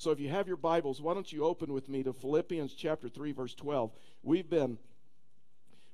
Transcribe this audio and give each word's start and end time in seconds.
So 0.00 0.12
if 0.12 0.18
you 0.18 0.30
have 0.30 0.48
your 0.48 0.56
Bibles, 0.56 1.02
why 1.02 1.12
don't 1.12 1.30
you 1.30 1.44
open 1.44 1.74
with 1.74 1.90
me 1.90 2.02
to 2.04 2.14
Philippians 2.14 2.72
chapter 2.72 3.10
3 3.10 3.32
verse 3.32 3.54
12. 3.54 3.92
We've 4.22 4.48
been 4.48 4.78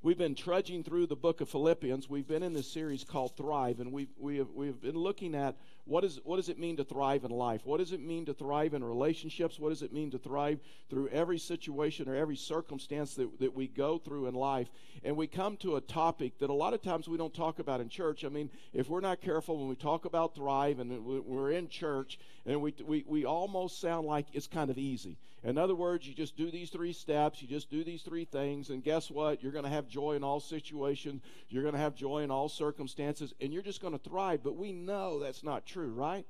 We've 0.01 0.17
been 0.17 0.37
trudging 0.37 0.85
through 0.85 1.09
the 1.09 1.17
book 1.17 1.41
of 1.41 1.49
Philippians. 1.49 2.09
We've 2.09 2.29
been 2.29 2.45
in 2.45 2.53
this 2.53 2.71
series 2.71 3.03
called 3.03 3.37
Thrive, 3.37 3.81
and 3.81 3.93
we've, 3.93 4.11
we 4.17 4.37
have, 4.37 4.51
we've 4.55 4.81
been 4.81 4.95
looking 4.95 5.35
at 5.35 5.57
what, 5.87 6.05
is, 6.05 6.21
what 6.25 6.37
does 6.37 6.49
it 6.49 6.59
mean 6.59 6.77
to 6.77 6.85
thrive 6.85 7.25
in 7.25 7.31
life? 7.31 7.63
What 7.65 7.79
does 7.79 7.93
it 7.93 8.01
mean 8.01 8.27
to 8.27 8.35
thrive 8.35 8.75
in 8.75 8.83
relationships? 8.83 9.59
What 9.59 9.69
does 9.69 9.83
it 9.83 9.93
mean 9.93 10.11
to 10.11 10.19
thrive 10.19 10.59
through 10.91 11.09
every 11.09 11.39
situation 11.39 12.09
or 12.09 12.17
every 12.17 12.37
circumstance 12.37 13.15
that, 13.15 13.39
that 13.39 13.55
we 13.55 13.69
go 13.69 13.97
through 13.97 14.27
in 14.27 14.35
life? 14.35 14.69
And 15.05 15.17
we 15.17 15.29
come 15.29 15.57
to 15.59 15.77
a 15.77 15.81
topic 15.81 16.39
that 16.41 16.51
a 16.51 16.55
lot 16.55 16.75
of 16.75 16.83
times 16.83 17.09
we 17.09 17.17
don't 17.17 17.33
talk 17.33 17.61
about 17.61 17.81
in 17.81 17.89
church. 17.89 18.25
I 18.25 18.29
mean, 18.29 18.51
if 18.73 18.89
we're 18.89 19.01
not 19.01 19.21
careful 19.21 19.59
when 19.59 19.69
we 19.69 19.77
talk 19.77 20.05
about 20.05 20.35
thrive 20.35 20.81
and 20.81 21.05
we're 21.05 21.53
in 21.53 21.69
church, 21.69 22.19
and 22.45 22.61
we, 22.61 22.75
we, 22.85 23.05
we 23.07 23.25
almost 23.25 23.81
sound 23.81 24.07
like 24.07 24.27
it's 24.33 24.47
kind 24.49 24.71
of 24.71 24.79
easy. 24.79 25.17
In 25.47 25.59
other 25.59 25.77
words, 25.77 26.09
you 26.09 26.13
just 26.15 26.37
do 26.37 26.51
these 26.51 26.71
three 26.71 26.93
steps, 26.93 27.41
you 27.41 27.47
just 27.47 27.71
do 27.71 27.85
these 27.85 28.03
three 28.03 28.25
things, 28.25 28.71
and 28.71 28.83
guess 28.83 29.13
what? 29.13 29.43
You're 29.43 29.53
going 29.53 29.65
to 29.65 29.71
have 29.71 29.87
joy 29.87 30.15
in 30.15 30.25
all 30.25 30.41
situations, 30.41 31.23
you're 31.49 31.63
going 31.63 31.75
to 31.75 31.81
have 31.81 31.95
joy 31.95 32.23
in 32.23 32.33
all 32.33 32.49
circumstances, 32.49 33.33
and 33.41 33.53
you're 33.53 33.63
just 33.63 33.81
going 33.81 33.97
to 33.97 34.11
thrive. 34.11 34.41
But 34.43 34.57
we 34.57 34.73
know 34.73 35.21
that's 35.21 35.45
not 35.45 35.65
true, 35.65 35.76
right? 35.85 36.27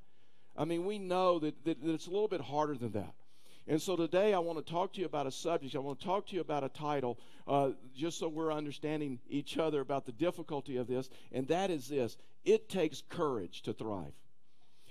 I 0.57 0.65
mean, 0.65 0.85
we 0.85 0.99
know 0.99 1.39
that, 1.39 1.65
that, 1.65 1.83
that 1.83 1.93
it's 1.93 2.07
a 2.07 2.11
little 2.11 2.29
bit 2.29 2.41
harder 2.41 2.75
than 2.75 2.93
that. 2.93 3.15
And 3.69 3.83
so 3.83 3.97
today 3.97 4.33
I 4.33 4.39
want 4.39 4.65
to 4.65 4.73
talk 4.73 4.93
to 4.93 5.01
you 5.01 5.07
about 5.07 5.27
a 5.27 5.31
subject. 5.31 5.75
I 5.75 5.81
want 5.81 5.99
to 5.99 6.05
talk 6.05 6.27
to 6.29 6.35
you 6.35 6.41
about 6.41 6.63
a 6.63 6.69
title, 6.69 7.19
uh, 7.49 7.71
just 7.95 8.19
so 8.19 8.29
we're 8.29 8.53
understanding 8.53 9.19
each 9.29 9.59
other 9.59 9.81
about 9.81 10.07
the 10.07 10.13
difficulty 10.13 10.77
of 10.77 10.87
this, 10.87 11.11
and 11.33 11.49
that 11.49 11.71
is 11.71 11.89
this 11.89 12.17
it 12.45 12.69
takes 12.69 13.03
courage 13.09 13.63
to 13.63 13.73
thrive. 13.73 14.13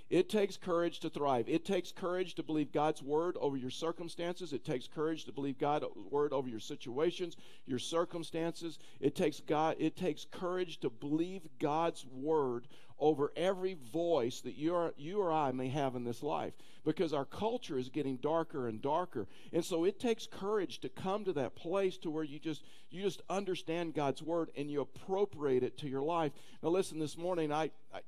It 0.08 0.28
takes 0.28 0.56
courage 0.56 1.00
to 1.00 1.10
thrive. 1.10 1.48
It 1.48 1.64
takes 1.64 1.90
courage 1.90 2.36
to 2.36 2.44
believe 2.44 2.70
God's 2.70 3.02
word 3.02 3.36
over 3.40 3.56
your 3.56 3.70
circumstances. 3.70 4.52
It 4.52 4.64
takes 4.64 4.86
courage 4.86 5.24
to 5.24 5.32
believe 5.32 5.58
God's 5.58 5.86
word 6.10 6.32
over 6.32 6.48
your 6.48 6.60
situations, 6.60 7.36
your 7.66 7.80
circumstances. 7.80 8.78
It 9.00 9.16
takes 9.16 9.40
God 9.40 9.76
it 9.80 9.96
takes 9.96 10.24
courage 10.30 10.78
to 10.80 10.90
believe 10.90 11.42
God's 11.58 12.06
word 12.06 12.68
over 12.98 13.32
every 13.36 13.76
voice 13.92 14.40
that 14.40 14.54
you 14.54 14.74
or, 14.74 14.94
you 14.96 15.20
or 15.20 15.30
I 15.30 15.52
may 15.52 15.68
have 15.68 15.96
in 15.96 16.04
this 16.04 16.22
life 16.22 16.54
because 16.84 17.12
our 17.12 17.24
culture 17.24 17.78
is 17.78 17.88
getting 17.90 18.16
darker 18.16 18.68
and 18.68 18.80
darker. 18.80 19.26
And 19.52 19.64
so 19.64 19.84
it 19.84 20.00
takes 20.00 20.26
courage 20.26 20.80
to 20.80 20.88
come 20.88 21.24
to 21.24 21.32
that 21.34 21.56
place 21.56 21.98
to 21.98 22.10
where 22.10 22.24
you 22.24 22.38
just 22.38 22.62
you 22.90 23.02
just 23.02 23.22
understand 23.28 23.94
God's 23.94 24.22
word 24.22 24.50
and 24.56 24.70
you 24.70 24.80
appropriate 24.80 25.64
it 25.64 25.76
to 25.78 25.88
your 25.88 26.02
life. 26.02 26.32
Now 26.62 26.68
listen, 26.68 27.00
this 27.00 27.18
morning 27.18 27.52
I, 27.52 27.70
I 27.92 28.00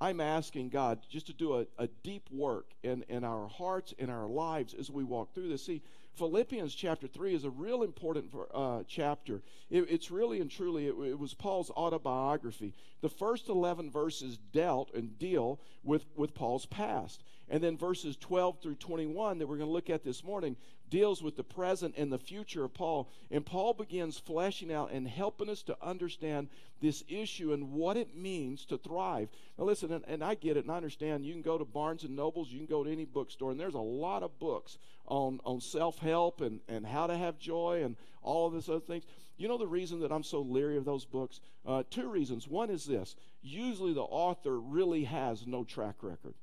I'm 0.00 0.20
asking 0.20 0.70
God 0.70 0.98
just 1.08 1.26
to 1.26 1.32
do 1.32 1.58
a, 1.58 1.66
a 1.78 1.86
deep 2.02 2.28
work 2.30 2.66
in, 2.82 3.04
in 3.08 3.24
our 3.24 3.48
hearts, 3.48 3.94
in 3.98 4.10
our 4.10 4.26
lives 4.26 4.74
as 4.74 4.90
we 4.90 5.04
walk 5.04 5.34
through 5.34 5.48
this. 5.48 5.64
See, 5.64 5.82
Philippians 6.14 6.74
chapter 6.74 7.06
3 7.06 7.34
is 7.34 7.44
a 7.44 7.50
real 7.50 7.82
important 7.82 8.34
uh, 8.52 8.82
chapter. 8.86 9.42
It, 9.70 9.86
it's 9.88 10.10
really 10.10 10.40
and 10.40 10.50
truly, 10.50 10.86
it, 10.86 10.94
it, 10.94 11.18
was 11.18 11.34
Paul's 11.34 11.70
autobiography. 11.70 12.74
The 13.00 13.08
first 13.08 13.48
11 13.48 13.90
verses 13.90 14.38
dealt 14.52 14.92
and 14.92 15.18
deal 15.18 15.60
with, 15.82 16.04
with 16.16 16.34
Paul's 16.34 16.66
past. 16.66 17.22
And 17.48 17.62
then 17.62 17.76
verses 17.76 18.16
12 18.16 18.60
through 18.60 18.76
21 18.76 19.38
that 19.38 19.46
we're 19.46 19.56
going 19.56 19.68
to 19.68 19.72
look 19.72 19.90
at 19.90 20.04
this 20.04 20.22
morning 20.22 20.56
deals 20.92 21.22
with 21.22 21.36
the 21.36 21.42
present 21.42 21.94
and 21.96 22.12
the 22.12 22.18
future 22.18 22.64
of 22.64 22.74
Paul. 22.74 23.08
And 23.30 23.46
Paul 23.46 23.72
begins 23.72 24.18
fleshing 24.18 24.70
out 24.70 24.92
and 24.92 25.08
helping 25.08 25.48
us 25.48 25.62
to 25.62 25.76
understand 25.82 26.48
this 26.82 27.02
issue 27.08 27.54
and 27.54 27.72
what 27.72 27.96
it 27.96 28.14
means 28.14 28.66
to 28.66 28.76
thrive. 28.76 29.30
Now, 29.58 29.64
listen, 29.64 29.90
and, 29.90 30.04
and 30.06 30.22
I 30.22 30.34
get 30.34 30.58
it 30.58 30.64
and 30.64 30.70
I 30.70 30.76
understand. 30.76 31.24
You 31.24 31.32
can 31.32 31.40
go 31.40 31.56
to 31.56 31.64
Barnes 31.64 32.04
and 32.04 32.14
Nobles, 32.14 32.50
you 32.50 32.58
can 32.58 32.66
go 32.66 32.84
to 32.84 32.92
any 32.92 33.06
bookstore, 33.06 33.50
and 33.50 33.58
there's 33.58 33.72
a 33.72 33.78
lot 33.78 34.22
of 34.22 34.38
books 34.38 34.76
on, 35.06 35.40
on 35.46 35.62
self 35.62 35.98
help 35.98 36.42
and, 36.42 36.60
and 36.68 36.86
how 36.86 37.06
to 37.06 37.16
have 37.16 37.38
joy 37.38 37.80
and 37.82 37.96
all 38.22 38.46
of 38.46 38.52
this 38.52 38.68
other 38.68 38.80
things. 38.80 39.04
You 39.38 39.48
know 39.48 39.56
the 39.56 39.66
reason 39.66 40.00
that 40.00 40.12
I'm 40.12 40.22
so 40.22 40.42
leery 40.42 40.76
of 40.76 40.84
those 40.84 41.06
books? 41.06 41.40
Uh, 41.66 41.84
two 41.88 42.10
reasons. 42.10 42.46
One 42.46 42.68
is 42.68 42.84
this 42.84 43.16
usually 43.40 43.94
the 43.94 44.02
author 44.02 44.60
really 44.60 45.04
has 45.04 45.46
no 45.46 45.64
track 45.64 45.96
record. 46.02 46.34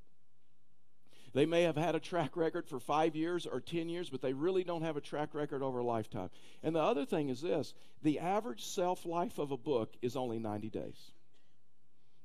They 1.33 1.45
may 1.45 1.63
have 1.63 1.77
had 1.77 1.95
a 1.95 1.99
track 1.99 2.35
record 2.35 2.67
for 2.67 2.79
five 2.79 3.15
years 3.15 3.45
or 3.45 3.59
10 3.59 3.89
years, 3.89 4.09
but 4.09 4.21
they 4.21 4.33
really 4.33 4.63
don't 4.63 4.81
have 4.81 4.97
a 4.97 5.01
track 5.01 5.33
record 5.33 5.61
over 5.61 5.79
a 5.79 5.83
lifetime. 5.83 6.29
And 6.63 6.75
the 6.75 6.81
other 6.81 7.05
thing 7.05 7.29
is 7.29 7.41
this 7.41 7.73
the 8.01 8.19
average 8.19 8.63
self 8.63 9.05
life 9.05 9.37
of 9.37 9.51
a 9.51 9.57
book 9.57 9.93
is 10.01 10.15
only 10.15 10.39
90 10.39 10.69
days. 10.69 11.11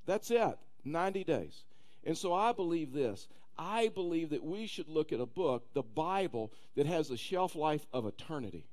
That's 0.07 0.31
it, 0.31 0.59
90 0.85 1.25
days. 1.25 1.65
And 2.05 2.17
so 2.17 2.33
I 2.33 2.53
believe 2.53 2.93
this. 2.93 3.29
I 3.57 3.89
believe 3.89 4.31
that 4.31 4.45
we 4.45 4.67
should 4.67 4.89
look 4.89 5.13
at 5.13 5.21
a 5.21 5.27
book, 5.27 5.73
the 5.75 5.83
Bible, 5.83 6.53
that 6.75 6.87
has 6.87 7.11
a 7.11 7.17
shelf 7.17 7.55
life 7.55 7.87
of 7.93 8.05
eternity 8.05 8.65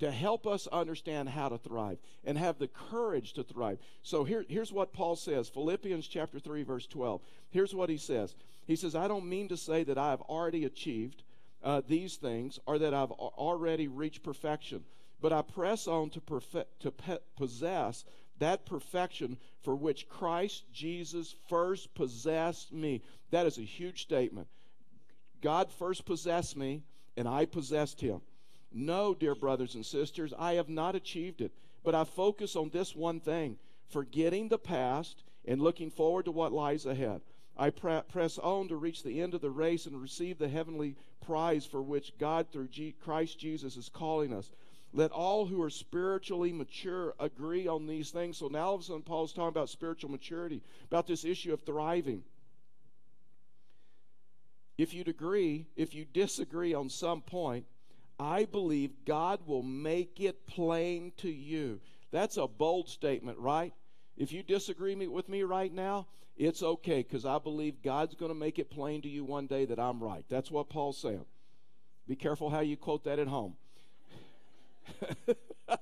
to 0.00 0.10
help 0.10 0.46
us 0.46 0.66
understand 0.68 1.28
how 1.28 1.48
to 1.48 1.58
thrive 1.58 1.98
and 2.24 2.36
have 2.36 2.58
the 2.58 2.68
courage 2.68 3.34
to 3.34 3.42
thrive. 3.42 3.78
So 4.02 4.24
here, 4.24 4.44
here's 4.48 4.72
what 4.72 4.92
Paul 4.92 5.14
says 5.14 5.48
Philippians 5.48 6.08
chapter 6.08 6.40
3, 6.40 6.62
verse 6.62 6.86
12. 6.86 7.20
Here's 7.50 7.74
what 7.74 7.90
he 7.90 7.98
says 7.98 8.34
He 8.66 8.76
says, 8.76 8.94
I 8.94 9.08
don't 9.08 9.28
mean 9.28 9.48
to 9.48 9.56
say 9.56 9.84
that 9.84 9.98
I 9.98 10.10
have 10.10 10.22
already 10.22 10.64
achieved 10.64 11.22
uh, 11.62 11.82
these 11.86 12.16
things 12.16 12.58
or 12.66 12.78
that 12.78 12.94
I've 12.94 13.10
already 13.10 13.88
reached 13.88 14.22
perfection, 14.22 14.84
but 15.20 15.34
I 15.34 15.42
press 15.42 15.86
on 15.86 16.08
to, 16.10 16.20
perfect, 16.20 16.80
to 16.80 16.90
pe- 16.90 17.18
possess 17.36 18.04
that 18.38 18.64
perfection 18.64 19.36
for 19.62 19.76
which 19.76 20.08
Christ 20.08 20.64
Jesus 20.72 21.34
first 21.46 21.94
possessed 21.94 22.72
me. 22.72 23.02
That 23.32 23.46
is 23.46 23.58
a 23.58 23.62
huge 23.62 24.00
statement. 24.00 24.48
God 25.42 25.70
first 25.70 26.06
possessed 26.06 26.56
me, 26.56 26.84
and 27.18 27.28
I 27.28 27.44
possessed 27.44 28.00
him. 28.00 28.22
No, 28.72 29.14
dear 29.14 29.34
brothers 29.34 29.74
and 29.74 29.84
sisters, 29.84 30.32
I 30.38 30.54
have 30.54 30.68
not 30.68 30.94
achieved 30.94 31.40
it, 31.40 31.52
but 31.82 31.94
I 31.94 32.04
focus 32.04 32.56
on 32.56 32.70
this 32.70 32.94
one 32.94 33.20
thing 33.20 33.58
forgetting 33.88 34.48
the 34.48 34.58
past 34.58 35.24
and 35.44 35.60
looking 35.60 35.90
forward 35.90 36.26
to 36.26 36.30
what 36.30 36.52
lies 36.52 36.86
ahead. 36.86 37.20
I 37.56 37.70
pre- 37.70 38.00
press 38.02 38.38
on 38.38 38.68
to 38.68 38.76
reach 38.76 39.02
the 39.02 39.20
end 39.20 39.34
of 39.34 39.40
the 39.40 39.50
race 39.50 39.86
and 39.86 40.00
receive 40.00 40.38
the 40.38 40.48
heavenly 40.48 40.96
prize 41.20 41.66
for 41.66 41.82
which 41.82 42.16
God, 42.18 42.46
through 42.50 42.68
G- 42.68 42.94
Christ 43.02 43.38
Jesus, 43.38 43.76
is 43.76 43.88
calling 43.88 44.32
us. 44.32 44.50
Let 44.92 45.10
all 45.12 45.46
who 45.46 45.62
are 45.62 45.70
spiritually 45.70 46.52
mature 46.52 47.14
agree 47.20 47.68
on 47.68 47.86
these 47.86 48.10
things. 48.10 48.38
So 48.38 48.48
now 48.48 48.66
all 48.66 48.74
of 48.76 48.80
a 48.80 48.84
sudden, 48.84 49.02
Paul's 49.02 49.32
talking 49.32 49.48
about 49.48 49.68
spiritual 49.68 50.10
maturity, 50.10 50.62
about 50.86 51.06
this 51.06 51.24
issue 51.24 51.52
of 51.52 51.60
thriving. 51.62 52.22
If 54.78 54.94
you'd 54.94 55.08
agree, 55.08 55.66
if 55.76 55.94
you 55.94 56.06
disagree 56.06 56.72
on 56.72 56.88
some 56.88 57.20
point, 57.20 57.66
I 58.20 58.44
believe 58.44 58.90
God 59.06 59.40
will 59.46 59.62
make 59.62 60.20
it 60.20 60.46
plain 60.46 61.12
to 61.16 61.30
you. 61.30 61.80
That's 62.10 62.36
a 62.36 62.46
bold 62.46 62.90
statement, 62.90 63.38
right? 63.38 63.72
If 64.18 64.30
you 64.30 64.42
disagree 64.42 64.94
with 65.06 65.26
me 65.30 65.42
right 65.42 65.72
now, 65.72 66.06
it's 66.36 66.62
okay 66.62 67.02
because 67.02 67.24
I 67.24 67.38
believe 67.38 67.82
God's 67.82 68.14
going 68.14 68.30
to 68.30 68.38
make 68.38 68.58
it 68.58 68.70
plain 68.70 69.00
to 69.02 69.08
you 69.08 69.24
one 69.24 69.46
day 69.46 69.64
that 69.64 69.80
I'm 69.80 70.04
right. 70.04 70.24
That's 70.28 70.50
what 70.50 70.68
Paul's 70.68 70.98
saying. 70.98 71.24
Be 72.06 72.14
careful 72.14 72.50
how 72.50 72.60
you 72.60 72.76
quote 72.76 73.04
that 73.04 73.18
at 73.18 73.28
home. 73.28 73.56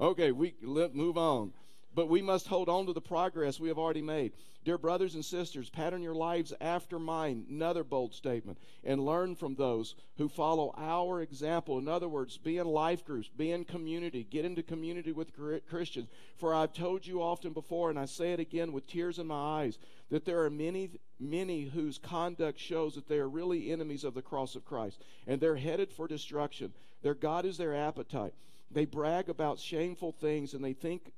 okay, 0.00 0.30
we 0.30 0.54
let 0.62 0.94
move 0.94 1.18
on. 1.18 1.52
But 1.94 2.08
we 2.08 2.22
must 2.22 2.48
hold 2.48 2.68
on 2.68 2.86
to 2.86 2.92
the 2.92 3.00
progress 3.00 3.60
we 3.60 3.68
have 3.68 3.78
already 3.78 4.02
made. 4.02 4.32
Dear 4.64 4.78
brothers 4.78 5.14
and 5.14 5.24
sisters, 5.24 5.68
pattern 5.68 6.02
your 6.02 6.14
lives 6.14 6.52
after 6.58 6.98
mine, 6.98 7.44
another 7.50 7.84
bold 7.84 8.14
statement, 8.14 8.56
and 8.82 9.04
learn 9.04 9.36
from 9.36 9.54
those 9.54 9.94
who 10.16 10.26
follow 10.28 10.74
our 10.78 11.20
example. 11.20 11.78
In 11.78 11.86
other 11.86 12.08
words, 12.08 12.38
be 12.38 12.56
in 12.56 12.66
life 12.66 13.04
groups, 13.04 13.28
be 13.28 13.52
in 13.52 13.64
community, 13.64 14.26
get 14.28 14.46
into 14.46 14.62
community 14.62 15.12
with 15.12 15.32
Christians. 15.68 16.08
For 16.36 16.54
I've 16.54 16.72
told 16.72 17.06
you 17.06 17.22
often 17.22 17.52
before, 17.52 17.90
and 17.90 17.98
I 17.98 18.06
say 18.06 18.32
it 18.32 18.40
again 18.40 18.72
with 18.72 18.86
tears 18.86 19.18
in 19.18 19.26
my 19.26 19.60
eyes, 19.62 19.78
that 20.10 20.24
there 20.24 20.42
are 20.44 20.50
many, 20.50 20.98
many 21.20 21.64
whose 21.64 21.98
conduct 21.98 22.58
shows 22.58 22.94
that 22.94 23.06
they 23.06 23.18
are 23.18 23.28
really 23.28 23.70
enemies 23.70 24.02
of 24.02 24.14
the 24.14 24.22
cross 24.22 24.54
of 24.54 24.64
Christ, 24.64 24.98
and 25.26 25.40
they're 25.40 25.56
headed 25.56 25.92
for 25.92 26.08
destruction. 26.08 26.72
Their 27.02 27.14
God 27.14 27.44
is 27.44 27.58
their 27.58 27.76
appetite. 27.76 28.32
They 28.70 28.86
brag 28.86 29.28
about 29.28 29.58
shameful 29.58 30.12
things, 30.12 30.54
and 30.54 30.64
they 30.64 30.72
think 30.72 31.12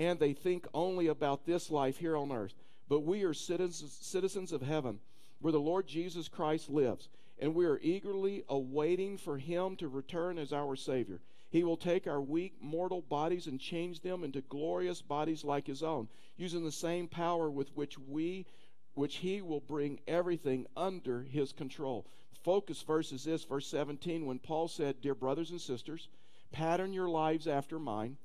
and 0.00 0.18
they 0.18 0.32
think 0.32 0.66
only 0.72 1.08
about 1.08 1.44
this 1.44 1.70
life 1.70 1.98
here 1.98 2.16
on 2.16 2.32
earth. 2.32 2.54
But 2.88 3.00
we 3.00 3.22
are 3.22 3.34
citizens, 3.34 3.98
citizens 4.00 4.50
of 4.50 4.62
heaven, 4.62 4.98
where 5.42 5.52
the 5.52 5.60
Lord 5.60 5.86
Jesus 5.86 6.26
Christ 6.26 6.70
lives, 6.70 7.10
and 7.38 7.54
we 7.54 7.66
are 7.66 7.78
eagerly 7.82 8.42
awaiting 8.48 9.18
for 9.18 9.36
him 9.36 9.76
to 9.76 9.88
return 9.88 10.38
as 10.38 10.54
our 10.54 10.74
Savior. 10.74 11.20
He 11.50 11.64
will 11.64 11.76
take 11.76 12.06
our 12.06 12.20
weak 12.22 12.54
mortal 12.62 13.02
bodies 13.02 13.46
and 13.46 13.60
change 13.60 14.00
them 14.00 14.24
into 14.24 14.40
glorious 14.40 15.02
bodies 15.02 15.44
like 15.44 15.66
his 15.66 15.82
own, 15.82 16.08
using 16.38 16.64
the 16.64 16.72
same 16.72 17.06
power 17.06 17.50
with 17.50 17.68
which 17.76 17.98
we 17.98 18.46
which 18.94 19.16
he 19.16 19.42
will 19.42 19.60
bring 19.60 20.00
everything 20.08 20.66
under 20.76 21.22
his 21.22 21.52
control. 21.52 22.06
Focus 22.42 22.80
verse 22.82 23.12
is 23.12 23.24
this, 23.24 23.44
verse 23.44 23.66
17, 23.66 24.24
when 24.24 24.38
Paul 24.38 24.66
said, 24.66 25.02
Dear 25.02 25.14
brothers 25.14 25.50
and 25.50 25.60
sisters, 25.60 26.08
pattern 26.52 26.94
your 26.94 27.08
lives 27.08 27.46
after 27.46 27.78
mine 27.78 28.16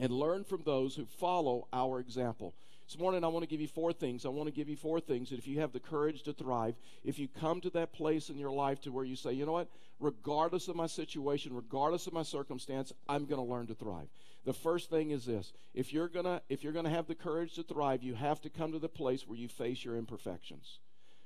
and 0.00 0.10
learn 0.10 0.42
from 0.42 0.62
those 0.64 0.96
who 0.96 1.04
follow 1.04 1.68
our 1.72 2.00
example. 2.00 2.54
This 2.88 2.98
morning, 2.98 3.22
I 3.22 3.28
want 3.28 3.44
to 3.44 3.48
give 3.48 3.60
you 3.60 3.68
four 3.68 3.92
things. 3.92 4.24
I 4.24 4.30
want 4.30 4.48
to 4.48 4.54
give 4.54 4.68
you 4.68 4.74
four 4.74 4.98
things 4.98 5.30
that 5.30 5.38
if 5.38 5.46
you 5.46 5.60
have 5.60 5.72
the 5.72 5.78
courage 5.78 6.24
to 6.24 6.32
thrive, 6.32 6.74
if 7.04 7.20
you 7.20 7.28
come 7.28 7.60
to 7.60 7.70
that 7.70 7.92
place 7.92 8.30
in 8.30 8.38
your 8.38 8.50
life 8.50 8.80
to 8.80 8.90
where 8.90 9.04
you 9.04 9.14
say, 9.14 9.32
you 9.32 9.46
know 9.46 9.52
what, 9.52 9.68
regardless 10.00 10.66
of 10.66 10.74
my 10.74 10.88
situation, 10.88 11.54
regardless 11.54 12.08
of 12.08 12.14
my 12.14 12.24
circumstance, 12.24 12.92
I'm 13.08 13.26
going 13.26 13.40
to 13.40 13.52
learn 13.52 13.68
to 13.68 13.74
thrive. 13.74 14.08
The 14.44 14.54
first 14.54 14.88
thing 14.88 15.10
is 15.10 15.26
this: 15.26 15.52
if 15.74 15.92
you're 15.92 16.08
gonna 16.08 16.40
if 16.48 16.64
you're 16.64 16.72
gonna 16.72 16.88
have 16.88 17.06
the 17.06 17.14
courage 17.14 17.54
to 17.56 17.62
thrive, 17.62 18.02
you 18.02 18.14
have 18.14 18.40
to 18.40 18.48
come 18.48 18.72
to 18.72 18.78
the 18.78 18.88
place 18.88 19.28
where 19.28 19.36
you 19.36 19.48
face 19.48 19.84
your 19.84 19.98
imperfections. 19.98 20.78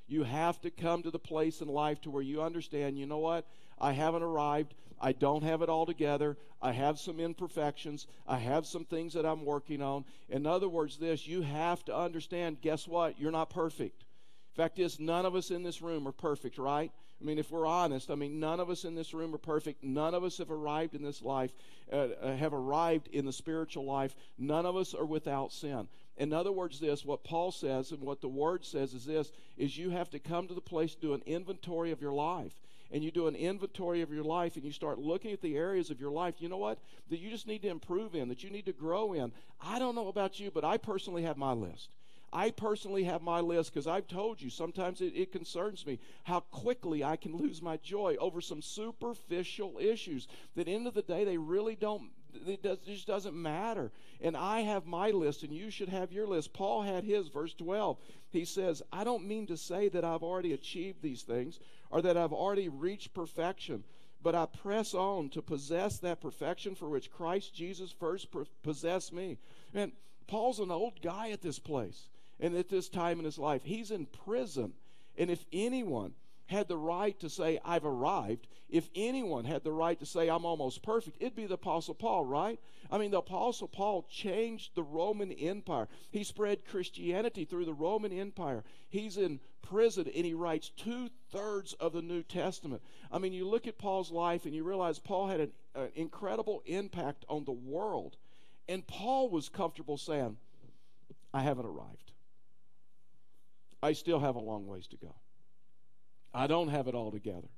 You 0.09 0.25
have 0.25 0.61
to 0.63 0.71
come 0.71 1.05
to 1.05 1.13
the 1.13 1.19
place 1.21 1.61
in 1.61 1.69
life 1.69 2.01
to 2.03 2.11
where 2.11 2.23
you 2.23 2.43
understand, 2.43 2.99
you 2.99 3.07
know 3.07 3.19
what? 3.19 3.47
I 3.79 3.93
haven't 3.93 4.23
arrived. 4.23 4.75
I 5.05 5.13
don't 5.13 5.43
have 5.43 5.61
it 5.61 5.69
all 5.69 5.85
together. 5.85 6.39
I 6.63 6.73
have 6.73 6.99
some 6.99 7.21
imperfections. 7.21 8.07
I 8.27 8.39
have 8.39 8.65
some 8.65 8.87
things 8.87 9.13
that 9.13 9.27
I'm 9.27 9.45
working 9.45 9.83
on. 9.83 10.07
In 10.31 10.47
other 10.47 10.67
words, 10.67 10.97
this, 10.97 11.27
you 11.27 11.43
have 11.43 11.85
to 11.85 11.95
understand 11.95 12.63
guess 12.63 12.89
what? 12.89 13.21
You're 13.21 13.31
not 13.31 13.51
perfect. 13.51 14.07
Fact 14.57 14.79
is, 14.79 14.99
none 14.99 15.27
of 15.27 15.35
us 15.35 15.51
in 15.51 15.63
this 15.63 15.83
room 15.83 16.09
are 16.09 16.13
perfect, 16.13 16.57
right? 16.57 16.91
I 17.21 17.25
mean, 17.25 17.39
if 17.39 17.51
we're 17.51 17.67
honest, 17.67 18.11
I 18.11 18.15
mean, 18.15 18.41
none 18.41 18.61
of 18.61 18.71
us 18.71 18.85
in 18.85 18.95
this 18.95 19.13
room 19.13 19.35
are 19.35 19.39
perfect. 19.39 19.85
None 19.85 20.15
of 20.15 20.25
us 20.25 20.39
have 20.39 20.51
arrived 20.51 20.95
in 20.95 21.03
this 21.03 21.21
life, 21.21 21.53
uh, 21.93 22.09
uh 22.23 22.37
have 22.37 22.55
arrived 22.55 23.09
in 23.09 23.27
the 23.27 23.33
spiritual 23.33 23.85
life. 23.85 24.17
None 24.39 24.65
of 24.65 24.75
us 24.75 24.95
are 24.95 25.05
without 25.05 25.53
sin. 25.53 25.87
In 26.17 26.33
other 26.33 26.53
words, 26.53 26.81
this, 26.81 27.05
what 27.05 27.25
Paul 27.25 27.53
says 27.53 27.91
and 27.91 28.01
what 28.01 28.23
the 28.23 28.29
Word 28.29 28.65
says 28.65 28.95
is 28.95 29.05
this, 29.05 29.33
is 29.59 29.77
you 29.77 29.91
have 29.91 30.09
to 30.11 30.19
come 30.19 30.49
to 30.49 30.55
the 30.55 30.63
place 30.63 30.95
to 30.95 31.01
do 31.03 31.13
an 31.13 31.23
inventory 31.27 31.91
of 31.91 32.01
your 32.01 32.15
life 32.15 32.55
and 32.93 33.03
you 33.03 33.11
do 33.11 33.27
an 33.27 33.35
inventory 33.35 34.03
of 34.03 34.13
your 34.13 34.25
life 34.25 34.57
and 34.57 34.65
you 34.65 34.73
start 34.73 34.99
looking 34.99 35.33
at 35.33 35.41
the 35.41 35.57
areas 35.57 35.91
of 35.91 36.01
your 36.01 36.11
life, 36.11 36.35
you 36.39 36.49
know 36.49 36.59
what? 36.59 36.79
That 37.11 37.21
you 37.21 37.31
just 37.31 37.47
need 37.47 37.63
to 37.63 37.69
improve 37.69 38.15
in, 38.15 38.29
that 38.29 38.43
you 38.43 38.51
need 38.51 38.67
to 38.67 38.73
grow 38.73 39.13
in. 39.13 39.33
I 39.61 39.79
don't 39.79 39.95
know 39.95 40.09
about 40.09 40.39
you, 40.41 40.51
but 40.51 40.65
I 40.65 40.77
personally 40.77 41.23
have 41.23 41.37
my 41.37 41.53
list. 41.53 41.89
I 42.35 42.51
personally 42.51 43.05
have 43.05 43.23
my 43.23 43.41
list 43.41 43.73
because 43.73 43.87
I've 43.87 44.09
told 44.09 44.43
you 44.43 44.51
sometimes 44.51 45.01
it, 45.01 45.13
it, 45.15 45.31
concerns 45.31 45.87
me 45.87 46.01
how 46.25 46.41
quickly 46.41 47.05
I 47.05 47.15
can 47.15 47.37
lose 47.37 47.63
my 47.63 47.77
joy 47.77 48.17
over 48.19 48.41
some 48.41 48.61
superficial 48.61 49.79
issues 49.79 50.27
that, 50.57 50.67
end 50.67 50.89
of 50.89 50.95
the 50.95 51.03
day, 51.03 51.25
they 51.25 51.39
really 51.39 51.77
don't 51.77 52.11
it, 52.47 52.63
does, 52.63 52.79
it 52.87 52.95
just 52.95 53.07
doesn't 53.07 53.35
matter. 53.35 53.93
And 54.21 54.37
I 54.37 54.61
have 54.61 54.87
my 54.87 55.11
list, 55.11 55.43
and 55.43 55.53
you 55.53 55.71
should 55.71 55.89
have 55.89 56.13
your 56.13 56.27
list. 56.27 56.53
Paul 56.53 56.83
had 56.83 57.05
his, 57.05 57.29
verse 57.29 57.55
12. 57.55 57.97
He 58.31 58.45
says, 58.45 58.83
I 58.93 59.05
don't 59.05 59.27
mean 59.27 59.47
to 59.47 59.57
say 59.57 59.89
that 59.91 60.05
I've 60.05 60.23
already 60.23 60.53
achieved 60.53 61.03
these 61.03 61.23
things 61.23 61.61
or 61.95 62.03
that 62.03 62.17
I've 62.17 62.33
already 62.33 62.69
reached 62.69 63.15
perfection, 63.15 63.85
but 64.21 64.35
I 64.35 64.47
press 64.47 64.95
on 64.95 65.29
to 65.29 65.41
possess 65.41 65.99
that 65.99 66.21
perfection 66.21 66.75
for 66.75 66.89
which 66.89 67.13
Christ 67.13 67.55
Jesus 67.55 67.93
first 67.93 68.27
possessed 68.65 69.13
me. 69.13 69.39
And 69.73 69.93
Paul's 70.27 70.59
an 70.59 70.73
old 70.73 71.01
guy 71.01 71.31
at 71.31 71.41
this 71.41 71.61
place 71.61 72.09
and 72.41 72.57
at 72.57 72.69
this 72.69 72.89
time 72.89 73.21
in 73.21 73.25
his 73.25 73.39
life. 73.39 73.63
He's 73.63 73.93
in 73.93 74.07
prison. 74.07 74.73
And 75.17 75.31
if 75.31 75.47
anyone 75.53 76.15
had 76.55 76.69
the 76.69 76.77
right 76.77 77.19
to 77.21 77.29
say, 77.29 77.59
I've 77.65 77.85
arrived, 77.85 78.47
if 78.71 78.89
anyone 78.95 79.45
had 79.45 79.63
the 79.63 79.73
right 79.73 79.99
to 79.99 80.07
say, 80.07 80.29
I'm 80.29 80.47
almost 80.47 80.83
perfect, 80.83 81.19
it'd 81.21 81.37
be 81.37 81.47
the 81.47 81.55
Apostle 81.55 81.95
Paul, 81.95 82.25
right? 82.25 82.59
I 82.91 82.99
mean, 82.99 83.11
the 83.11 83.19
Apostle 83.19 83.69
Paul 83.69 84.07
changed 84.11 84.75
the 84.75 84.83
Roman 84.83 85.33
Empire. 85.33 85.89
He 86.11 86.25
spread 86.25 86.65
Christianity 86.65 87.45
through 87.45 87.67
the 87.67 87.75
Roman 87.75 88.13
Empire. 88.13 88.65
He's 88.89 89.17
in 89.17 89.41
prison 89.63 90.11
and 90.15 90.25
he 90.25 90.35
writes 90.35 90.71
two 90.77 91.09
thirds 91.31 91.73
of 91.75 91.93
the 91.93 92.03
New 92.03 92.23
Testament. 92.23 92.83
I 93.11 93.19
mean, 93.19 93.33
you 93.33 93.49
look 93.49 93.67
at 93.67 93.79
Paul's 93.79 94.11
life 94.11 94.45
and 94.45 94.55
you 94.55 94.65
realize 94.65 94.99
Paul 94.99 95.29
had 95.29 95.41
an, 95.41 95.53
an 95.75 95.89
incredible 95.95 96.63
impact 96.67 97.25
on 97.29 97.45
the 97.45 97.53
world. 97.53 98.17
And 98.69 98.87
Paul 98.87 99.29
was 99.29 99.49
comfortable 99.49 99.99
saying, 99.99 100.37
I 101.33 101.43
haven't 101.43 101.67
arrived. 101.67 102.13
I 103.83 103.93
still 103.93 104.21
have 104.21 104.37
a 104.37 104.41
long 104.41 104.67
ways 104.67 104.87
to 104.89 104.97
go. 104.97 105.15
I 106.35 106.49
don't 106.49 106.69
have 106.69 106.89
it 106.89 106.95
all 106.95 107.13
together. 107.13 107.49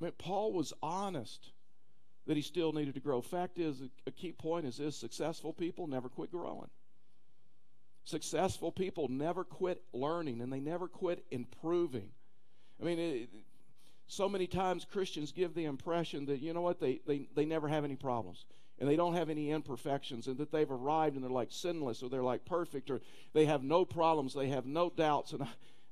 I 0.00 0.04
mean, 0.04 0.12
Paul 0.18 0.52
was 0.52 0.72
honest 0.82 1.50
that 2.26 2.36
he 2.36 2.42
still 2.42 2.72
needed 2.72 2.94
to 2.94 3.00
grow. 3.00 3.20
Fact 3.20 3.58
is, 3.58 3.82
a 4.06 4.10
key 4.10 4.32
point 4.32 4.66
is 4.66 4.76
this 4.76 4.96
successful 4.96 5.52
people 5.52 5.86
never 5.86 6.08
quit 6.08 6.30
growing. 6.30 6.70
Successful 8.04 8.72
people 8.72 9.08
never 9.08 9.44
quit 9.44 9.82
learning 9.92 10.40
and 10.40 10.52
they 10.52 10.60
never 10.60 10.88
quit 10.88 11.24
improving. 11.30 12.10
I 12.80 12.84
mean, 12.84 12.98
it, 12.98 13.30
so 14.06 14.28
many 14.28 14.46
times 14.46 14.86
Christians 14.90 15.32
give 15.32 15.54
the 15.54 15.64
impression 15.64 16.26
that, 16.26 16.40
you 16.40 16.52
know 16.52 16.60
what, 16.60 16.80
they, 16.80 17.00
they, 17.06 17.28
they 17.34 17.44
never 17.44 17.68
have 17.68 17.84
any 17.84 17.96
problems 17.96 18.46
and 18.78 18.88
they 18.88 18.96
don't 18.96 19.14
have 19.14 19.30
any 19.30 19.50
imperfections 19.50 20.26
and 20.26 20.36
that 20.38 20.50
they've 20.50 20.70
arrived 20.70 21.14
and 21.14 21.24
they're 21.24 21.30
like 21.30 21.50
sinless 21.50 22.02
or 22.02 22.10
they're 22.10 22.22
like 22.22 22.44
perfect 22.44 22.90
or 22.90 23.00
they 23.32 23.46
have 23.46 23.62
no 23.62 23.84
problems, 23.84 24.34
they 24.34 24.48
have 24.48 24.66
no 24.66 24.90
doubts. 24.90 25.32
And 25.32 25.42
I, 25.44 25.48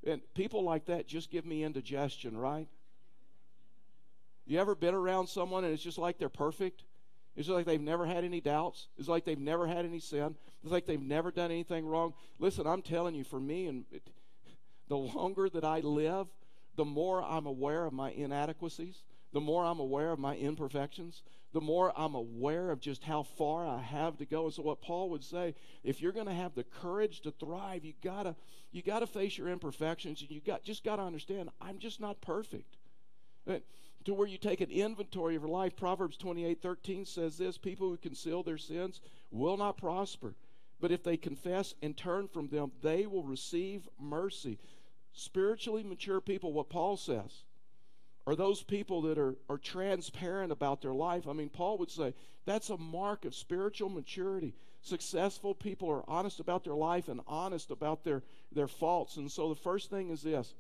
and 0.07 0.21
people 0.35 0.65
like 0.65 0.87
that 0.87 1.07
just 1.07 1.31
give 1.31 1.45
me 1.45 1.65
indigestion, 1.65 2.37
right? 2.37 2.69
You 4.47 4.59
ever 4.59 4.75
been 4.75 4.95
around 4.95 5.29
someone 5.29 5.65
and 5.65 5.73
it's 5.73 5.83
just 5.83 5.99
like 5.99 6.19
they're 6.19 6.29
perfect? 6.29 6.85
It's 7.37 7.49
like 7.49 7.65
they've 7.65 7.81
never 7.81 8.05
had 8.05 8.25
any 8.25 8.41
doubts. 8.41 8.89
It's 8.99 9.09
like 9.09 9.25
they've 9.25 9.39
never 9.39 9.67
had 9.67 9.85
any 9.85 10.01
sin. 10.01 10.35
It's 10.63 10.73
like 10.73 10.87
they've 10.87 11.01
never 11.01 11.31
done 11.31 11.51
anything 11.51 11.87
wrong. 11.87 12.15
Listen, 12.39 12.67
I'm 12.67 12.83
telling 12.83 13.15
you, 13.15 13.25
for 13.25 13.41
me, 13.41 13.67
and 13.67 13.85
it, 13.91 14.03
the 14.89 14.97
longer 14.97 15.49
that 15.49 15.65
I 15.65 15.81
live, 15.81 16.27
the 16.77 16.85
more 16.85 17.23
I'm 17.23 17.47
aware 17.47 17.85
of 17.85 17.93
my 17.93 18.11
inadequacies, 18.11 19.03
the 19.33 19.41
more 19.41 19.65
I'm 19.65 19.81
aware 19.81 20.11
of 20.11 20.19
my 20.19 20.37
imperfections, 20.37 21.23
the 21.53 21.61
more 21.61 21.93
I'm 21.97 22.15
aware 22.15 22.71
of 22.71 22.81
just 22.81 23.05
how 23.05 23.23
far 23.23 23.67
I 23.67 23.81
have 23.81 24.17
to 24.19 24.25
go. 24.25 24.47
And 24.47 24.55
so 24.55 24.63
what 24.63 24.81
Paul 24.81 25.11
would 25.11 25.23
say, 25.23 25.55
if 25.85 26.01
you're 26.01 26.13
going 26.13 26.27
to 26.27 26.33
have 26.33 26.55
the 26.55 26.65
courage 26.65 27.21
to 27.23 27.31
thrive, 27.31 27.85
you 27.85 27.93
gotta 28.03 28.35
you 28.71 28.83
gotta 28.83 29.07
face 29.07 29.37
your 29.37 29.49
imperfections 29.49 30.23
and 30.23 30.31
you 30.31 30.41
got 30.41 30.63
just 30.63 30.83
gotta 30.83 31.03
understand 31.03 31.51
I'm 31.61 31.79
just 31.79 32.01
not 32.01 32.21
perfect. 32.21 32.77
Uh, 33.47 33.59
to 34.05 34.15
where 34.15 34.27
you 34.27 34.39
take 34.39 34.61
an 34.61 34.71
inventory 34.71 35.37
of 35.37 35.43
your 35.43 35.51
life. 35.51 35.77
Proverbs 35.77 36.17
28 36.17 36.61
13 36.61 37.05
says 37.05 37.39
this 37.39 37.59
people 37.59 37.89
who 37.89 37.97
conceal 37.97 38.43
their 38.43 38.59
sins 38.59 39.01
will 39.31 39.57
not 39.57 39.77
prosper. 39.77 40.35
But 40.81 40.91
if 40.91 41.05
they 41.05 41.17
confess 41.17 41.75
and 41.81 41.97
turn 41.97 42.27
from 42.27 42.49
them, 42.49 42.73
they 42.83 43.07
will 43.07 43.23
receive 43.23 43.89
mercy. 44.01 44.59
Spiritually 45.13 45.85
mature 45.85 46.21
people, 46.21 46.53
what 46.53 46.71
Paul 46.71 46.97
says, 46.97 47.45
are 48.27 48.37
those 48.37 48.63
people 48.63 49.03
that 49.03 49.19
are, 49.19 49.37
are 49.49 49.59
transparent 49.59 50.53
about 50.53 50.81
their 50.81 50.95
life. 50.95 51.27
I 51.27 51.33
mean, 51.33 51.49
Paul 51.49 51.79
would 51.79 51.91
say 51.91 52.15
that's 52.45 52.71
a 52.71 52.77
mark 52.77 53.25
of 53.25 53.35
spiritual 53.35 53.89
maturity. 53.89 54.55
Successful 54.81 55.55
people 55.55 55.91
are 55.91 56.05
honest 56.09 56.41
about 56.41 56.65
their 56.65 56.75
life 56.75 57.09
and 57.09 57.21
honest 57.27 57.71
about 57.71 58.05
their, 58.05 58.23
their 58.53 58.69
faults. 58.69 59.17
And 59.17 59.31
so 59.31 59.49
the 59.49 59.55
first 59.55 59.91
thing 59.91 60.11
is 60.11 60.23
this 60.23 60.55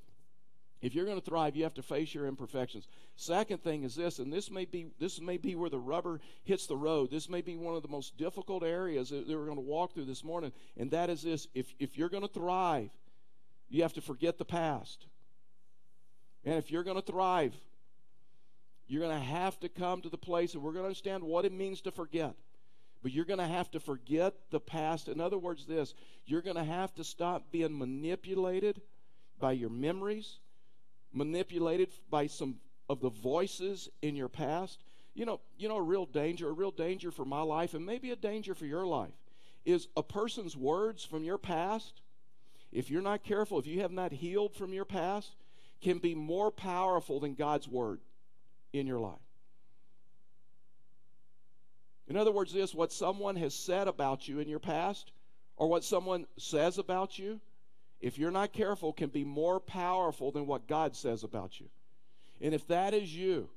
if 0.82 0.96
you're 0.96 1.04
going 1.06 1.20
to 1.20 1.24
thrive, 1.24 1.54
you 1.54 1.62
have 1.62 1.74
to 1.74 1.82
face 1.82 2.12
your 2.12 2.26
imperfections. 2.26 2.88
Second 3.14 3.62
thing 3.62 3.84
is 3.84 3.94
this, 3.94 4.18
and 4.18 4.32
this 4.32 4.50
may 4.50 4.64
be 4.64 4.88
this 4.98 5.20
may 5.20 5.36
be 5.36 5.54
where 5.54 5.70
the 5.70 5.78
rubber 5.78 6.20
hits 6.42 6.66
the 6.66 6.76
road. 6.76 7.10
This 7.10 7.28
may 7.28 7.40
be 7.40 7.56
one 7.56 7.76
of 7.76 7.82
the 7.82 7.88
most 7.88 8.16
difficult 8.16 8.64
areas 8.64 9.10
that 9.10 9.28
we're 9.28 9.44
going 9.44 9.56
to 9.56 9.60
walk 9.60 9.94
through 9.94 10.06
this 10.06 10.24
morning, 10.24 10.52
and 10.76 10.90
that 10.90 11.08
is 11.08 11.22
this: 11.22 11.46
if 11.54 11.72
if 11.78 11.96
you're 11.96 12.08
going 12.08 12.26
to 12.26 12.28
thrive, 12.28 12.90
you 13.68 13.82
have 13.82 13.92
to 13.92 14.00
forget 14.00 14.38
the 14.38 14.44
past. 14.44 15.06
And 16.44 16.56
if 16.56 16.70
you're 16.70 16.84
going 16.84 17.00
to 17.00 17.12
thrive, 17.12 17.54
you're 18.88 19.02
going 19.02 19.18
to 19.18 19.24
have 19.24 19.58
to 19.60 19.68
come 19.68 20.02
to 20.02 20.08
the 20.08 20.18
place, 20.18 20.54
and 20.54 20.62
we're 20.62 20.72
going 20.72 20.82
to 20.82 20.88
understand 20.88 21.22
what 21.22 21.44
it 21.44 21.52
means 21.52 21.80
to 21.82 21.90
forget. 21.90 22.34
But 23.02 23.12
you're 23.12 23.24
going 23.24 23.38
to 23.38 23.46
have 23.46 23.70
to 23.72 23.80
forget 23.80 24.34
the 24.50 24.60
past. 24.60 25.08
In 25.08 25.20
other 25.20 25.38
words, 25.38 25.66
this 25.66 25.94
you're 26.24 26.42
going 26.42 26.56
to 26.56 26.64
have 26.64 26.94
to 26.94 27.04
stop 27.04 27.50
being 27.50 27.76
manipulated 27.76 28.80
by 29.40 29.52
your 29.52 29.70
memories, 29.70 30.38
manipulated 31.12 31.88
by 32.10 32.26
some 32.28 32.56
of 32.88 33.00
the 33.00 33.10
voices 33.10 33.88
in 34.02 34.14
your 34.14 34.28
past. 34.28 34.84
You 35.14 35.26
know, 35.26 35.40
you 35.58 35.68
know, 35.68 35.76
a 35.76 35.82
real 35.82 36.06
danger, 36.06 36.48
a 36.48 36.52
real 36.52 36.70
danger 36.70 37.10
for 37.10 37.24
my 37.24 37.42
life, 37.42 37.74
and 37.74 37.84
maybe 37.84 38.10
a 38.10 38.16
danger 38.16 38.54
for 38.54 38.66
your 38.66 38.86
life, 38.86 39.12
is 39.64 39.88
a 39.96 40.02
person's 40.02 40.56
words 40.56 41.04
from 41.04 41.24
your 41.24 41.38
past. 41.38 42.00
If 42.70 42.90
you're 42.90 43.02
not 43.02 43.24
careful, 43.24 43.58
if 43.58 43.66
you 43.66 43.80
have 43.80 43.92
not 43.92 44.12
healed 44.12 44.54
from 44.54 44.72
your 44.72 44.84
past, 44.84 45.34
can 45.82 45.98
be 45.98 46.14
more 46.14 46.50
powerful 46.50 47.20
than 47.20 47.34
God's 47.34 47.68
word 47.68 48.00
in 48.72 48.86
your 48.86 49.00
life. 49.00 49.18
In 52.08 52.16
other 52.16 52.32
words, 52.32 52.52
this 52.52 52.74
what 52.74 52.92
someone 52.92 53.36
has 53.36 53.54
said 53.54 53.88
about 53.88 54.28
you 54.28 54.38
in 54.38 54.48
your 54.48 54.58
past, 54.58 55.12
or 55.56 55.68
what 55.68 55.84
someone 55.84 56.26
says 56.38 56.78
about 56.78 57.18
you, 57.18 57.40
if 58.00 58.18
you're 58.18 58.30
not 58.30 58.52
careful, 58.52 58.92
can 58.92 59.10
be 59.10 59.24
more 59.24 59.60
powerful 59.60 60.32
than 60.32 60.46
what 60.46 60.66
God 60.66 60.96
says 60.96 61.22
about 61.22 61.60
you. 61.60 61.66
And 62.40 62.54
if 62.54 62.66
that 62.68 62.94
is 62.94 63.14
you, 63.14 63.48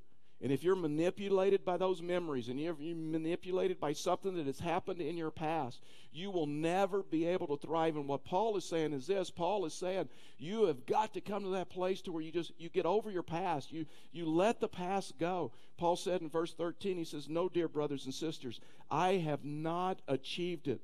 and 0.42 0.52
if 0.52 0.64
you're 0.64 0.76
manipulated 0.76 1.64
by 1.64 1.78
those 1.78 2.02
memories 2.02 2.50
and 2.50 2.60
you're 2.60 2.76
manipulated 2.80 3.80
by 3.80 3.94
something 3.94 4.36
that 4.36 4.46
has 4.46 4.60
happened 4.60 5.02
in 5.02 5.18
your 5.18 5.32
past, 5.32 5.82
you 6.12 6.30
will 6.30 6.46
never 6.46 7.04
be 7.04 7.26
able 7.26 7.48
to 7.48 7.58
thrive. 7.58 7.96
And 7.96 8.08
what 8.08 8.26
Paul 8.26 8.58
is 8.58 8.66
saying 8.66 8.94
is 8.94 9.08
this 9.08 9.32
Paul 9.32 9.66
is 9.66 9.74
saying 9.74 10.10
you 10.38 10.66
have 10.66 10.86
got 10.86 11.14
to 11.14 11.22
come 11.22 11.44
to 11.44 11.50
that 11.52 11.70
place 11.70 12.02
to 12.02 12.12
where 12.12 12.22
you 12.22 12.32
just 12.32 12.52
you 12.58 12.70
get 12.70 12.86
over 12.86 13.10
your 13.10 13.24
past. 13.24 13.72
You 13.72 13.86
you 14.12 14.26
let 14.26 14.60
the 14.60 14.68
past 14.68 15.18
go. 15.18 15.52
Paul 15.78 15.96
said 15.96 16.22
in 16.22 16.30
verse 16.30 16.54
13, 16.54 16.98
he 16.98 17.06
says, 17.06 17.30
No, 17.30 17.50
dear 17.50 17.68
brothers 17.68 18.06
and 18.06 18.14
sisters, 18.14 18.60
I 18.92 19.14
have 19.14 19.44
not 19.46 20.00
achieved 20.08 20.68
it. 20.68 20.82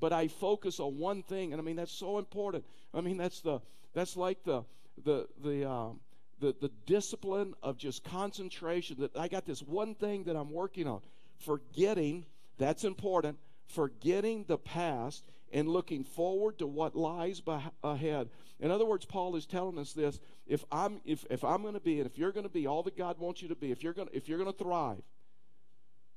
but 0.00 0.12
I 0.12 0.28
focus 0.28 0.80
on 0.80 0.98
one 0.98 1.22
thing, 1.22 1.52
and 1.52 1.60
I 1.60 1.64
mean 1.64 1.76
that's 1.76 1.92
so 1.92 2.18
important. 2.18 2.64
I 2.94 3.00
mean 3.00 3.16
that's 3.16 3.40
the 3.40 3.60
that's 3.94 4.16
like 4.16 4.42
the 4.44 4.64
the 5.04 5.28
the 5.42 5.68
um, 5.68 6.00
the 6.40 6.54
the 6.60 6.70
discipline 6.86 7.54
of 7.62 7.76
just 7.78 8.04
concentration. 8.04 8.96
That 9.00 9.16
I 9.16 9.28
got 9.28 9.46
this 9.46 9.62
one 9.62 9.94
thing 9.94 10.24
that 10.24 10.36
I'm 10.36 10.52
working 10.52 10.86
on. 10.86 11.00
Forgetting 11.38 12.26
that's 12.58 12.84
important. 12.84 13.38
Forgetting 13.66 14.44
the 14.48 14.58
past 14.58 15.24
and 15.52 15.68
looking 15.68 16.04
forward 16.04 16.58
to 16.58 16.66
what 16.66 16.96
lies 16.96 17.42
ahead. 17.82 18.28
In 18.60 18.70
other 18.70 18.84
words, 18.84 19.04
Paul 19.04 19.36
is 19.36 19.46
telling 19.46 19.78
us 19.78 19.92
this: 19.92 20.18
if 20.46 20.64
I'm 20.72 21.00
if 21.04 21.24
if 21.30 21.44
I'm 21.44 21.62
going 21.62 21.74
to 21.74 21.80
be 21.80 22.00
and 22.00 22.10
if 22.10 22.18
you're 22.18 22.32
going 22.32 22.46
to 22.46 22.52
be 22.52 22.66
all 22.66 22.82
that 22.82 22.96
God 22.96 23.18
wants 23.18 23.42
you 23.42 23.48
to 23.48 23.54
be, 23.54 23.70
if 23.70 23.82
you're 23.82 23.92
going 23.92 24.08
if 24.12 24.28
you're 24.28 24.38
going 24.38 24.52
to 24.52 24.58
thrive, 24.58 25.02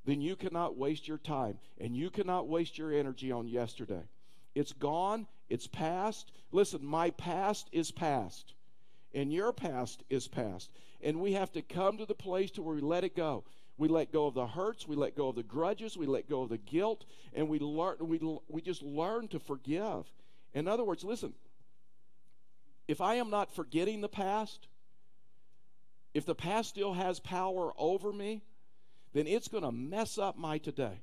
then 0.06 0.22
you 0.22 0.36
cannot 0.36 0.78
waste 0.78 1.08
your 1.08 1.18
time 1.20 1.60
and 1.80 1.96
you 1.96 2.10
cannot 2.10 2.48
waste 2.48 2.78
your 2.78 2.92
energy 2.92 3.32
on 3.32 3.48
yesterday. 3.48 4.04
It's 4.56 4.74
gone, 4.74 5.28
it's 5.50 5.68
past. 5.68 6.32
Listen, 6.52 6.84
my 6.86 7.12
past 7.12 7.70
is 7.72 7.92
past, 7.92 8.54
and 9.14 9.32
your 9.32 9.52
past 9.52 10.04
is 10.10 10.28
past. 10.28 10.70
And 11.02 11.20
we 11.20 11.34
have 11.34 11.52
to 11.54 11.62
come 11.62 11.98
to 11.98 12.06
the 12.06 12.16
place 12.16 12.52
to 12.52 12.62
where 12.62 12.76
we 12.76 12.82
let 12.82 13.04
it 13.04 13.16
go. 13.16 13.44
We 13.78 13.88
let 13.88 14.12
go 14.12 14.28
of 14.28 14.36
the 14.36 14.46
hurts, 14.46 14.88
we 14.88 14.96
let 14.96 15.16
go 15.16 15.30
of 15.30 15.36
the 15.36 15.44
grudges, 15.44 15.98
we 15.98 16.06
let 16.06 16.30
go 16.30 16.44
of 16.44 16.50
the 16.50 16.58
guilt, 16.60 17.06
and 17.34 17.50
we 17.50 17.58
learn 17.58 17.96
we, 18.00 18.20
we 18.48 18.62
just 18.62 18.84
learn 18.84 19.28
to 19.30 19.40
forgive. 19.40 20.06
In 20.54 20.68
other 20.68 20.84
words, 20.84 21.04
listen, 21.04 21.34
if 22.88 23.02
I 23.02 23.16
am 23.16 23.30
not 23.30 23.56
forgetting 23.56 24.02
the 24.02 24.10
past, 24.10 24.68
if 26.14 26.26
the 26.26 26.36
past 26.36 26.70
still 26.70 26.94
has 26.94 27.20
power 27.20 27.72
over 27.78 28.12
me, 28.12 28.44
then 29.14 29.28
it's 29.28 29.48
going 29.48 29.64
to 29.64 29.72
mess 29.72 30.18
up 30.18 30.38
my 30.38 30.58
today. 30.58 31.02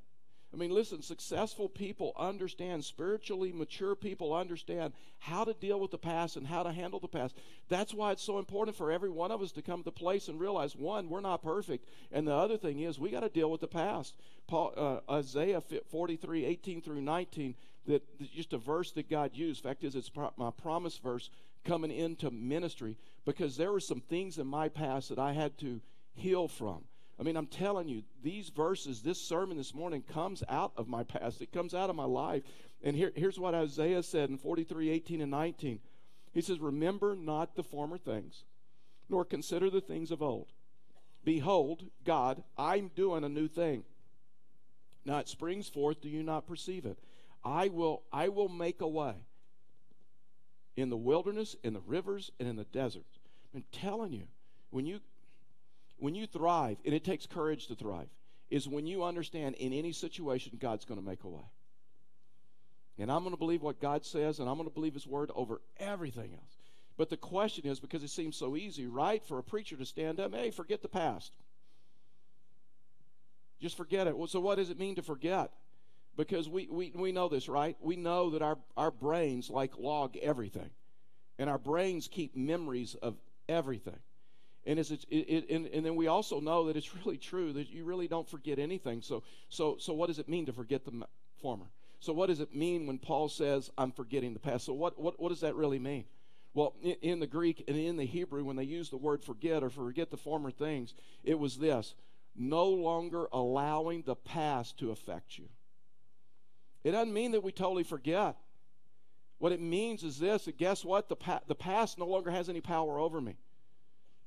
I 0.52 0.56
mean, 0.56 0.70
listen, 0.70 1.02
successful 1.02 1.68
people 1.68 2.14
understand, 2.16 2.82
spiritually 2.84 3.52
mature 3.52 3.94
people 3.94 4.32
understand 4.32 4.94
how 5.18 5.44
to 5.44 5.52
deal 5.52 5.78
with 5.78 5.90
the 5.90 5.98
past 5.98 6.36
and 6.36 6.46
how 6.46 6.62
to 6.62 6.72
handle 6.72 7.00
the 7.00 7.08
past. 7.08 7.36
That's 7.68 7.92
why 7.92 8.12
it's 8.12 8.22
so 8.22 8.38
important 8.38 8.76
for 8.76 8.90
every 8.90 9.10
one 9.10 9.30
of 9.30 9.42
us 9.42 9.52
to 9.52 9.62
come 9.62 9.82
to 9.82 9.90
place 9.90 10.28
and 10.28 10.40
realize 10.40 10.74
one, 10.74 11.10
we're 11.10 11.20
not 11.20 11.42
perfect. 11.42 11.86
And 12.10 12.26
the 12.26 12.34
other 12.34 12.56
thing 12.56 12.80
is, 12.80 12.98
we 12.98 13.10
got 13.10 13.20
to 13.20 13.28
deal 13.28 13.50
with 13.50 13.60
the 13.60 13.68
past. 13.68 14.16
Paul, 14.46 14.72
uh, 14.74 15.12
Isaiah 15.12 15.60
43, 15.60 16.46
18 16.46 16.80
through 16.80 17.02
19, 17.02 17.54
that, 17.86 18.02
just 18.32 18.54
a 18.54 18.58
verse 18.58 18.90
that 18.92 19.10
God 19.10 19.32
used. 19.34 19.62
Fact 19.62 19.84
is, 19.84 19.94
it's 19.94 20.10
my 20.36 20.50
promise 20.50 20.96
verse 20.96 21.28
coming 21.64 21.90
into 21.90 22.30
ministry 22.30 22.96
because 23.26 23.58
there 23.58 23.72
were 23.72 23.80
some 23.80 24.00
things 24.00 24.38
in 24.38 24.46
my 24.46 24.70
past 24.70 25.10
that 25.10 25.18
I 25.18 25.32
had 25.34 25.58
to 25.58 25.82
heal 26.14 26.48
from. 26.48 26.84
I 27.18 27.24
mean, 27.24 27.36
I'm 27.36 27.46
telling 27.46 27.88
you, 27.88 28.02
these 28.22 28.48
verses, 28.48 29.02
this 29.02 29.20
sermon 29.20 29.56
this 29.56 29.74
morning 29.74 30.02
comes 30.02 30.44
out 30.48 30.72
of 30.76 30.88
my 30.88 31.02
past. 31.02 31.42
It 31.42 31.52
comes 31.52 31.74
out 31.74 31.90
of 31.90 31.96
my 31.96 32.04
life. 32.04 32.44
And 32.82 32.94
here, 32.94 33.12
here's 33.14 33.40
what 33.40 33.54
Isaiah 33.54 34.04
said 34.04 34.30
in 34.30 34.38
43, 34.38 34.90
18, 34.90 35.20
and 35.20 35.30
19. 35.30 35.80
He 36.32 36.40
says, 36.40 36.60
Remember 36.60 37.16
not 37.16 37.56
the 37.56 37.64
former 37.64 37.98
things, 37.98 38.44
nor 39.08 39.24
consider 39.24 39.68
the 39.68 39.80
things 39.80 40.12
of 40.12 40.22
old. 40.22 40.52
Behold, 41.24 41.84
God, 42.04 42.44
I'm 42.56 42.90
doing 42.94 43.24
a 43.24 43.28
new 43.28 43.48
thing. 43.48 43.82
Now 45.04 45.18
it 45.18 45.28
springs 45.28 45.68
forth, 45.68 46.00
do 46.00 46.08
you 46.08 46.22
not 46.22 46.46
perceive 46.46 46.86
it? 46.86 46.98
I 47.44 47.68
will, 47.68 48.02
I 48.12 48.28
will 48.28 48.48
make 48.48 48.80
a 48.80 48.88
way 48.88 49.14
in 50.76 50.90
the 50.90 50.96
wilderness, 50.96 51.56
in 51.64 51.72
the 51.72 51.80
rivers, 51.80 52.30
and 52.38 52.48
in 52.48 52.56
the 52.56 52.64
deserts. 52.64 53.18
I'm 53.54 53.64
telling 53.72 54.12
you, 54.12 54.24
when 54.70 54.86
you 54.86 55.00
when 55.98 56.14
you 56.14 56.26
thrive, 56.26 56.78
and 56.84 56.94
it 56.94 57.04
takes 57.04 57.26
courage 57.26 57.66
to 57.66 57.74
thrive, 57.74 58.08
is 58.50 58.68
when 58.68 58.86
you 58.86 59.04
understand 59.04 59.54
in 59.56 59.72
any 59.72 59.92
situation 59.92 60.58
God's 60.58 60.84
going 60.84 61.00
to 61.00 61.06
make 61.06 61.24
a 61.24 61.28
way. 61.28 61.44
And 62.98 63.12
I'm 63.12 63.20
going 63.20 63.34
to 63.34 63.38
believe 63.38 63.62
what 63.62 63.80
God 63.80 64.04
says, 64.04 64.38
and 64.38 64.48
I'm 64.48 64.56
going 64.56 64.68
to 64.68 64.74
believe 64.74 64.94
His 64.94 65.06
word 65.06 65.30
over 65.34 65.60
everything 65.78 66.32
else. 66.32 66.56
But 66.96 67.10
the 67.10 67.16
question 67.16 67.66
is 67.66 67.78
because 67.78 68.02
it 68.02 68.10
seems 68.10 68.36
so 68.36 68.56
easy, 68.56 68.86
right, 68.86 69.24
for 69.24 69.38
a 69.38 69.42
preacher 69.42 69.76
to 69.76 69.86
stand 69.86 70.18
up, 70.18 70.34
hey, 70.34 70.50
forget 70.50 70.82
the 70.82 70.88
past. 70.88 71.32
Just 73.60 73.76
forget 73.76 74.06
it. 74.06 74.16
Well, 74.16 74.26
so 74.26 74.40
what 74.40 74.56
does 74.56 74.70
it 74.70 74.78
mean 74.78 74.96
to 74.96 75.02
forget? 75.02 75.52
Because 76.16 76.48
we, 76.48 76.68
we, 76.68 76.92
we 76.94 77.12
know 77.12 77.28
this, 77.28 77.48
right? 77.48 77.76
We 77.80 77.94
know 77.94 78.30
that 78.30 78.42
our, 78.42 78.58
our 78.76 78.90
brains 78.90 79.48
like 79.48 79.78
log 79.78 80.16
everything. 80.16 80.70
And 81.38 81.48
our 81.48 81.58
brains 81.58 82.08
keep 82.08 82.36
memories 82.36 82.96
of 83.00 83.16
everything. 83.48 83.98
And, 84.68 84.78
it's, 84.78 84.90
it, 84.90 85.06
it, 85.08 85.50
and, 85.50 85.66
and 85.68 85.84
then 85.84 85.96
we 85.96 86.08
also 86.08 86.40
know 86.40 86.66
that 86.66 86.76
it's 86.76 86.94
really 87.04 87.16
true 87.16 87.54
that 87.54 87.70
you 87.70 87.84
really 87.84 88.06
don't 88.06 88.28
forget 88.28 88.58
anything. 88.58 89.00
So, 89.00 89.22
so, 89.48 89.78
so 89.80 89.94
what 89.94 90.08
does 90.08 90.18
it 90.18 90.28
mean 90.28 90.44
to 90.46 90.52
forget 90.52 90.84
the 90.84 90.92
former? 91.40 91.64
So, 92.00 92.12
what 92.12 92.26
does 92.26 92.38
it 92.38 92.54
mean 92.54 92.86
when 92.86 92.98
Paul 92.98 93.28
says, 93.28 93.70
I'm 93.78 93.90
forgetting 93.90 94.34
the 94.34 94.38
past? 94.38 94.66
So, 94.66 94.74
what, 94.74 95.00
what, 95.00 95.18
what 95.18 95.30
does 95.30 95.40
that 95.40 95.56
really 95.56 95.78
mean? 95.78 96.04
Well, 96.52 96.74
in, 96.82 96.96
in 97.00 97.18
the 97.18 97.26
Greek 97.26 97.64
and 97.66 97.76
in 97.76 97.96
the 97.96 98.04
Hebrew, 98.04 98.44
when 98.44 98.56
they 98.56 98.64
use 98.64 98.90
the 98.90 98.98
word 98.98 99.24
forget 99.24 99.62
or 99.62 99.70
forget 99.70 100.10
the 100.10 100.16
former 100.18 100.50
things, 100.50 100.94
it 101.24 101.38
was 101.38 101.56
this 101.56 101.94
no 102.36 102.66
longer 102.66 103.26
allowing 103.32 104.02
the 104.02 104.14
past 104.14 104.78
to 104.78 104.90
affect 104.90 105.38
you. 105.38 105.48
It 106.84 106.92
doesn't 106.92 107.12
mean 107.12 107.32
that 107.32 107.42
we 107.42 107.52
totally 107.52 107.82
forget. 107.82 108.36
What 109.38 109.52
it 109.52 109.60
means 109.60 110.04
is 110.04 110.18
this 110.18 110.44
that 110.44 110.58
guess 110.58 110.84
what? 110.84 111.08
The, 111.08 111.16
pa- 111.16 111.40
the 111.48 111.54
past 111.54 111.98
no 111.98 112.06
longer 112.06 112.30
has 112.30 112.48
any 112.48 112.60
power 112.60 112.98
over 112.98 113.20
me. 113.20 113.38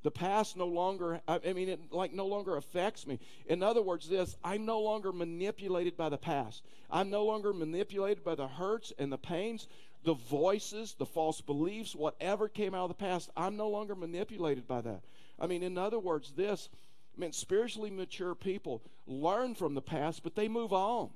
The 0.04 0.12
past 0.12 0.58
no 0.58 0.66
longer, 0.66 1.22
I 1.28 1.54
mean, 1.54 1.70
it 1.70 1.80
like 1.92 2.12
no 2.12 2.26
longer 2.26 2.58
affects 2.58 3.06
me. 3.06 3.20
In 3.46 3.62
other 3.62 3.84
words, 3.84 4.10
this, 4.10 4.36
I'm 4.44 4.66
no 4.66 4.80
longer 4.80 5.12
manipulated 5.12 5.96
by 5.96 6.10
the 6.10 6.18
past. 6.18 6.64
I'm 6.90 7.12
no 7.12 7.24
longer 7.24 7.54
manipulated 7.54 8.24
by 8.24 8.34
the 8.34 8.48
hurts 8.48 8.92
and 8.98 9.12
the 9.12 9.20
pains, 9.20 9.68
the 10.04 10.16
voices, 10.16 10.96
the 10.98 11.06
false 11.06 11.40
beliefs, 11.42 11.96
whatever 11.96 12.48
came 12.48 12.74
out 12.74 12.90
of 12.90 12.90
the 12.90 12.96
past. 12.96 13.30
I'm 13.38 13.58
no 13.58 13.70
longer 13.70 13.94
manipulated 13.94 14.68
by 14.68 14.82
that. 14.82 15.02
I 15.40 15.46
mean, 15.46 15.62
in 15.62 15.78
other 15.78 16.00
words, 16.00 16.34
this, 16.36 16.70
I 17.16 17.22
mean, 17.22 17.32
spiritually 17.32 17.92
mature 17.92 18.34
people 18.34 18.82
learn 19.06 19.54
from 19.54 19.76
the 19.76 19.82
past, 19.82 20.24
but 20.24 20.36
they 20.36 20.48
move 20.48 20.74
on. 20.74 21.12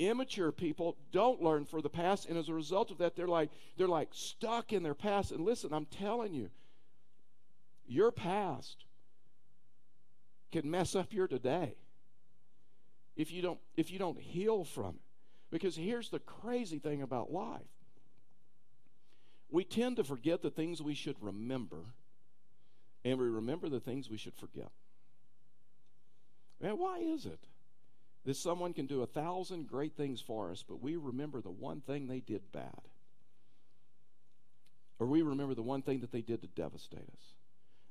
Immature 0.00 0.52
people 0.52 0.96
don't 1.12 1.42
learn 1.42 1.64
from 1.64 1.82
the 1.82 1.88
past, 1.88 2.28
and 2.28 2.38
as 2.38 2.48
a 2.48 2.54
result 2.54 2.90
of 2.90 2.98
that, 2.98 3.16
they're 3.16 3.26
like 3.26 3.50
they're 3.76 3.88
like 3.88 4.10
stuck 4.12 4.72
in 4.72 4.84
their 4.84 4.94
past. 4.94 5.32
And 5.32 5.44
listen, 5.44 5.72
I'm 5.72 5.86
telling 5.86 6.34
you, 6.34 6.50
your 7.88 8.12
past 8.12 8.84
can 10.52 10.70
mess 10.70 10.94
up 10.94 11.12
your 11.12 11.26
today 11.26 11.74
if 13.16 13.32
you 13.32 13.42
don't 13.42 13.58
if 13.76 13.90
you 13.90 13.98
don't 13.98 14.18
heal 14.18 14.64
from 14.64 14.90
it. 14.90 15.00
Because 15.50 15.76
here's 15.76 16.10
the 16.10 16.18
crazy 16.18 16.78
thing 16.78 17.02
about 17.02 17.32
life. 17.32 17.60
We 19.50 19.64
tend 19.64 19.96
to 19.96 20.04
forget 20.04 20.42
the 20.42 20.50
things 20.50 20.82
we 20.82 20.94
should 20.94 21.16
remember, 21.22 21.78
and 23.02 23.18
we 23.18 23.26
remember 23.26 23.70
the 23.70 23.80
things 23.80 24.10
we 24.10 24.18
should 24.18 24.36
forget. 24.36 24.70
And 26.60 26.78
why 26.78 26.98
is 26.98 27.24
it 27.24 27.40
that 28.26 28.36
someone 28.36 28.74
can 28.74 28.86
do 28.86 29.02
a 29.02 29.06
thousand 29.06 29.68
great 29.68 29.96
things 29.96 30.20
for 30.20 30.50
us, 30.50 30.62
but 30.68 30.82
we 30.82 30.96
remember 30.96 31.40
the 31.40 31.50
one 31.50 31.80
thing 31.80 32.06
they 32.06 32.20
did 32.20 32.52
bad? 32.52 32.82
Or 34.98 35.06
we 35.06 35.22
remember 35.22 35.54
the 35.54 35.62
one 35.62 35.80
thing 35.80 36.00
that 36.00 36.12
they 36.12 36.20
did 36.20 36.42
to 36.42 36.48
devastate 36.48 37.08
us? 37.08 37.37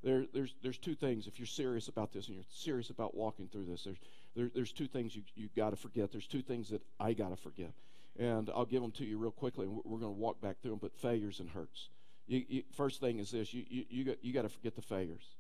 There, 0.04 0.26
there's, 0.34 0.56
there's 0.62 0.78
two 0.78 0.96
things. 0.96 1.28
If 1.28 1.40
you're 1.40 1.48
serious 1.48 1.88
about 1.88 2.14
this 2.14 2.28
and 2.28 2.36
you're 2.36 2.46
serious 2.50 2.90
about 2.90 3.16
walking 3.16 3.48
through 3.48 3.66
this, 3.66 3.84
there's, 3.84 3.98
there, 4.36 4.50
there's 4.54 4.72
two 4.72 4.88
things 4.88 5.16
you, 5.16 5.24
you 5.36 5.50
got 5.56 5.72
to 5.72 5.76
forget. 5.76 6.12
There's 6.12 6.28
two 6.28 6.42
things 6.42 6.70
that 6.70 6.82
I 7.00 7.14
got 7.14 7.30
to 7.30 7.36
forget. 7.36 7.72
And 8.20 8.50
I'll 8.56 8.66
give 8.66 8.82
them 8.82 8.92
to 8.94 9.06
you 9.06 9.18
real 9.18 9.32
quickly, 9.32 9.66
and 9.66 9.76
we're 9.84 10.00
going 10.00 10.14
to 10.14 10.20
walk 10.20 10.42
back 10.42 10.62
through 10.62 10.72
them. 10.72 10.80
But 10.82 10.96
failures 10.96 11.40
and 11.40 11.50
hurts. 11.50 11.90
You, 12.28 12.44
you, 12.48 12.64
first 12.76 13.00
thing 13.00 13.20
is 13.20 13.32
this 13.32 13.54
you, 13.54 13.64
you, 13.70 13.86
you, 13.90 14.04
got, 14.04 14.24
you 14.24 14.34
to 14.34 14.50
forget 14.50 14.76
the 14.76 14.82
failures. 14.82 15.36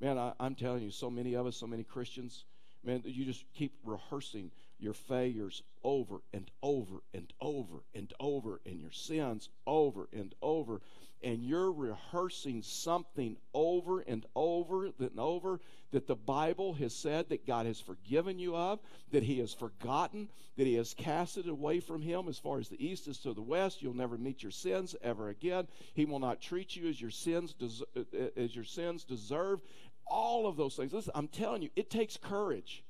Man, 0.00 0.18
I, 0.18 0.32
I'm 0.40 0.54
telling 0.54 0.82
you, 0.82 0.90
so 0.90 1.10
many 1.10 1.34
of 1.34 1.46
us, 1.46 1.56
so 1.56 1.66
many 1.66 1.84
Christians, 1.84 2.44
man, 2.84 3.02
you 3.04 3.24
just 3.24 3.44
keep 3.54 3.72
rehearsing 3.84 4.50
your 4.78 4.94
failures 4.94 5.62
over 5.84 6.20
and 6.32 6.50
over 6.62 7.02
and 7.14 7.32
over 7.40 7.82
and 7.94 8.12
over, 8.18 8.60
and 8.66 8.80
your 8.80 8.90
sins 8.90 9.48
over 9.66 10.08
and 10.12 10.34
over 10.42 10.80
and 11.22 11.44
you're 11.44 11.70
rehearsing 11.70 12.62
something 12.62 13.36
over 13.54 14.00
and 14.00 14.26
over 14.34 14.86
and 14.86 15.18
over 15.18 15.60
that 15.92 16.06
the 16.06 16.16
Bible 16.16 16.72
has 16.74 16.94
said 16.94 17.28
that 17.28 17.46
God 17.46 17.66
has 17.66 17.80
forgiven 17.80 18.38
you 18.38 18.56
of, 18.56 18.80
that 19.12 19.22
He 19.22 19.38
has 19.38 19.52
forgotten, 19.52 20.28
that 20.56 20.66
He 20.66 20.74
has 20.74 20.94
cast 20.94 21.36
it 21.36 21.48
away 21.48 21.80
from 21.80 22.02
Him 22.02 22.28
as 22.28 22.38
far 22.38 22.58
as 22.58 22.68
the 22.68 22.84
east 22.84 23.08
is 23.08 23.18
to 23.18 23.34
the 23.34 23.42
west. 23.42 23.82
You'll 23.82 23.94
never 23.94 24.18
meet 24.18 24.42
your 24.42 24.52
sins 24.52 24.96
ever 25.02 25.28
again. 25.28 25.68
He 25.94 26.06
will 26.06 26.18
not 26.18 26.40
treat 26.40 26.74
you 26.74 26.88
as 26.88 27.00
your 27.00 27.10
sins 27.10 27.52
des- 27.52 27.84
uh, 27.96 28.04
uh, 28.18 28.40
as 28.40 28.54
your 28.54 28.64
sins 28.64 29.04
deserve. 29.04 29.60
All 30.06 30.46
of 30.46 30.56
those 30.56 30.76
things. 30.76 30.92
Listen, 30.92 31.12
I'm 31.14 31.28
telling 31.28 31.62
you, 31.62 31.70
it 31.76 31.90
takes 31.90 32.16
courage. 32.16 32.84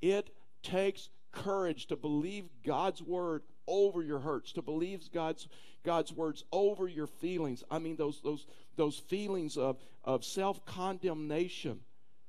It 0.00 0.34
takes 0.62 1.08
courage 1.32 1.86
to 1.86 1.96
believe 1.96 2.44
God's 2.64 3.02
word 3.02 3.42
over 3.66 4.02
your 4.02 4.18
hurts, 4.18 4.52
to 4.52 4.62
believe 4.62 5.00
God's 5.12 5.48
God's 5.84 6.12
words 6.12 6.44
over 6.52 6.88
your 6.88 7.06
feelings. 7.06 7.62
I 7.70 7.78
mean 7.78 7.96
those 7.96 8.20
those 8.22 8.46
those 8.76 8.98
feelings 8.98 9.56
of, 9.56 9.76
of 10.04 10.24
self-condemnation 10.24 11.80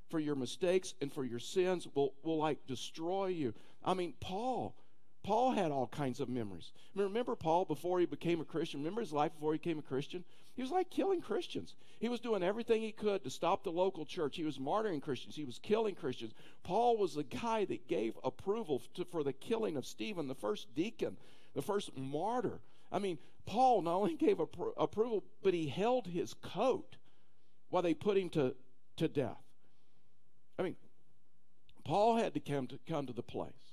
for 0.10 0.20
your 0.20 0.36
mistakes 0.36 0.94
and 1.02 1.12
for 1.14 1.24
your 1.24 1.40
sins 1.40 1.88
will, 1.94 2.14
will 2.24 2.38
like 2.38 2.66
destroy 2.68 3.28
you. 3.28 3.54
I 3.84 3.94
mean, 3.94 4.14
Paul 4.20 4.76
Paul 5.24 5.52
had 5.52 5.72
all 5.72 5.88
kinds 5.88 6.20
of 6.20 6.30
memories. 6.30 6.72
Remember 6.96 7.36
Paul 7.36 7.66
before 7.66 8.00
he 8.00 8.06
became 8.06 8.40
a 8.40 8.46
Christian? 8.46 8.80
Remember 8.80 9.02
his 9.02 9.14
life 9.14 9.34
before 9.34 9.52
he 9.52 9.58
became 9.58 9.80
a 9.80 9.84
Christian? 9.84 10.24
He 10.56 10.62
was 10.62 10.72
like 10.72 10.90
killing 10.90 11.22
Christians. 11.22 11.76
He 12.00 12.10
was 12.10 12.20
doing 12.20 12.42
everything 12.42 12.82
he 12.82 12.92
could 12.92 13.24
to 13.24 13.30
stop 13.30 13.64
the 13.64 13.72
local 13.72 14.06
church. 14.06 14.38
He 14.38 14.46
was 14.46 14.58
martyring 14.58 15.02
Christians. 15.02 15.36
He 15.36 15.44
was 15.44 15.60
killing 15.60 15.96
Christians. 15.96 16.34
Paul 16.64 16.98
was 16.98 17.16
the 17.16 17.24
guy 17.24 17.66
that 17.66 17.88
gave 17.88 18.18
approval 18.24 18.82
to, 18.96 19.06
for 19.06 19.24
the 19.24 19.34
killing 19.34 19.76
of 19.78 19.86
Stephen, 19.86 20.28
the 20.28 20.36
first 20.36 20.74
deacon, 20.74 21.18
the 21.54 21.62
first 21.62 21.96
martyr. 21.98 22.60
I 22.92 23.00
mean, 23.00 23.20
Paul 23.46 23.82
not 23.82 23.96
only 23.96 24.16
gave 24.16 24.38
appro- 24.38 24.74
approval, 24.78 25.24
but 25.44 25.54
he 25.54 25.68
held 25.68 26.08
his 26.08 26.34
coat 26.34 26.96
while 27.70 27.84
they 27.84 27.94
put 27.94 28.18
him 28.18 28.30
to, 28.30 28.56
to 28.98 29.08
death. 29.08 29.44
I 30.58 30.64
mean, 30.64 30.76
Paul 31.84 32.18
had 32.18 32.34
to 32.34 32.40
come 32.40 32.68
to, 32.68 32.80
come 32.88 33.06
to 33.06 33.14
the 33.14 33.22
place 33.24 33.69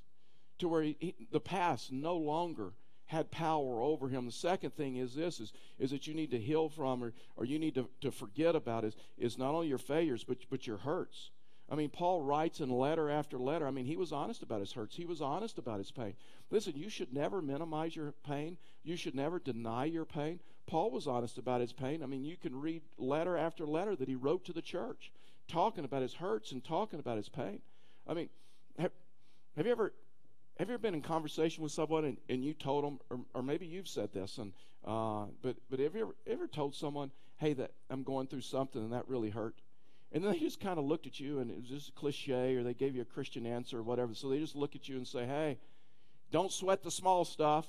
to 0.59 0.69
where 0.69 0.83
he, 0.83 0.97
he, 0.99 1.15
the 1.31 1.41
past 1.41 1.93
no 1.93 2.17
longer 2.17 2.73
had 3.07 3.31
power 3.31 3.81
over 3.81 4.09
him. 4.09 4.27
The 4.27 4.33
second 4.33 4.75
thing 4.75 4.97
is 4.97 5.15
this 5.15 5.39
is, 5.41 5.53
is 5.79 5.91
that 5.93 6.07
you 6.07 6.15
need 6.15 6.33
to 6.33 6.41
heal 6.41 6.69
from 6.69 7.03
or, 7.03 7.13
or 7.37 7.45
you 7.45 7.59
need 7.59 7.75
to, 7.77 7.89
to 8.01 8.11
forget 8.11 8.57
about 8.57 8.85
is, 8.85 8.97
is 9.17 9.39
not 9.39 9.55
only 9.55 9.69
your 9.69 9.79
failures, 9.79 10.25
but, 10.25 10.39
but 10.51 10.67
your 10.67 10.79
hurts. 10.79 11.31
I 11.69 11.75
mean, 11.75 11.91
Paul 11.91 12.23
writes 12.23 12.61
in 12.61 12.71
letter 12.71 13.11
after 13.11 13.39
letter. 13.39 13.67
I 13.67 13.73
mean, 13.73 13.87
he 13.87 13.97
was 13.97 14.13
honest 14.13 14.43
about 14.43 14.61
his 14.61 14.73
hurts. 14.73 14.95
He 14.95 15.05
was 15.05 15.21
honest 15.21 15.59
about 15.59 15.79
his 15.79 15.91
pain. 15.91 16.15
Listen, 16.51 16.75
you 16.77 16.89
should 16.89 17.13
never 17.13 17.43
minimize 17.43 17.97
your 17.97 18.13
pain. 18.25 18.57
You 18.85 18.97
should 18.97 19.17
never 19.17 19.41
deny 19.41 19.85
your 19.85 20.05
pain. 20.05 20.41
Paul 20.67 20.93
was 20.93 21.09
honest 21.09 21.39
about 21.39 21.61
his 21.61 21.73
pain. 21.73 22.03
I 22.03 22.07
mean, 22.07 22.25
you 22.25 22.37
can 22.37 22.61
read 22.61 22.83
letter 22.99 23.37
after 23.37 23.67
letter 23.67 23.97
that 23.97 24.09
he 24.09 24.15
wrote 24.15 24.45
to 24.45 24.53
the 24.53 24.63
church, 24.63 25.13
talking 25.49 25.85
about 25.85 26.03
his 26.03 26.15
hurts 26.15 26.53
and 26.53 26.65
talking 26.65 27.01
about 27.01 27.17
his 27.17 27.29
pain. 27.29 27.61
I 28.07 28.15
mean, 28.15 28.29
have, 28.79 28.93
have 29.57 29.67
you 29.67 29.73
ever 29.73 29.93
have 30.59 30.69
you 30.69 30.75
ever 30.75 30.83
been 30.83 30.95
in 30.95 31.03
conversation 31.03 31.63
with 31.63 31.73
someone 31.73 32.05
and, 32.05 32.17
and 32.29 32.45
you 32.45 32.55
told 32.55 32.85
them, 32.85 32.99
or, 33.11 33.19
or 33.35 33.43
maybe 33.43 33.67
you've 33.67 33.89
said 33.89 34.13
this, 34.13 34.39
and 34.39 34.53
uh, 34.85 35.27
but 35.43 35.57
but 35.69 35.81
have 35.81 35.95
you 35.95 36.03
ever, 36.03 36.17
ever 36.27 36.49
told 36.49 36.75
someone, 36.75 37.11
hey, 37.37 37.53
that 37.53 37.73
I'm 37.91 38.03
going 38.03 38.27
through 38.27 38.41
something 38.43 38.83
and 38.83 38.93
that 38.93 39.09
really 39.09 39.31
hurt, 39.31 39.55
and 40.13 40.25
then 40.25 40.33
they 40.33 40.39
just 40.39 40.61
kind 40.61 40.79
of 40.79 40.85
looked 40.85 41.07
at 41.07 41.21
you 41.21 41.41
and 41.41 41.51
it 41.51 41.57
was 41.57 41.69
just 41.69 41.89
a 41.91 41.93
cliche, 41.93 42.57
or 42.57 42.63
they 42.63 42.75
gave 42.75 42.95
you 42.95 43.03
a 43.03 43.07
Christian 43.07 43.45
answer 43.47 43.79
or 43.79 43.83
whatever, 43.83 44.15
so 44.15 44.29
they 44.29 44.39
just 44.39 44.57
look 44.57 44.75
at 44.75 44.89
you 44.89 44.97
and 44.97 45.07
say, 45.07 45.27
hey, 45.27 45.59
don't 46.31 46.53
sweat 46.53 46.83
the 46.83 46.91
small 46.91 47.25
stuff, 47.25 47.67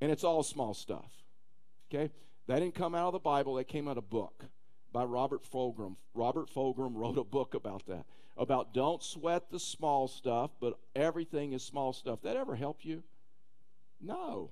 and 0.00 0.10
it's 0.12 0.24
all 0.24 0.42
small 0.42 0.74
stuff, 0.74 1.10
okay? 1.90 2.12
That 2.48 2.60
didn't 2.60 2.74
come 2.74 2.94
out 2.94 3.08
of 3.08 3.12
the 3.12 3.18
Bible. 3.18 3.54
That 3.54 3.68
came 3.68 3.88
out 3.88 3.98
of 3.98 4.04
a 4.04 4.08
book 4.08 4.44
by 4.90 5.04
Robert 5.04 5.42
Fulghum. 5.44 5.96
Robert 6.14 6.50
Fulghum 6.50 6.92
wrote 6.94 7.18
a 7.18 7.24
book 7.24 7.54
about 7.54 7.86
that 7.86 8.04
about 8.38 8.72
don't 8.72 9.02
sweat 9.02 9.50
the 9.50 9.58
small 9.58 10.06
stuff, 10.06 10.52
but 10.60 10.78
everything 10.94 11.52
is 11.52 11.62
small 11.62 11.92
stuff. 11.92 12.22
That 12.22 12.36
ever 12.36 12.54
help 12.54 12.84
you? 12.84 13.02
No. 14.00 14.50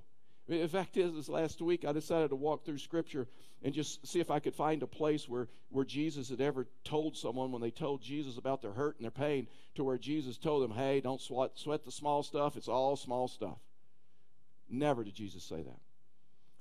In 0.48 0.68
fact, 0.68 0.96
is 0.96 1.12
this 1.14 1.28
last 1.28 1.62
week 1.62 1.84
I 1.84 1.92
decided 1.92 2.30
to 2.30 2.36
walk 2.36 2.64
through 2.64 2.78
Scripture 2.78 3.28
and 3.62 3.72
just 3.72 4.06
see 4.06 4.20
if 4.20 4.30
I 4.30 4.40
could 4.40 4.54
find 4.54 4.82
a 4.82 4.86
place 4.86 5.28
where, 5.28 5.48
where 5.70 5.84
Jesus 5.84 6.28
had 6.28 6.40
ever 6.40 6.66
told 6.84 7.16
someone 7.16 7.52
when 7.52 7.62
they 7.62 7.70
told 7.70 8.02
Jesus 8.02 8.36
about 8.36 8.60
their 8.60 8.72
hurt 8.72 8.96
and 8.96 9.04
their 9.04 9.10
pain, 9.10 9.46
to 9.76 9.84
where 9.84 9.98
Jesus 9.98 10.36
told 10.36 10.62
them, 10.62 10.76
"Hey, 10.76 11.00
don't 11.00 11.20
sweat, 11.20 11.52
sweat 11.54 11.84
the 11.84 11.92
small 11.92 12.22
stuff. 12.22 12.56
It's 12.56 12.68
all 12.68 12.96
small 12.96 13.28
stuff." 13.28 13.58
Never 14.68 15.04
did 15.04 15.14
Jesus 15.14 15.44
say 15.44 15.62
that. 15.62 15.80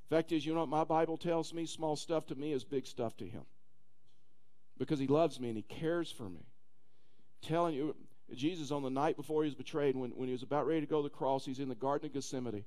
Fact 0.10 0.32
is, 0.32 0.46
you 0.46 0.53
know 0.53 0.60
what 0.60 0.70
my 0.70 0.84
Bible 0.84 1.17
tells 1.17 1.53
me? 1.53 1.65
Small 1.65 1.96
stuff 1.96 2.27
to 2.27 2.36
me 2.36 2.51
is 2.51 2.63
big 2.63 2.86
stuff 2.86 3.17
to 3.17 3.27
Him, 3.27 3.46
because 4.77 5.00
He 5.00 5.08
loves 5.08 5.39
me 5.39 5.50
and 5.50 5.58
He 5.58 5.63
cares 5.63 6.12
for 6.12 6.29
me 6.29 6.46
telling 7.48 7.75
you, 7.75 7.96
Jesus, 8.34 8.72
on 8.72 8.84
the 8.84 8.90
night 8.90 9.16
before 9.16 9.44
he 9.44 9.48
was 9.48 9.56
betrayed, 9.56 9.96
when, 9.96 10.12
when 10.12 10.28
he 10.28 10.34
was 10.34 10.44
about 10.44 10.68
ready 10.68 10.82
to 10.82 10.88
go 10.88 11.02
to 11.02 11.04
the 11.04 11.16
cross, 11.16 11.46
he's 11.46 11.60
in 11.60 11.70
the 11.70 11.75
Garden 11.75 12.08
of 12.08 12.14
Gethsemane. 12.14 12.66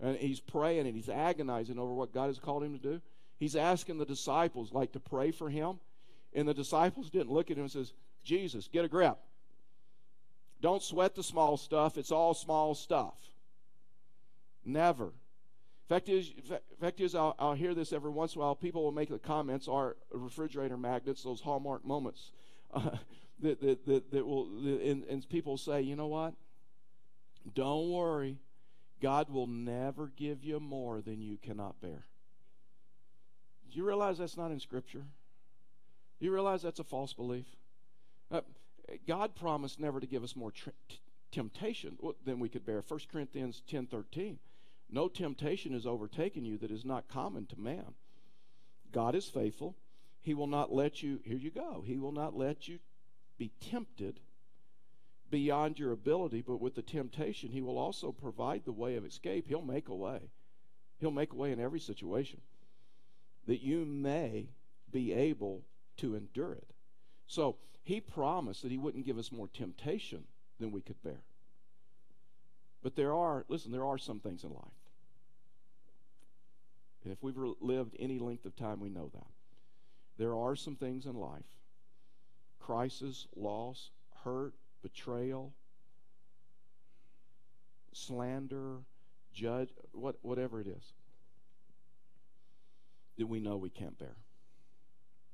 And 0.00 0.16
he's 0.16 0.40
praying 0.40 0.86
and 0.86 0.96
he's 0.96 1.08
agonizing 1.08 1.78
over 1.78 1.92
what 1.92 2.12
God 2.12 2.26
has 2.26 2.38
called 2.38 2.64
him 2.64 2.72
to 2.72 2.82
do. 2.82 3.00
He's 3.38 3.56
asking 3.56 3.98
the 3.98 4.04
disciples, 4.04 4.72
like, 4.72 4.92
to 4.92 5.00
pray 5.00 5.30
for 5.30 5.48
him. 5.48 5.78
And 6.32 6.48
the 6.48 6.54
disciples 6.54 7.10
didn't 7.10 7.30
look 7.30 7.50
at 7.50 7.56
him 7.56 7.64
and 7.64 7.72
says, 7.72 7.92
Jesus, 8.24 8.68
get 8.68 8.84
a 8.84 8.88
grip. 8.88 9.18
Don't 10.60 10.82
sweat 10.82 11.14
the 11.14 11.22
small 11.22 11.56
stuff. 11.56 11.98
It's 11.98 12.10
all 12.10 12.34
small 12.34 12.74
stuff. 12.74 13.14
Never. 14.64 15.12
Fact 15.88 16.08
is, 16.08 16.32
fact 16.80 17.00
is 17.00 17.14
I'll, 17.14 17.36
I'll 17.38 17.54
hear 17.54 17.74
this 17.74 17.92
every 17.92 18.10
once 18.10 18.34
in 18.34 18.40
a 18.40 18.44
while. 18.44 18.54
People 18.54 18.82
will 18.82 18.92
make 18.92 19.10
the 19.10 19.18
comments, 19.18 19.68
our 19.68 19.96
refrigerator 20.10 20.78
magnets, 20.78 21.22
those 21.22 21.40
hallmark 21.40 21.84
moments. 21.84 22.30
Uh, 22.72 22.90
that, 23.42 23.60
that, 23.60 23.86
that, 23.86 24.10
that 24.12 24.26
will, 24.26 24.48
and, 24.64 25.04
and 25.04 25.28
people 25.28 25.56
say, 25.56 25.82
you 25.82 25.96
know 25.96 26.06
what? 26.06 26.34
Don't 27.54 27.90
worry. 27.90 28.38
God 29.02 29.28
will 29.28 29.46
never 29.46 30.10
give 30.16 30.44
you 30.44 30.60
more 30.60 31.00
than 31.00 31.20
you 31.20 31.36
cannot 31.36 31.80
bear. 31.80 32.06
Do 33.70 33.78
you 33.78 33.84
realize 33.84 34.18
that's 34.18 34.36
not 34.36 34.50
in 34.50 34.60
Scripture? 34.60 35.04
Do 36.18 36.24
you 36.24 36.32
realize 36.32 36.62
that's 36.62 36.80
a 36.80 36.84
false 36.84 37.12
belief? 37.12 37.46
Uh, 38.30 38.40
God 39.06 39.34
promised 39.34 39.80
never 39.80 40.00
to 40.00 40.06
give 40.06 40.22
us 40.22 40.36
more 40.36 40.52
t- 40.52 40.70
temptation 41.32 41.98
than 42.24 42.38
we 42.38 42.48
could 42.48 42.64
bear. 42.64 42.82
1 42.86 43.00
Corinthians 43.10 43.62
10 43.68 43.86
13. 43.86 44.38
No 44.90 45.08
temptation 45.08 45.72
has 45.72 45.86
overtaken 45.86 46.44
you 46.44 46.56
that 46.58 46.70
is 46.70 46.84
not 46.84 47.08
common 47.08 47.46
to 47.46 47.60
man. 47.60 47.94
God 48.92 49.14
is 49.14 49.26
faithful. 49.26 49.74
He 50.22 50.34
will 50.34 50.46
not 50.46 50.72
let 50.72 51.02
you, 51.02 51.18
here 51.24 51.36
you 51.36 51.50
go, 51.50 51.82
He 51.84 51.98
will 51.98 52.12
not 52.12 52.36
let 52.36 52.68
you 52.68 52.78
be 53.38 53.50
tempted 53.60 54.20
beyond 55.30 55.78
your 55.78 55.92
ability, 55.92 56.42
but 56.46 56.60
with 56.60 56.74
the 56.74 56.82
temptation, 56.82 57.50
He 57.50 57.60
will 57.60 57.78
also 57.78 58.12
provide 58.12 58.64
the 58.64 58.72
way 58.72 58.96
of 58.96 59.04
escape. 59.04 59.46
He'll 59.48 59.62
make 59.62 59.88
a 59.88 59.94
way. 59.94 60.20
He'll 61.00 61.10
make 61.10 61.32
a 61.32 61.36
way 61.36 61.52
in 61.52 61.60
every 61.60 61.80
situation 61.80 62.40
that 63.46 63.62
you 63.62 63.84
may 63.84 64.48
be 64.90 65.12
able 65.12 65.62
to 65.98 66.14
endure 66.14 66.52
it. 66.52 66.68
So 67.26 67.56
He 67.82 68.00
promised 68.00 68.62
that 68.62 68.70
He 68.70 68.78
wouldn't 68.78 69.06
give 69.06 69.18
us 69.18 69.32
more 69.32 69.48
temptation 69.48 70.24
than 70.60 70.70
we 70.70 70.80
could 70.80 71.02
bear. 71.02 71.22
But 72.82 72.96
there 72.96 73.14
are, 73.14 73.44
listen, 73.48 73.72
there 73.72 73.84
are 73.84 73.98
some 73.98 74.20
things 74.20 74.44
in 74.44 74.50
life. 74.50 74.62
And 77.02 77.12
if 77.12 77.22
we've 77.22 77.36
lived 77.60 77.96
any 77.98 78.18
length 78.18 78.46
of 78.46 78.56
time, 78.56 78.80
we 78.80 78.88
know 78.88 79.10
that. 79.12 79.26
There 80.16 80.34
are 80.34 80.54
some 80.54 80.76
things 80.76 81.06
in 81.06 81.14
life 81.14 81.42
crisis, 82.64 83.26
loss, 83.36 83.90
hurt, 84.22 84.54
betrayal, 84.82 85.52
slander, 87.92 88.78
judge, 89.34 89.68
what, 89.92 90.16
whatever 90.22 90.60
it 90.60 90.66
is, 90.66 90.92
that 93.18 93.26
we 93.26 93.38
know 93.38 93.56
we 93.56 93.68
can't 93.68 93.98
bear. 93.98 94.16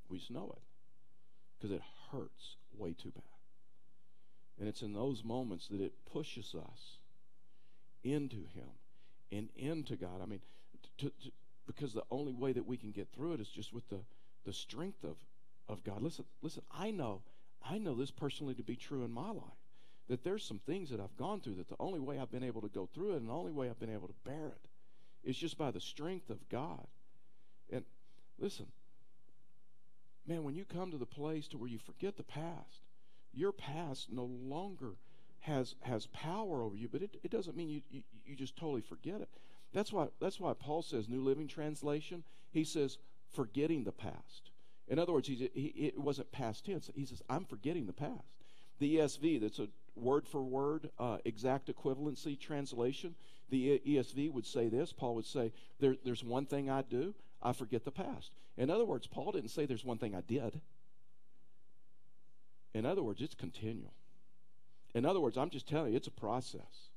We 0.08 0.18
just 0.18 0.32
know 0.32 0.52
it 0.56 0.62
because 1.56 1.70
it 1.76 1.82
hurts 2.10 2.56
way 2.76 2.94
too 2.94 3.10
bad. 3.10 3.22
And 4.58 4.68
it's 4.68 4.82
in 4.82 4.92
those 4.92 5.22
moments 5.22 5.68
that 5.68 5.80
it 5.80 5.92
pushes 6.12 6.54
us 6.54 6.98
into 8.02 8.44
Him 8.54 8.68
and 9.30 9.48
into 9.56 9.94
God. 9.94 10.20
I 10.20 10.26
mean, 10.26 10.40
to, 10.98 11.06
to, 11.06 11.30
because 11.66 11.92
the 11.92 12.02
only 12.10 12.32
way 12.32 12.52
that 12.52 12.66
we 12.66 12.76
can 12.76 12.90
get 12.90 13.08
through 13.14 13.34
it 13.34 13.40
is 13.40 13.48
just 13.48 13.72
with 13.72 13.88
the, 13.88 14.00
the 14.44 14.52
strength 14.52 15.04
of, 15.04 15.16
of 15.70 15.84
God. 15.84 16.02
Listen, 16.02 16.24
listen, 16.42 16.62
I 16.70 16.90
know, 16.90 17.22
I 17.64 17.78
know 17.78 17.94
this 17.94 18.10
personally 18.10 18.54
to 18.54 18.62
be 18.62 18.76
true 18.76 19.04
in 19.04 19.12
my 19.12 19.30
life. 19.30 19.58
That 20.08 20.24
there's 20.24 20.44
some 20.44 20.58
things 20.66 20.90
that 20.90 21.00
I've 21.00 21.16
gone 21.16 21.40
through 21.40 21.54
that 21.54 21.68
the 21.68 21.76
only 21.78 22.00
way 22.00 22.18
I've 22.18 22.32
been 22.32 22.42
able 22.42 22.62
to 22.62 22.68
go 22.68 22.88
through 22.92 23.14
it 23.14 23.18
and 23.18 23.28
the 23.28 23.34
only 23.34 23.52
way 23.52 23.70
I've 23.70 23.78
been 23.78 23.92
able 23.92 24.08
to 24.08 24.14
bear 24.24 24.46
it 24.46 24.68
is 25.22 25.36
just 25.36 25.56
by 25.56 25.70
the 25.70 25.80
strength 25.80 26.30
of 26.30 26.48
God. 26.48 26.86
And 27.70 27.84
listen, 28.38 28.66
man, 30.26 30.42
when 30.42 30.56
you 30.56 30.64
come 30.64 30.90
to 30.90 30.98
the 30.98 31.06
place 31.06 31.46
to 31.48 31.58
where 31.58 31.68
you 31.68 31.78
forget 31.78 32.16
the 32.16 32.24
past, 32.24 32.80
your 33.32 33.52
past 33.52 34.10
no 34.10 34.24
longer 34.24 34.94
has 35.40 35.74
has 35.82 36.06
power 36.06 36.62
over 36.62 36.76
you, 36.76 36.88
but 36.88 37.02
it, 37.02 37.16
it 37.22 37.30
doesn't 37.30 37.56
mean 37.56 37.68
you, 37.68 37.80
you, 37.90 38.02
you 38.26 38.36
just 38.36 38.56
totally 38.56 38.82
forget 38.82 39.20
it. 39.20 39.28
That's 39.72 39.92
why 39.92 40.08
that's 40.20 40.40
why 40.40 40.52
Paul 40.54 40.82
says, 40.82 41.08
New 41.08 41.22
Living 41.22 41.46
Translation, 41.46 42.24
he 42.50 42.64
says, 42.64 42.98
forgetting 43.32 43.84
the 43.84 43.92
past. 43.92 44.49
In 44.90 44.98
other 44.98 45.12
words, 45.12 45.28
he, 45.28 45.44
it 45.76 45.98
wasn't 45.98 46.30
past 46.32 46.66
tense. 46.66 46.90
He 46.94 47.06
says, 47.06 47.22
I'm 47.30 47.44
forgetting 47.44 47.86
the 47.86 47.92
past. 47.92 48.34
The 48.80 48.96
ESV, 48.96 49.40
that's 49.40 49.60
a 49.60 49.68
word 49.94 50.26
for 50.26 50.42
word, 50.42 50.90
uh, 50.98 51.18
exact 51.24 51.70
equivalency 51.72 52.38
translation. 52.38 53.14
The 53.50 53.80
ESV 53.86 54.32
would 54.32 54.46
say 54.46 54.68
this. 54.68 54.92
Paul 54.92 55.14
would 55.14 55.26
say, 55.26 55.52
there, 55.78 55.94
There's 56.04 56.24
one 56.24 56.44
thing 56.44 56.68
I 56.68 56.82
do, 56.82 57.14
I 57.40 57.52
forget 57.52 57.84
the 57.84 57.92
past. 57.92 58.32
In 58.56 58.68
other 58.68 58.84
words, 58.84 59.06
Paul 59.06 59.30
didn't 59.30 59.50
say 59.50 59.64
there's 59.64 59.84
one 59.84 59.98
thing 59.98 60.14
I 60.14 60.22
did. 60.22 60.60
In 62.74 62.84
other 62.84 63.02
words, 63.02 63.22
it's 63.22 63.34
continual. 63.34 63.92
In 64.94 65.04
other 65.04 65.20
words, 65.20 65.38
I'm 65.38 65.50
just 65.50 65.68
telling 65.68 65.92
you, 65.92 65.96
it's 65.96 66.08
a 66.08 66.12
process. 66.12 66.90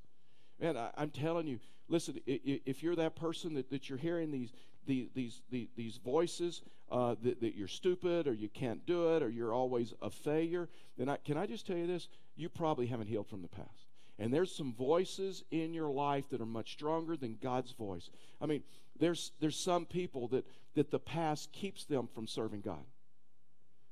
Man, 0.60 0.78
I, 0.78 0.90
am 0.98 1.10
telling 1.10 1.46
you, 1.48 1.60
listen, 1.88 2.20
if 2.26 2.82
you're 2.82 2.96
that 2.96 3.16
person 3.16 3.54
that, 3.56 3.70
that 3.70 3.88
you're 3.88 4.00
hearing 4.00 4.32
these, 4.32 4.52
these, 4.86 5.42
these, 5.50 5.68
these 5.76 5.98
voices 5.98 6.62
uh, 6.92 7.16
that, 7.24 7.42
that 7.42 7.56
you're 7.56 7.68
stupid 7.68 8.28
or 8.28 8.34
you 8.34 8.50
can't 8.50 8.86
do 8.86 9.16
it 9.16 9.24
or 9.24 9.30
you're 9.30 9.54
always 9.54 9.94
a 10.02 10.10
failure, 10.10 10.70
then 10.98 11.10
I, 11.10 11.18
can 11.18 11.38
I 11.38 11.46
just 11.46 11.66
tell 11.66 11.78
you 11.78 11.88
this? 11.88 12.08
You 12.36 12.50
probably 12.50 12.88
haven't 12.88 13.08
healed 13.08 13.28
from 13.28 13.42
the 13.42 13.48
past. 13.48 13.88
And 14.20 14.34
there's 14.34 14.56
some 14.56 14.74
voices 14.74 15.44
in 15.52 15.74
your 15.74 15.90
life 15.90 16.30
that 16.30 16.42
are 16.42 16.46
much 16.46 16.74
stronger 16.74 17.18
than 17.18 17.38
God's 17.42 17.72
voice. 17.72 18.10
I 18.40 18.46
mean, 18.46 18.64
there's, 19.00 19.32
there's 19.40 19.60
some 19.60 19.86
people 19.86 20.28
that, 20.30 20.46
that 20.76 20.92
the 20.92 21.00
past 21.00 21.52
keeps 21.52 21.84
them 21.86 22.08
from 22.14 22.28
serving 22.28 22.62
God, 22.62 22.86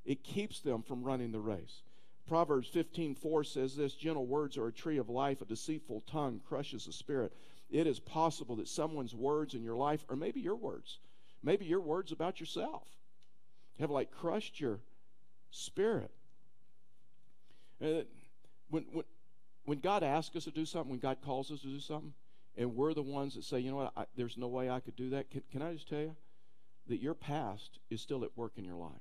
it 0.06 0.23
keeps 0.23 0.60
them 0.60 0.84
from 0.84 1.04
running 1.04 1.32
the 1.32 1.39
race. 1.39 1.82
Proverbs 2.27 2.69
15:4 2.69 3.45
says 3.45 3.75
this, 3.75 3.93
gentle 3.93 4.25
words 4.25 4.58
are 4.58 4.67
a 4.67 4.71
tree 4.71 4.97
of 4.97 5.10
life, 5.10 5.41
a 5.41 5.45
deceitful 5.45 6.04
tongue 6.08 6.39
crushes 6.47 6.86
the 6.86 6.93
spirit. 6.93 7.34
It 7.72 7.88
is 7.88 8.00
possible 8.00 8.58
that 8.58 8.68
someone's 8.68 9.16
words 9.16 9.54
in 9.54 9.64
your 9.64 9.78
life, 9.78 10.06
or 10.10 10.18
maybe 10.18 10.42
your 10.42 10.56
words, 10.56 11.00
maybe 11.42 11.66
your 11.66 11.80
words 11.80 12.12
about 12.12 12.40
yourself, 12.40 12.86
have 13.80 13.90
like 13.90 14.12
crushed 14.12 14.60
your 14.60 14.82
spirit. 15.50 16.12
Uh, 17.82 18.04
when, 18.70 18.86
when, 18.92 19.06
when 19.66 19.80
God 19.80 20.04
asks 20.04 20.36
us 20.36 20.44
to 20.44 20.52
do 20.52 20.66
something, 20.66 20.92
when 20.92 21.00
God 21.00 21.18
calls 21.24 21.50
us 21.50 21.62
to 21.62 21.68
do 21.68 21.80
something, 21.80 22.14
and 22.58 22.76
we're 22.76 22.94
the 22.94 23.02
ones 23.02 23.36
that 23.36 23.46
say, 23.46 23.60
you 23.60 23.72
know 23.72 23.78
what, 23.78 23.94
I, 23.96 24.06
there's 24.18 24.38
no 24.38 24.48
way 24.50 24.70
I 24.70 24.82
could 24.82 24.98
do 24.98 25.12
that, 25.12 25.32
can, 25.32 25.42
can 25.52 25.62
I 25.62 25.74
just 25.74 25.88
tell 25.88 26.00
you 26.00 26.16
that 26.88 27.02
your 27.02 27.14
past 27.14 27.80
is 27.90 28.02
still 28.02 28.26
at 28.26 28.38
work 28.38 28.54
in 28.58 28.66
your 28.66 28.76
life? 28.76 28.92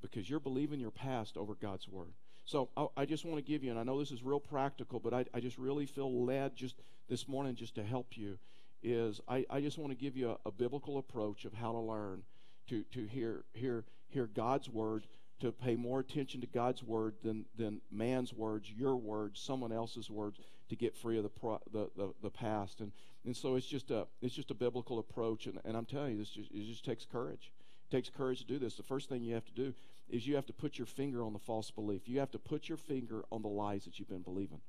Because 0.00 0.28
you're 0.28 0.40
believing 0.40 0.80
your 0.80 0.90
past 0.90 1.36
over 1.36 1.54
God's 1.54 1.88
word. 1.88 2.14
So 2.44 2.68
I, 2.76 2.86
I 2.98 3.04
just 3.04 3.24
want 3.24 3.36
to 3.36 3.42
give 3.42 3.64
you, 3.64 3.70
and 3.70 3.78
I 3.78 3.82
know 3.82 3.98
this 3.98 4.10
is 4.10 4.22
real 4.22 4.40
practical, 4.40 5.00
but 5.00 5.14
I, 5.14 5.24
I 5.34 5.40
just 5.40 5.58
really 5.58 5.86
feel 5.86 6.24
led 6.24 6.56
just 6.56 6.76
this 7.08 7.26
morning 7.26 7.54
just 7.54 7.74
to 7.76 7.84
help 7.84 8.16
you. 8.16 8.38
Is 8.82 9.20
I, 9.26 9.46
I 9.48 9.60
just 9.60 9.78
want 9.78 9.92
to 9.92 9.96
give 9.96 10.14
you 10.14 10.30
a, 10.30 10.48
a 10.48 10.52
biblical 10.52 10.98
approach 10.98 11.46
of 11.46 11.54
how 11.54 11.72
to 11.72 11.78
learn 11.78 12.22
to, 12.68 12.82
to 12.92 13.06
hear, 13.06 13.44
hear, 13.54 13.84
hear 14.08 14.26
God's 14.26 14.68
word 14.68 15.06
to 15.40 15.52
pay 15.52 15.74
more 15.74 16.00
attention 16.00 16.40
to 16.40 16.46
God's 16.46 16.82
word 16.82 17.14
than, 17.22 17.44
than 17.56 17.80
man's 17.90 18.32
words, 18.32 18.70
your 18.70 18.96
words, 18.96 19.40
someone 19.40 19.72
else's 19.72 20.10
words, 20.10 20.38
to 20.68 20.76
get 20.76 20.96
free 20.96 21.16
of 21.16 21.22
the, 21.22 21.28
pro, 21.28 21.58
the, 21.72 21.90
the, 21.96 22.12
the, 22.22 22.30
past. 22.30 22.80
And, 22.80 22.92
and 23.24 23.36
so 23.36 23.56
it's 23.56 23.66
just 23.66 23.90
a, 23.90 24.06
it's 24.22 24.34
just 24.34 24.50
a 24.50 24.54
biblical 24.54 24.98
approach. 24.98 25.46
And, 25.46 25.58
and 25.64 25.76
I'm 25.76 25.84
telling 25.86 26.12
you, 26.12 26.18
this 26.18 26.30
just, 26.30 26.50
it 26.52 26.66
just 26.66 26.84
takes 26.84 27.04
courage. 27.04 27.52
Takes 27.94 28.10
courage 28.10 28.40
to 28.40 28.44
do 28.44 28.58
this. 28.58 28.74
The 28.74 28.82
first 28.82 29.08
thing 29.08 29.22
you 29.22 29.34
have 29.34 29.44
to 29.44 29.52
do 29.52 29.72
is 30.10 30.26
you 30.26 30.34
have 30.34 30.46
to 30.46 30.52
put 30.52 30.78
your 30.78 30.86
finger 30.86 31.22
on 31.22 31.32
the 31.32 31.38
false 31.38 31.70
belief. 31.70 32.08
You 32.08 32.18
have 32.18 32.32
to 32.32 32.40
put 32.40 32.68
your 32.68 32.76
finger 32.76 33.22
on 33.30 33.40
the 33.40 33.48
lies 33.48 33.84
that 33.84 34.00
you've 34.00 34.08
been 34.08 34.22
believing. 34.22 34.60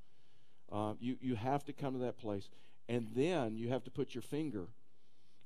Uh, 0.72 0.94
you, 1.00 1.18
you 1.20 1.34
have 1.34 1.66
to 1.66 1.74
come 1.74 1.94
to 1.94 2.00
that 2.06 2.20
place. 2.20 2.50
And 2.88 3.08
then 3.16 3.58
you 3.58 3.70
have 3.70 3.84
to 3.86 3.90
put 3.90 4.14
your 4.14 4.22
finger 4.22 4.68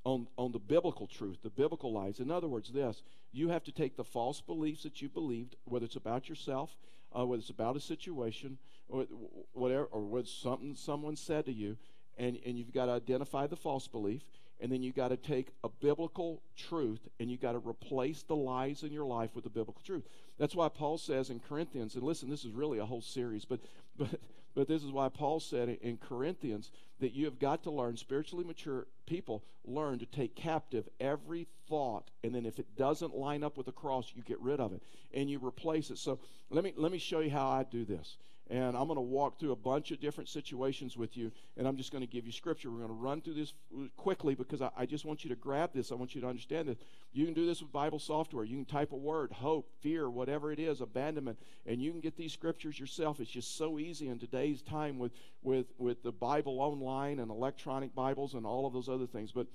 on, 0.04 0.28
on 0.36 0.52
the 0.52 0.60
biblical 0.60 1.08
truth, 1.08 1.38
the 1.42 1.50
biblical 1.50 1.94
lies. 1.94 2.20
In 2.20 2.30
other 2.30 2.50
words, 2.50 2.70
this 2.74 3.02
you 3.32 3.48
have 3.48 3.64
to 3.64 3.72
take 3.72 3.96
the 3.96 4.04
false 4.04 4.42
beliefs 4.42 4.84
that 4.84 5.02
you 5.02 5.08
believed, 5.08 5.56
whether 5.64 5.86
it's 5.86 5.96
about 5.96 6.28
yourself, 6.28 6.76
uh, 7.18 7.26
whether 7.26 7.40
it's 7.40 7.50
about 7.50 7.78
a 7.78 7.80
situation, 7.80 8.58
or 8.90 9.06
whatever, 9.54 9.86
or 9.86 10.02
whether 10.02 10.28
something 10.28 10.76
someone 10.76 11.16
said 11.16 11.46
to 11.46 11.54
you, 11.54 11.78
and, 12.18 12.40
and 12.46 12.58
you've 12.58 12.74
got 12.74 12.88
to 12.88 12.92
identify 12.92 13.48
the 13.48 13.56
false 13.56 13.88
belief, 13.88 14.24
and 14.60 14.72
then 14.72 14.82
you've 14.82 14.96
got 14.96 15.10
to 15.10 15.18
take 15.18 15.48
a 15.64 15.70
biblical 15.70 16.42
truth 16.58 17.08
and 17.20 17.30
you've 17.30 17.42
got 17.42 17.54
to 17.54 17.62
replace 17.68 18.24
the 18.24 18.36
lies 18.36 18.84
in 18.84 18.92
your 18.92 19.06
life 19.06 19.34
with 19.34 19.44
the 19.44 19.50
biblical 19.50 19.82
truth. 19.86 20.04
That's 20.38 20.56
why 20.56 20.70
Paul 20.70 20.98
says 20.98 21.30
in 21.30 21.40
Corinthians, 21.40 21.96
and 21.96 22.04
listen, 22.04 22.30
this 22.30 22.46
is 22.46 22.52
really 22.52 22.80
a 22.80 22.86
whole 22.86 23.02
series, 23.02 23.46
but 23.46 23.60
but 23.98 24.20
but 24.56 24.68
this 24.68 24.84
is 24.84 24.92
why 24.92 25.10
Paul 25.10 25.40
said 25.40 25.70
in 25.82 25.98
Corinthians 25.98 26.72
that 27.00 27.14
you 27.14 27.26
have 27.26 27.40
got 27.40 27.64
to 27.64 27.72
learn, 27.72 27.96
spiritually 27.96 28.44
mature 28.44 28.88
people 29.06 29.44
learn 29.66 30.00
to 30.00 30.06
take 30.06 30.36
captive 30.36 30.88
every 31.00 31.48
thought, 31.70 32.10
and 32.24 32.34
then 32.34 32.46
if 32.46 32.60
it 32.60 32.76
doesn't 32.76 33.16
line 33.16 33.44
up 33.44 33.58
with 33.58 33.68
the 33.68 33.72
cross, 33.72 34.12
you 34.16 34.24
get 34.24 34.40
rid 34.42 34.60
of 34.60 34.74
it 34.74 34.82
and 35.14 35.30
you 35.30 35.40
replace 35.40 35.90
it. 35.92 35.98
So 35.98 36.20
let 36.50 36.64
me 36.64 36.74
let 36.76 36.92
me 36.92 36.98
show 36.98 37.20
you 37.20 37.30
how 37.30 37.48
I 37.50 37.64
do 37.64 37.86
this. 37.86 38.18
And 38.50 38.76
I'm 38.76 38.88
going 38.88 38.96
to 38.96 39.02
walk 39.02 39.40
through 39.40 39.52
a 39.52 39.56
bunch 39.56 39.92
of 39.92 40.00
different 40.00 40.28
situations 40.28 40.98
with 40.98 41.16
you, 41.16 41.32
and 41.56 41.68
I'm 41.68 41.78
just 41.78 41.92
going 41.92 42.02
to 42.02 42.08
give 42.08 42.26
you 42.26 42.32
scripture. 42.32 42.72
We're 42.72 42.80
going 42.80 42.90
to 42.90 42.96
run 42.96 43.22
through 43.22 43.36
this 43.36 43.54
quickly 43.96 44.34
because 44.34 44.60
I, 44.60 44.72
I, 44.76 44.86
just 44.88 45.06
want 45.06 45.24
you 45.24 45.30
to 45.30 45.36
grab 45.36 45.72
this. 45.72 45.92
I 45.92 45.96
want 45.96 46.16
you 46.16 46.22
to 46.22 46.28
understand 46.28 46.68
this. 46.68 46.78
You 47.14 47.26
can 47.26 47.36
do 47.36 47.46
this 47.46 47.62
with 47.62 47.72
Bible 47.72 48.00
software. 48.00 48.44
You 48.44 48.56
can 48.56 48.66
type 48.66 48.92
a 48.92 48.96
word, 48.96 49.32
hope, 49.32 49.70
fear, 49.82 50.10
whatever 50.10 50.52
it 50.52 50.60
is, 50.60 50.82
abandonment, 50.82 51.38
and 51.68 51.80
you 51.80 51.92
can 51.92 52.00
get 52.00 52.18
these 52.18 52.34
scriptures 52.34 52.80
yourself. 52.80 53.20
It's 53.20 53.30
just 53.30 53.56
so 53.56 53.78
easy 53.78 54.10
in 54.10 54.18
today's 54.18 54.64
time 54.64 54.98
with, 54.98 55.12
with, 55.44 55.68
with 55.78 56.02
the 56.02 56.12
Bible 56.12 56.60
online 56.60 57.20
and 57.20 57.30
electronic 57.30 57.94
Bibles 57.94 58.34
and 58.34 58.48
all 58.48 58.66
of 58.66 58.74
those 58.74 58.90
other 58.90 59.06
things. 59.06 59.32
But, 59.32 59.46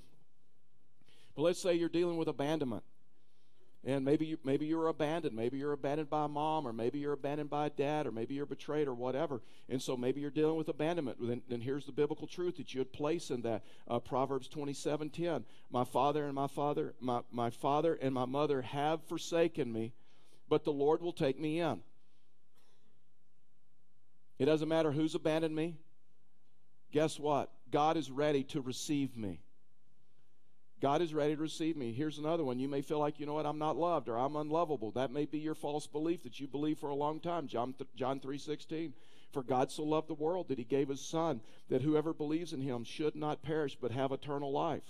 but 1.34 1.42
let's 1.42 1.60
say 1.60 1.74
you're 1.74 1.88
dealing 1.88 2.16
with 2.16 2.28
abandonment 2.28 2.84
and 3.86 4.02
maybe 4.02 4.24
you, 4.24 4.38
maybe 4.42 4.64
you're 4.64 4.88
abandoned. 4.88 5.36
Maybe 5.36 5.58
you're 5.58 5.72
abandoned 5.72 6.08
by 6.08 6.24
a 6.24 6.28
mom 6.28 6.66
or 6.66 6.72
maybe 6.72 6.98
you're 6.98 7.12
abandoned 7.12 7.50
by 7.50 7.66
a 7.66 7.70
dad 7.70 8.06
or 8.06 8.12
maybe 8.12 8.34
you're 8.34 8.46
betrayed 8.46 8.88
or 8.88 8.94
whatever. 8.94 9.42
And 9.68 9.80
so 9.80 9.94
maybe 9.94 10.22
you're 10.22 10.30
dealing 10.30 10.56
with 10.56 10.68
abandonment. 10.68 11.18
Then, 11.20 11.42
then 11.50 11.60
here's 11.60 11.84
the 11.84 11.92
biblical 11.92 12.26
truth 12.26 12.56
that 12.56 12.72
you 12.72 12.80
would 12.80 12.94
place 12.94 13.30
in 13.30 13.42
that 13.42 13.62
uh, 13.86 13.98
proverbs 13.98 14.48
27 14.48 15.10
10 15.10 15.44
my 15.70 15.84
father 15.84 16.24
and 16.24 16.34
my 16.34 16.46
father 16.46 16.94
my, 16.98 17.20
my 17.30 17.50
father 17.50 17.94
and 18.00 18.14
my 18.14 18.24
mother 18.24 18.62
have 18.62 19.04
forsaken 19.04 19.70
me 19.70 19.92
but 20.48 20.64
the 20.64 20.72
lord 20.72 21.02
will 21.02 21.12
take 21.12 21.38
me 21.38 21.60
in. 21.60 21.80
It 24.38 24.46
doesn't 24.46 24.68
matter 24.68 24.92
who's 24.92 25.14
abandoned 25.14 25.54
me. 25.54 25.76
Guess 26.90 27.18
what? 27.18 27.50
God 27.70 27.96
is 27.96 28.10
ready 28.10 28.44
to 28.44 28.60
receive 28.60 29.16
me 29.16 29.43
God 30.84 31.00
is 31.00 31.14
ready 31.14 31.34
to 31.34 31.40
receive 31.40 31.78
me. 31.78 31.94
Here's 31.94 32.18
another 32.18 32.44
one. 32.44 32.58
You 32.58 32.68
may 32.68 32.82
feel 32.82 32.98
like, 32.98 33.18
you 33.18 33.24
know 33.24 33.32
what, 33.32 33.46
I'm 33.46 33.58
not 33.58 33.78
loved 33.78 34.06
or 34.06 34.18
I'm 34.18 34.36
unlovable. 34.36 34.90
That 34.90 35.10
may 35.10 35.24
be 35.24 35.38
your 35.38 35.54
false 35.54 35.86
belief 35.86 36.24
that 36.24 36.38
you 36.38 36.46
believe 36.46 36.78
for 36.78 36.90
a 36.90 36.94
long 36.94 37.20
time. 37.20 37.48
John, 37.48 37.72
th- 37.72 37.88
John 37.96 38.20
3.16, 38.20 38.92
For 39.32 39.42
God 39.42 39.72
so 39.72 39.82
loved 39.82 40.10
the 40.10 40.12
world 40.12 40.48
that 40.48 40.58
he 40.58 40.64
gave 40.64 40.90
his 40.90 41.00
son, 41.00 41.40
that 41.70 41.80
whoever 41.80 42.12
believes 42.12 42.52
in 42.52 42.60
him 42.60 42.84
should 42.84 43.16
not 43.16 43.42
perish 43.42 43.78
but 43.80 43.92
have 43.92 44.12
eternal 44.12 44.52
life. 44.52 44.82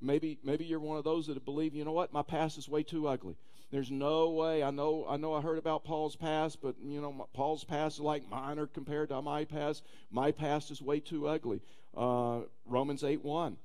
Maybe, 0.00 0.36
maybe 0.42 0.64
you're 0.64 0.80
one 0.80 0.98
of 0.98 1.04
those 1.04 1.28
that 1.28 1.44
believe, 1.44 1.76
you 1.76 1.84
know 1.84 1.92
what, 1.92 2.12
my 2.12 2.22
past 2.22 2.58
is 2.58 2.68
way 2.68 2.82
too 2.82 3.06
ugly. 3.06 3.36
There's 3.70 3.92
no 3.92 4.30
way. 4.30 4.64
I 4.64 4.72
know. 4.72 5.06
I 5.08 5.16
know. 5.16 5.32
I 5.32 5.42
heard 5.42 5.58
about 5.58 5.84
Paul's 5.84 6.16
past, 6.16 6.60
but 6.60 6.74
you 6.84 7.00
know, 7.00 7.28
Paul's 7.34 7.62
past 7.62 7.98
is 7.98 8.00
like 8.00 8.28
mine 8.28 8.42
minor 8.42 8.66
compared 8.66 9.10
to 9.10 9.22
my 9.22 9.44
past. 9.44 9.84
My 10.10 10.32
past 10.32 10.72
is 10.72 10.82
way 10.82 10.98
too 10.98 11.28
ugly. 11.28 11.60
Uh, 11.96 12.40
Romans 12.64 13.04
eight 13.04 13.24
one. 13.24 13.56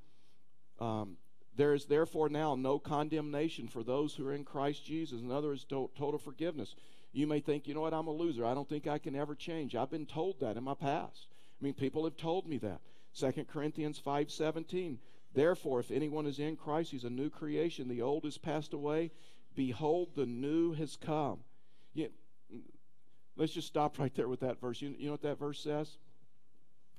Um, 0.80 1.18
there 1.56 1.74
is 1.74 1.86
therefore 1.86 2.30
now 2.30 2.56
no 2.56 2.80
condemnation 2.80 3.68
for 3.68 3.84
those 3.84 4.16
who 4.16 4.28
are 4.28 4.34
in 4.34 4.46
Christ 4.46 4.86
Jesus. 4.86 5.22
In 5.22 5.32
other 5.32 5.50
words, 5.50 5.66
total 5.66 6.18
forgiveness. 6.18 6.76
You 7.12 7.28
may 7.28 7.42
think, 7.42 7.68
you 7.68 7.74
know 7.74 7.82
what, 7.82 7.94
I'm 7.94 8.08
a 8.08 8.12
loser. 8.12 8.46
I 8.46 8.54
don't 8.54 8.70
think 8.70 8.88
I 8.88 8.98
can 8.98 9.16
ever 9.16 9.36
change. 9.36 9.76
I've 9.76 9.92
been 9.92 10.06
told 10.06 10.40
that 10.40 10.56
in 10.56 10.64
my 10.64 10.76
past. 10.76 11.28
I 11.60 11.64
mean, 11.64 11.74
people 11.74 12.06
have 12.06 12.16
told 12.16 12.48
me 12.48 12.58
that. 12.60 12.80
2 13.18 13.46
Corinthians 13.52 14.00
5:17. 14.00 14.98
Therefore, 15.34 15.80
if 15.80 15.92
anyone 15.92 16.26
is 16.26 16.40
in 16.40 16.56
Christ, 16.56 16.92
he's 16.92 17.04
a 17.04 17.10
new 17.10 17.30
creation. 17.30 17.88
The 17.88 18.02
old 18.02 18.24
has 18.24 18.38
passed 18.38 18.74
away. 18.74 19.12
Behold, 19.56 20.16
the 20.16 20.26
new 20.26 20.74
has 20.74 20.96
come. 20.96 21.40
You, 21.94 22.10
let's 23.36 23.54
just 23.54 23.68
stop 23.68 24.00
right 24.00 24.14
there 24.16 24.28
with 24.28 24.42
that 24.42 24.60
verse. 24.60 24.82
You, 24.82 24.96
you 24.98 25.06
know 25.06 25.14
what 25.14 25.22
that 25.22 25.40
verse 25.40 25.62
says? 25.62 25.98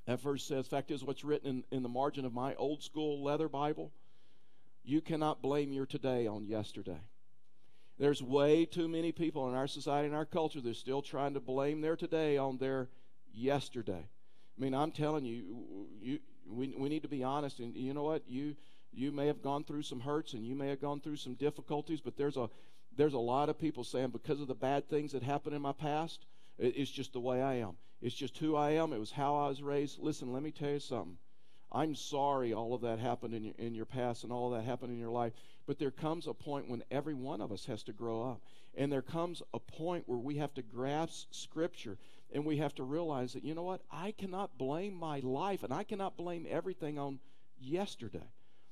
That 0.05 0.19
verse 0.19 0.43
says, 0.43 0.67
fact 0.67 0.91
is, 0.91 1.03
what's 1.03 1.23
written 1.23 1.63
in, 1.71 1.77
in 1.77 1.83
the 1.83 1.89
margin 1.89 2.25
of 2.25 2.33
my 2.33 2.55
old 2.55 2.83
school 2.83 3.23
leather 3.23 3.47
Bible 3.47 3.91
you 4.83 5.01
cannot 5.01 5.41
blame 5.41 5.71
your 5.71 5.85
today 5.85 6.27
on 6.27 6.45
yesterday. 6.45 6.99
There's 7.97 8.21
way 8.21 8.65
too 8.65 8.87
many 8.87 9.11
people 9.11 9.47
in 9.49 9.55
our 9.55 9.67
society 9.67 10.07
and 10.07 10.15
our 10.15 10.25
culture 10.25 10.61
that 10.61 10.69
are 10.69 10.73
still 10.73 11.01
trying 11.01 11.35
to 11.35 11.39
blame 11.39 11.81
their 11.81 11.95
today 11.95 12.37
on 12.37 12.57
their 12.57 12.89
yesterday. 13.31 14.05
I 14.57 14.61
mean, 14.61 14.73
I'm 14.73 14.91
telling 14.91 15.25
you, 15.25 15.87
you 16.01 16.19
we, 16.49 16.75
we 16.77 16.89
need 16.89 17.03
to 17.03 17.07
be 17.07 17.23
honest. 17.23 17.59
And 17.59 17.75
you 17.75 17.93
know 17.93 18.03
what? 18.03 18.23
You 18.27 18.55
you 18.91 19.11
may 19.11 19.27
have 19.27 19.41
gone 19.41 19.63
through 19.63 19.83
some 19.83 20.01
hurts 20.01 20.33
and 20.33 20.45
you 20.45 20.55
may 20.55 20.69
have 20.69 20.81
gone 20.81 20.99
through 20.99 21.15
some 21.15 21.33
difficulties, 21.35 22.01
but 22.01 22.17
there's 22.17 22.37
a 22.37 22.49
there's 22.95 23.13
a 23.13 23.19
lot 23.19 23.49
of 23.49 23.57
people 23.57 23.83
saying 23.83 24.09
because 24.09 24.39
of 24.39 24.47
the 24.47 24.53
bad 24.53 24.87
things 24.89 25.11
that 25.13 25.23
happened 25.23 25.55
in 25.55 25.61
my 25.61 25.71
past, 25.71 26.25
it's 26.59 26.91
just 26.91 27.13
the 27.13 27.19
way 27.19 27.41
I 27.41 27.55
am. 27.55 27.77
It's 28.01 28.15
just 28.15 28.37
who 28.37 28.55
I 28.55 28.71
am. 28.71 28.93
It 28.93 28.99
was 28.99 29.11
how 29.11 29.35
I 29.35 29.47
was 29.47 29.63
raised. 29.63 29.99
Listen, 29.99 30.33
let 30.33 30.43
me 30.43 30.51
tell 30.51 30.69
you 30.69 30.79
something. 30.79 31.17
I'm 31.73 31.95
sorry 31.95 32.53
all 32.53 32.73
of 32.73 32.81
that 32.81 32.99
happened 32.99 33.33
in 33.33 33.43
your, 33.45 33.53
in 33.57 33.73
your 33.73 33.85
past 33.85 34.23
and 34.23 34.31
all 34.31 34.51
that 34.51 34.63
happened 34.63 34.91
in 34.91 34.99
your 34.99 35.09
life. 35.09 35.33
But 35.65 35.79
there 35.79 35.91
comes 35.91 36.27
a 36.27 36.33
point 36.33 36.69
when 36.69 36.83
every 36.91 37.13
one 37.13 37.41
of 37.41 37.51
us 37.51 37.65
has 37.65 37.81
to 37.83 37.93
grow 37.93 38.29
up. 38.29 38.41
And 38.75 38.91
there 38.91 39.01
comes 39.01 39.41
a 39.53 39.59
point 39.59 40.03
where 40.07 40.17
we 40.17 40.35
have 40.37 40.53
to 40.55 40.61
grasp 40.61 41.27
Scripture 41.31 41.97
and 42.33 42.45
we 42.45 42.57
have 42.57 42.75
to 42.75 42.83
realize 42.83 43.33
that, 43.33 43.43
you 43.43 43.53
know 43.53 43.63
what? 43.63 43.81
I 43.91 44.11
cannot 44.11 44.57
blame 44.57 44.93
my 44.93 45.19
life 45.19 45.63
and 45.63 45.73
I 45.73 45.83
cannot 45.83 46.17
blame 46.17 46.45
everything 46.49 46.99
on 46.99 47.19
yesterday. 47.59 48.29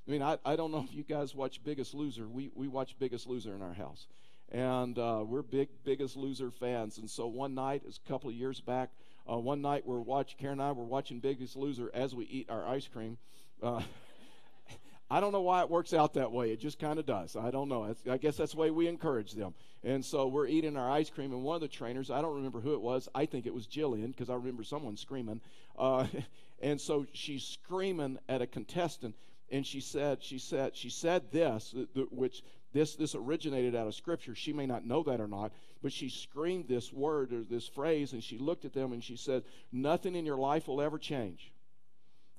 I 0.08 0.12
mean, 0.12 0.22
I, 0.22 0.38
I 0.44 0.56
don't 0.56 0.72
know 0.72 0.84
if 0.84 0.94
you 0.94 1.04
guys 1.04 1.36
watch 1.36 1.64
Biggest 1.64 1.94
Loser. 1.94 2.28
We, 2.28 2.52
we 2.56 2.68
watch 2.68 2.96
Biggest 3.00 3.28
Loser 3.28 3.56
in 3.56 3.62
our 3.62 3.74
house. 3.74 4.08
And 4.52 4.98
uh, 5.00 5.24
we're 5.26 5.44
big 5.44 5.70
Biggest 5.84 6.18
Loser 6.18 6.52
fans. 6.52 6.98
And 6.98 7.10
so 7.10 7.28
one 7.28 7.56
night, 7.56 7.84
a 7.88 8.10
couple 8.10 8.30
of 8.30 8.36
years 8.36 8.60
back, 8.60 8.90
uh, 9.29 9.38
one 9.38 9.62
night 9.62 9.86
we're 9.86 9.99
watching, 9.99 10.38
Karen 10.39 10.60
and 10.60 10.67
I 10.67 10.71
were 10.71 10.84
watching 10.84 11.19
Biggest 11.19 11.55
Loser 11.55 11.91
as 11.93 12.15
we 12.15 12.25
eat 12.25 12.49
our 12.49 12.67
ice 12.67 12.88
cream. 12.88 13.17
Uh, 13.62 13.81
I 15.12 15.19
don't 15.19 15.34
know 15.34 15.41
why 15.41 15.62
it 15.62 15.69
works 15.69 15.93
out 15.93 16.13
that 16.13 16.31
way. 16.31 16.51
It 16.51 16.62
just 16.62 16.79
kind 16.79 16.97
of 16.97 17.05
does. 17.05 17.36
I 17.36 17.51
don't 17.51 17.67
know. 17.67 17.93
I 18.10 18.17
guess 18.17 18.38
that's 18.38 18.53
the 18.53 18.57
way 18.57 18.71
we 18.71 18.88
encourage 18.88 19.34
them. 19.34 19.53
And 19.84 20.05
so 20.05 20.27
we're 20.27 20.47
eating 20.47 20.77
our 20.77 20.89
ice 20.89 21.10
cream, 21.10 21.34
and 21.34 21.43
one 21.43 21.55
of 21.55 21.62
the 21.62 21.67
trainers, 21.67 22.10
I 22.10 22.21
don't 22.21 22.36
remember 22.36 22.62
who 22.62 22.73
it 22.75 22.81
was. 22.81 23.10
I 23.13 23.25
think 23.25 23.45
it 23.45 23.53
was 23.53 23.67
Jillian 23.67 24.07
because 24.07 24.29
I 24.29 24.36
remember 24.36 24.63
someone 24.63 24.95
screaming. 24.95 25.41
Uh, 25.77 26.07
and 26.62 26.79
so 26.79 27.05
she's 27.12 27.43
screaming 27.43 28.19
at 28.29 28.41
a 28.41 28.47
contestant, 28.47 29.15
and 29.51 29.65
she 29.65 29.81
said, 29.81 30.23
she 30.23 30.39
said, 30.39 30.77
she 30.77 30.89
said 30.89 31.29
this, 31.31 31.75
which 32.10 32.41
this 32.73 32.95
this 32.95 33.15
originated 33.15 33.75
out 33.75 33.88
of 33.88 33.95
Scripture. 33.95 34.34
She 34.34 34.53
may 34.53 34.65
not 34.65 34.86
know 34.86 35.03
that 35.03 35.19
or 35.19 35.27
not, 35.27 35.51
but 35.82 35.91
she 35.91 36.10
screamed 36.10 36.67
this 36.67 36.91
word 36.91 37.34
or 37.34 37.44
this 37.44 37.67
phrase, 37.67 38.13
and 38.13 38.24
she 38.24 38.38
looked 38.38 38.65
at 38.65 38.74
them 38.74 38.94
and 38.94 39.04
she 39.04 39.15
said, 39.15 39.44
"Nothing 39.72 40.15
in 40.15 40.26
your 40.26 40.38
life 40.38 40.67
will 40.67 40.82
ever 40.82 40.98
change 40.98 41.52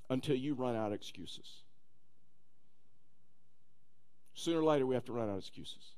until 0.09 0.37
you 0.37 0.55
run 0.55 0.77
out 0.77 0.89
of 0.89 0.93
excuses." 0.93 1.63
Sooner 4.35 4.61
or 4.61 4.65
later, 4.65 4.87
we 4.87 4.95
have 4.95 5.05
to 5.07 5.13
run 5.13 5.29
out 5.29 5.33
of 5.33 5.39
excuses. 5.39 5.93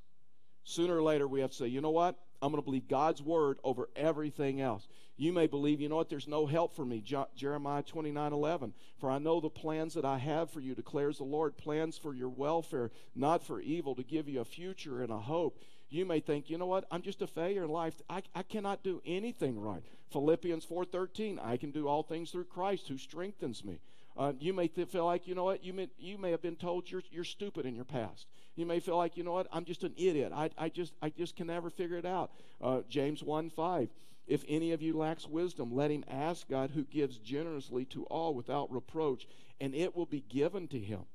Sooner 0.63 0.97
or 0.97 1.03
later, 1.03 1.27
we 1.27 1.41
have 1.41 1.51
to 1.51 1.55
say, 1.55 1.67
you 1.67 1.81
know 1.81 1.91
what? 1.91 2.15
I'm 2.41 2.51
going 2.51 2.61
to 2.61 2.65
believe 2.65 2.87
God's 2.87 3.21
word 3.21 3.59
over 3.63 3.89
everything 3.95 4.61
else. 4.61 4.87
You 5.17 5.31
may 5.31 5.47
believe, 5.47 5.79
you 5.79 5.87
know 5.87 5.95
what? 5.95 6.09
There's 6.09 6.27
no 6.27 6.45
help 6.45 6.75
for 6.75 6.83
me. 6.83 6.99
Jo- 6.99 7.29
Jeremiah 7.35 7.83
29 7.83 8.33
11. 8.33 8.73
For 8.99 9.09
I 9.09 9.19
know 9.19 9.39
the 9.39 9.49
plans 9.49 9.93
that 9.93 10.03
I 10.03 10.17
have 10.17 10.49
for 10.49 10.59
you, 10.59 10.75
declares 10.75 11.17
the 11.17 11.23
Lord 11.23 11.55
plans 11.55 11.97
for 11.97 12.13
your 12.13 12.29
welfare, 12.29 12.91
not 13.15 13.43
for 13.43 13.61
evil, 13.61 13.95
to 13.95 14.03
give 14.03 14.27
you 14.27 14.41
a 14.41 14.45
future 14.45 15.01
and 15.01 15.11
a 15.11 15.17
hope. 15.17 15.59
You 15.95 16.05
may 16.05 16.19
think, 16.19 16.49
you 16.49 16.57
know 16.57 16.65
what? 16.65 16.85
I'm 16.91 17.01
just 17.01 17.21
a 17.21 17.27
failure 17.27 17.63
in 17.63 17.69
life. 17.69 18.01
I, 18.09 18.21
I 18.35 18.43
cannot 18.43 18.83
do 18.83 19.01
anything 19.05 19.57
right. 19.57 19.81
Philippians 20.11 20.65
4:13. 20.65 21.39
I 21.41 21.55
can 21.55 21.71
do 21.71 21.87
all 21.87 22.03
things 22.03 22.31
through 22.31 22.43
Christ 22.45 22.89
who 22.89 22.97
strengthens 22.97 23.63
me. 23.63 23.79
Uh, 24.17 24.33
you 24.37 24.51
may 24.51 24.67
th- 24.67 24.89
feel 24.89 25.05
like, 25.05 25.25
you 25.25 25.35
know 25.35 25.45
what, 25.45 25.63
you 25.63 25.71
may, 25.71 25.87
you 25.97 26.17
may 26.17 26.31
have 26.31 26.41
been 26.41 26.57
told 26.57 26.91
you're, 26.91 27.03
you're 27.11 27.23
stupid 27.23 27.65
in 27.65 27.75
your 27.75 27.85
past. 27.85 28.27
You 28.57 28.65
may 28.65 28.81
feel 28.81 28.97
like, 28.97 29.15
you 29.15 29.23
know 29.23 29.31
what, 29.31 29.47
I'm 29.53 29.63
just 29.63 29.83
an 29.83 29.93
idiot. 29.95 30.33
I, 30.35 30.49
I, 30.57 30.67
just, 30.67 30.93
I 31.01 31.09
just 31.09 31.37
can 31.37 31.47
never 31.47 31.69
figure 31.69 31.97
it 31.97 32.05
out. 32.05 32.31
Uh, 32.61 32.81
James 32.89 33.23
1 33.23 33.49
5. 33.49 33.89
If 34.27 34.43
any 34.49 34.73
of 34.73 34.81
you 34.81 34.97
lacks 34.97 35.27
wisdom, 35.27 35.73
let 35.73 35.91
him 35.91 36.03
ask 36.09 36.49
God 36.49 36.71
who 36.71 36.83
gives 36.83 37.17
generously 37.19 37.85
to 37.85 38.03
all 38.05 38.33
without 38.33 38.69
reproach, 38.69 39.27
and 39.61 39.73
it 39.73 39.95
will 39.95 40.05
be 40.05 40.25
given 40.27 40.67
to 40.69 40.79
him. 40.79 41.05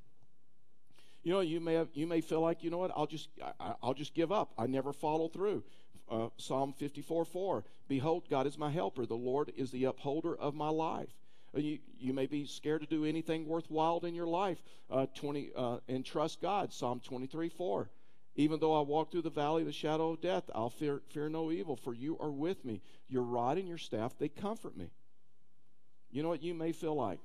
You 1.23 1.33
know, 1.33 1.41
you 1.41 1.61
may 1.61 1.75
have, 1.75 1.89
you 1.93 2.07
may 2.07 2.21
feel 2.21 2.41
like, 2.41 2.63
you 2.63 2.71
know 2.71 2.79
what, 2.79 2.93
I'll 2.97 3.07
just 3.07 3.29
I, 3.61 3.75
will 3.83 3.95
just 3.95 4.15
give 4.15 4.33
up. 4.33 4.53
I 4.59 4.67
never 4.67 4.93
follow 4.93 5.29
through. 5.29 5.65
Uh, 6.11 6.29
Psalm 6.39 6.73
54 6.73 7.25
4. 7.25 7.65
Behold, 7.89 8.25
God 8.29 8.47
is 8.47 8.59
my 8.59 8.71
helper. 8.71 9.07
The 9.07 9.15
Lord 9.15 9.53
is 9.57 9.71
the 9.71 9.85
upholder 9.85 10.35
of 10.35 10.55
my 10.55 10.69
life. 10.69 11.09
You, 11.55 11.79
you 11.99 12.13
may 12.13 12.27
be 12.27 12.47
scared 12.47 12.81
to 12.81 12.87
do 12.87 13.05
anything 13.05 13.47
worthwhile 13.47 13.99
in 14.01 14.15
your 14.15 14.27
life. 14.27 14.63
Uh, 14.91 15.07
20, 15.15 15.51
uh, 15.55 15.79
and 15.89 16.05
trust 16.05 16.41
God. 16.41 16.73
Psalm 16.73 17.01
23 17.01 17.49
4. 17.49 17.91
Even 18.37 18.61
though 18.61 18.79
I 18.79 18.83
walk 18.83 19.11
through 19.11 19.23
the 19.23 19.31
valley 19.31 19.63
of 19.63 19.67
the 19.67 19.73
shadow 19.73 20.11
of 20.13 20.21
death, 20.21 20.45
I'll 20.55 20.71
fear, 20.71 21.03
fear 21.09 21.29
no 21.29 21.51
evil, 21.51 21.77
for 21.77 21.93
you 21.93 22.17
are 22.19 22.31
with 22.31 22.65
me. 22.65 22.81
Your 23.09 23.23
rod 23.23 23.59
and 23.59 23.69
your 23.69 23.79
staff, 23.79 24.17
they 24.19 24.29
comfort 24.29 24.77
me. 24.77 24.91
You 26.11 26.23
know 26.23 26.29
what 26.29 26.43
you 26.43 26.55
may 26.55 26.73
feel 26.73 26.95
like? 26.95 27.21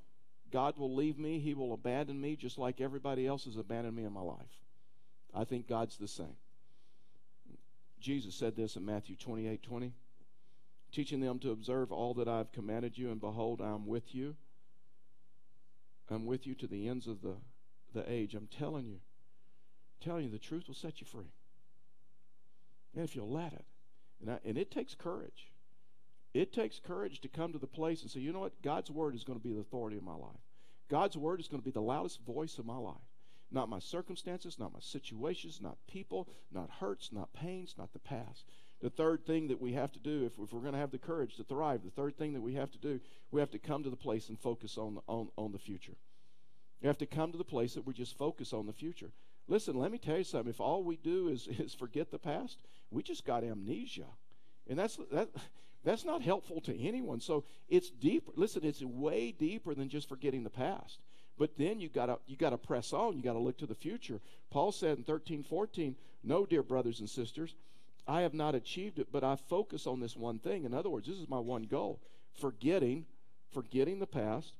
God 0.52 0.78
will 0.78 0.94
leave 0.94 1.18
me, 1.18 1.40
He 1.40 1.54
will 1.54 1.74
abandon 1.74 2.20
me, 2.20 2.36
just 2.36 2.58
like 2.58 2.80
everybody 2.80 3.28
else 3.28 3.46
has 3.46 3.58
abandoned 3.58 3.96
me 3.96 4.06
in 4.06 4.14
my 4.14 4.22
life. 4.22 4.64
I 5.34 5.44
think 5.44 5.68
God's 5.68 5.98
the 5.98 6.08
same. 6.08 6.38
Jesus 8.00 8.36
said 8.36 8.56
this 8.56 8.76
in 8.76 8.86
Matthew 8.86 9.16
28 9.16 9.64
20 9.64 9.94
teaching 10.96 11.20
them 11.20 11.40
to 11.40 11.52
observe 11.52 11.92
all 11.92 12.14
that 12.14 12.30
I've 12.30 12.54
commanded 12.54 12.98
you, 12.98 13.12
and 13.12 13.20
behold, 13.20 13.62
I 13.62 13.70
am 13.72 13.86
with 13.86 14.16
you. 14.16 14.36
I'm 16.10 16.26
with 16.26 16.48
you 16.48 16.56
to 16.56 16.68
the 16.68 16.88
ends 16.88 17.06
of 17.08 17.22
the, 17.22 17.36
the 17.94 18.10
age. 18.10 18.34
I'm 18.34 18.48
telling 18.48 18.86
you, 18.86 19.00
telling 20.00 20.24
you 20.24 20.30
the 20.30 20.40
truth 20.40 20.68
will 20.68 20.76
set 20.76 21.02
you 21.02 21.08
free. 21.08 21.34
And 22.96 23.04
if 23.04 23.14
you'll 23.14 23.30
let 23.30 23.52
it. 23.52 23.66
And, 24.22 24.32
I, 24.32 24.40
and 24.46 24.58
it 24.58 24.72
takes 24.72 24.96
courage. 24.96 25.52
It 26.36 26.52
takes 26.52 26.82
courage 26.86 27.22
to 27.22 27.30
come 27.30 27.54
to 27.54 27.60
the 27.60 27.66
place 27.66 28.02
and 28.02 28.12
say, 28.12 28.20
you 28.20 28.34
know 28.34 28.42
what? 28.42 28.62
God's 28.62 28.92
word 28.92 29.16
is 29.16 29.24
going 29.24 29.40
to 29.40 29.44
be 29.44 29.54
the 29.54 29.62
authority 29.62 29.96
of 29.96 30.04
my 30.04 30.16
life. 30.16 30.36
God's 30.90 31.16
word 31.16 31.40
is 31.40 31.48
going 31.48 31.62
to 31.62 31.66
be 31.66 31.72
the 31.72 31.80
loudest 31.80 32.20
voice 32.26 32.60
of 32.60 32.66
my 32.66 32.76
life. 32.76 32.96
Not 33.52 33.70
my 33.70 33.80
circumstances, 33.80 34.60
not 34.60 34.74
my 34.74 34.82
situations, 34.82 35.62
not 35.62 35.78
people, 35.88 36.28
not 36.52 36.70
hurts, 36.82 37.14
not 37.14 37.32
pains, 37.32 37.76
not 37.78 37.94
the 37.94 38.00
past. 38.00 38.44
The 38.82 38.90
third 38.90 39.26
thing 39.26 39.48
that 39.48 39.62
we 39.62 39.72
have 39.74 39.94
to 39.94 40.00
do, 40.00 40.26
if, 40.26 40.34
if 40.38 40.52
we're 40.52 40.60
going 40.60 40.74
to 40.74 40.80
have 40.80 40.92
the 40.92 40.98
courage 40.98 41.38
to 41.38 41.46
thrive, 41.46 41.84
the 41.86 41.90
third 41.90 42.18
thing 42.18 42.34
that 42.34 42.42
we 42.42 42.56
have 42.56 42.72
to 42.72 42.78
do, 42.80 43.00
we 43.32 43.40
have 43.40 43.52
to 43.52 43.58
come 43.60 43.84
to 43.84 43.90
the 43.90 43.96
place 43.96 44.28
and 44.28 44.38
focus 44.38 44.78
on 44.78 44.96
the, 44.96 45.02
on, 45.08 45.30
on 45.38 45.54
the 45.54 45.58
future. 45.58 45.96
We 46.82 46.88
have 46.88 46.98
to 46.98 47.06
come 47.06 47.32
to 47.32 47.38
the 47.38 47.46
place 47.46 47.76
that 47.76 47.88
we 47.88 47.94
just 47.94 48.18
focus 48.18 48.52
on 48.52 48.66
the 48.66 48.74
future. 48.74 49.12
Listen, 49.48 49.80
let 49.80 49.90
me 49.90 50.00
tell 50.00 50.18
you 50.18 50.26
something. 50.26 50.50
If 50.50 50.60
all 50.60 50.84
we 50.84 50.98
do 50.98 51.30
is, 51.30 51.48
is 51.60 51.74
forget 51.74 52.12
the 52.12 52.20
past, 52.20 52.58
we 52.92 53.04
just 53.04 53.26
got 53.26 53.46
amnesia. 53.46 54.08
And 54.68 54.78
that's, 54.78 55.00
that, 55.14 55.30
that's 55.86 56.04
not 56.04 56.22
helpful 56.22 56.60
to 56.62 56.78
anyone. 56.78 57.22
So 57.22 57.46
it's 57.70 57.90
deeper. 57.90 58.32
Listen, 58.36 58.66
it's 58.66 58.82
way 58.82 59.32
deeper 59.32 59.74
than 59.74 59.88
just 59.88 60.10
forgetting 60.10 60.44
the 60.44 60.50
past. 60.50 61.00
But 61.38 61.58
then 61.58 61.80
you 61.80 61.90
gotta 61.90 62.18
you 62.28 62.36
gotta 62.36 62.58
press 62.58 62.92
on. 62.92 63.16
You 63.16 63.24
gotta 63.24 63.40
look 63.40 63.58
to 63.60 63.66
the 63.66 63.76
future. 63.76 64.20
Paul 64.50 64.72
said 64.72 64.98
in 64.98 65.04
13, 65.04 65.44
14, 65.44 65.96
No, 66.24 66.46
dear 66.46 66.64
brothers 66.64 67.00
and 67.00 67.10
sisters, 67.10 67.56
I 68.08 68.22
have 68.22 68.34
not 68.34 68.56
achieved 68.56 69.00
it, 69.00 69.08
but 69.12 69.24
I 69.24 69.36
focus 69.36 69.88
on 69.88 70.00
this 70.00 70.16
one 70.16 70.40
thing. 70.40 70.66
In 70.66 70.74
other 70.74 70.90
words, 70.90 71.08
this 71.08 71.18
is 71.18 71.30
my 71.30 71.40
one 71.40 71.64
goal 71.64 72.00
forgetting, 72.40 73.06
forgetting 73.54 74.00
the 74.00 74.08
past, 74.08 74.54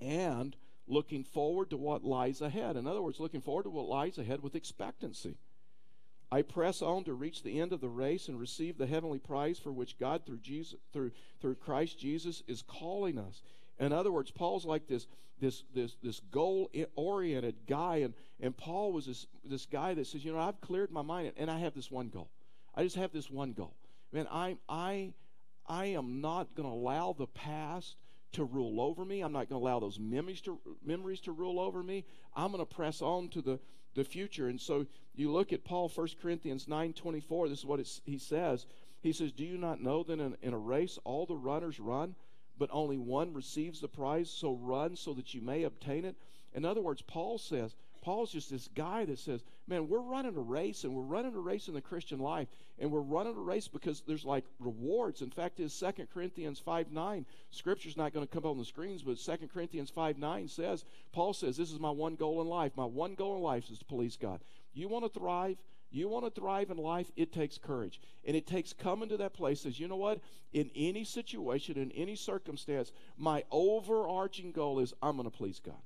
and 0.00 0.56
looking 0.88 1.24
forward 1.24 1.70
to 1.70 1.76
what 1.76 2.04
lies 2.04 2.40
ahead. 2.40 2.76
In 2.76 2.86
other 2.86 3.02
words, 3.02 3.20
looking 3.20 3.40
forward 3.40 3.64
to 3.64 3.70
what 3.70 3.86
lies 3.86 4.18
ahead 4.18 4.42
with 4.42 4.54
expectancy. 4.54 5.36
I 6.32 6.42
press 6.42 6.82
on 6.82 7.04
to 7.04 7.14
reach 7.14 7.42
the 7.42 7.60
end 7.60 7.72
of 7.72 7.80
the 7.80 7.88
race 7.88 8.28
and 8.28 8.40
receive 8.40 8.78
the 8.78 8.86
heavenly 8.86 9.18
prize 9.18 9.58
for 9.58 9.70
which 9.70 9.98
God 9.98 10.24
through 10.26 10.38
Jesus 10.38 10.74
through 10.92 11.12
through 11.40 11.56
Christ 11.56 11.98
Jesus 11.98 12.42
is 12.48 12.62
calling 12.62 13.18
us. 13.18 13.42
In 13.78 13.92
other 13.92 14.10
words, 14.10 14.30
Paul's 14.30 14.64
like 14.64 14.88
this 14.88 15.06
this 15.40 15.62
this 15.74 15.96
this 16.02 16.20
goal 16.30 16.70
oriented 16.96 17.56
guy 17.68 17.96
and 17.96 18.14
and 18.40 18.56
Paul 18.56 18.92
was 18.92 19.06
this 19.06 19.26
this 19.44 19.66
guy 19.66 19.94
that 19.94 20.06
says, 20.06 20.24
you 20.24 20.32
know, 20.32 20.40
I've 20.40 20.60
cleared 20.60 20.90
my 20.90 21.02
mind 21.02 21.32
and 21.36 21.50
I 21.50 21.58
have 21.58 21.74
this 21.74 21.90
one 21.90 22.08
goal. 22.08 22.30
I 22.74 22.84
just 22.84 22.96
have 22.96 23.12
this 23.12 23.30
one 23.30 23.52
goal. 23.52 23.74
Man, 24.12 24.26
I, 24.30 24.56
I, 24.68 25.14
I 25.66 25.86
am 25.86 26.20
not 26.20 26.54
going 26.54 26.68
to 26.68 26.74
allow 26.74 27.14
the 27.16 27.26
past 27.26 27.96
to 28.32 28.44
rule 28.44 28.80
over 28.80 29.04
me. 29.04 29.20
I'm 29.20 29.32
not 29.32 29.48
going 29.48 29.60
to 29.60 29.66
allow 29.66 29.80
those 29.80 29.98
memories 29.98 30.40
to, 30.42 30.58
memories 30.84 31.20
to 31.20 31.32
rule 31.32 31.60
over 31.60 31.82
me. 31.82 32.04
I'm 32.34 32.52
going 32.52 32.64
to 32.64 32.74
press 32.74 33.02
on 33.02 33.28
to 33.30 33.42
the, 33.42 33.58
the 33.94 34.04
future. 34.04 34.48
And 34.48 34.60
so 34.60 34.86
you 35.14 35.30
look 35.30 35.52
at 35.52 35.64
Paul, 35.64 35.88
1 35.88 36.08
Corinthians 36.20 36.66
9.24, 36.66 37.48
this 37.48 37.58
is 37.58 37.66
what 37.66 37.80
he 38.04 38.18
says. 38.18 38.66
He 39.00 39.12
says, 39.12 39.32
Do 39.32 39.44
you 39.44 39.58
not 39.58 39.80
know 39.80 40.02
that 40.04 40.20
in, 40.20 40.36
in 40.42 40.54
a 40.54 40.58
race 40.58 40.98
all 41.04 41.26
the 41.26 41.36
runners 41.36 41.80
run, 41.80 42.14
but 42.58 42.70
only 42.72 42.98
one 42.98 43.34
receives 43.34 43.80
the 43.80 43.88
prize? 43.88 44.30
So 44.30 44.54
run 44.54 44.96
so 44.96 45.12
that 45.14 45.34
you 45.34 45.40
may 45.40 45.64
obtain 45.64 46.04
it. 46.04 46.16
In 46.54 46.64
other 46.64 46.80
words, 46.80 47.02
Paul 47.02 47.38
says, 47.38 47.74
Paul's 48.02 48.32
just 48.32 48.50
this 48.50 48.68
guy 48.74 49.04
that 49.04 49.20
says, 49.20 49.44
man, 49.68 49.88
we're 49.88 50.00
running 50.00 50.36
a 50.36 50.40
race 50.40 50.82
and 50.82 50.92
we're 50.92 51.02
running 51.02 51.36
a 51.36 51.40
race 51.40 51.68
in 51.68 51.74
the 51.74 51.80
Christian 51.80 52.18
life. 52.18 52.48
And 52.80 52.90
we're 52.90 53.00
running 53.00 53.36
a 53.36 53.40
race 53.40 53.68
because 53.68 54.02
there's 54.06 54.24
like 54.24 54.44
rewards. 54.58 55.22
In 55.22 55.30
fact, 55.30 55.60
is 55.60 55.78
2 55.78 56.08
Corinthians 56.12 56.58
5 56.58 56.90
9. 56.90 57.24
Scripture's 57.52 57.96
not 57.96 58.12
going 58.12 58.26
to 58.26 58.32
come 58.32 58.44
up 58.44 58.50
on 58.50 58.58
the 58.58 58.64
screens, 58.64 59.02
but 59.02 59.18
2 59.18 59.48
Corinthians 59.54 59.88
5 59.88 60.18
9 60.18 60.48
says, 60.48 60.84
Paul 61.12 61.32
says, 61.32 61.56
this 61.56 61.70
is 61.70 61.78
my 61.78 61.90
one 61.90 62.16
goal 62.16 62.40
in 62.42 62.48
life. 62.48 62.72
My 62.76 62.84
one 62.84 63.14
goal 63.14 63.36
in 63.36 63.42
life 63.42 63.70
is 63.70 63.78
to 63.78 63.84
please 63.84 64.16
God. 64.20 64.40
You 64.74 64.88
want 64.88 65.04
to 65.04 65.20
thrive? 65.20 65.56
You 65.92 66.08
want 66.08 66.24
to 66.24 66.40
thrive 66.40 66.70
in 66.70 66.78
life? 66.78 67.10
It 67.16 67.32
takes 67.32 67.56
courage. 67.56 68.00
And 68.26 68.34
it 68.34 68.48
takes 68.48 68.72
coming 68.72 69.10
to 69.10 69.16
that 69.18 69.34
place 69.34 69.64
as, 69.64 69.78
you 69.78 69.86
know 69.86 69.96
what? 69.96 70.20
In 70.52 70.70
any 70.74 71.04
situation, 71.04 71.78
in 71.78 71.92
any 71.92 72.16
circumstance, 72.16 72.90
my 73.16 73.44
overarching 73.52 74.50
goal 74.50 74.80
is 74.80 74.92
I'm 75.02 75.16
going 75.16 75.30
to 75.30 75.36
please 75.36 75.60
God. 75.64 75.76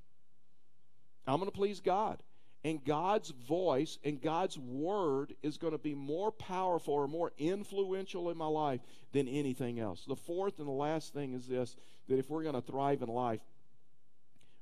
I'm 1.26 1.38
going 1.38 1.50
to 1.50 1.56
please 1.56 1.80
God. 1.80 2.22
And 2.64 2.84
God's 2.84 3.30
voice 3.30 3.98
and 4.02 4.20
God's 4.20 4.58
word 4.58 5.34
is 5.42 5.56
going 5.56 5.72
to 5.72 5.78
be 5.78 5.94
more 5.94 6.32
powerful 6.32 6.94
or 6.94 7.06
more 7.06 7.32
influential 7.38 8.28
in 8.30 8.36
my 8.36 8.46
life 8.46 8.80
than 9.12 9.28
anything 9.28 9.78
else. 9.78 10.04
The 10.06 10.16
fourth 10.16 10.58
and 10.58 10.66
the 10.66 10.72
last 10.72 11.12
thing 11.12 11.32
is 11.32 11.46
this 11.46 11.76
that 12.08 12.18
if 12.18 12.28
we're 12.28 12.42
going 12.42 12.54
to 12.54 12.60
thrive 12.60 13.02
in 13.02 13.08
life, 13.08 13.40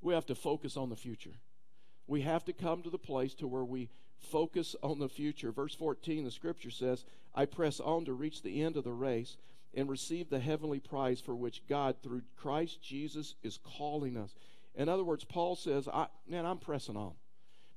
we 0.03 0.13
have 0.13 0.27
to 0.27 0.35
focus 0.35 0.77
on 0.77 0.91
the 0.91 0.97
future. 0.97 1.33
We 2.07 2.21
have 2.23 2.45
to 2.45 2.53
come 2.53 2.83
to 2.83 2.91
the 2.91 2.99
place 2.99 3.35
to 3.35 3.47
where 3.47 3.65
we 3.65 3.89
focus 4.19 4.77
on 4.83 4.99
the 4.99 5.09
future. 5.09 5.51
Verse 5.51 5.75
14, 5.75 6.25
the 6.25 6.31
scripture 6.31 6.71
says, 6.71 7.05
I 7.35 7.47
press 7.47 7.81
on 7.81 8.05
to 8.05 8.13
reach 8.13 8.43
the 8.43 8.63
end 8.63 8.77
of 8.77 8.85
the 8.85 8.93
race 8.93 9.37
and 9.75 9.89
receive 9.89 10.29
the 10.29 10.41
heavenly 10.41 10.79
prize 10.79 11.21
for 11.21 11.35
which 11.35 11.67
God, 11.69 11.97
through 12.03 12.23
Christ 12.37 12.83
Jesus, 12.83 13.35
is 13.43 13.59
calling 13.59 14.17
us. 14.17 14.35
In 14.75 14.89
other 14.89 15.05
words, 15.05 15.25
Paul 15.25 15.57
says, 15.57 15.89
I, 15.89 16.07
man, 16.29 16.47
I'm 16.47 16.59
pressing 16.59 16.97
on. 16.97 17.13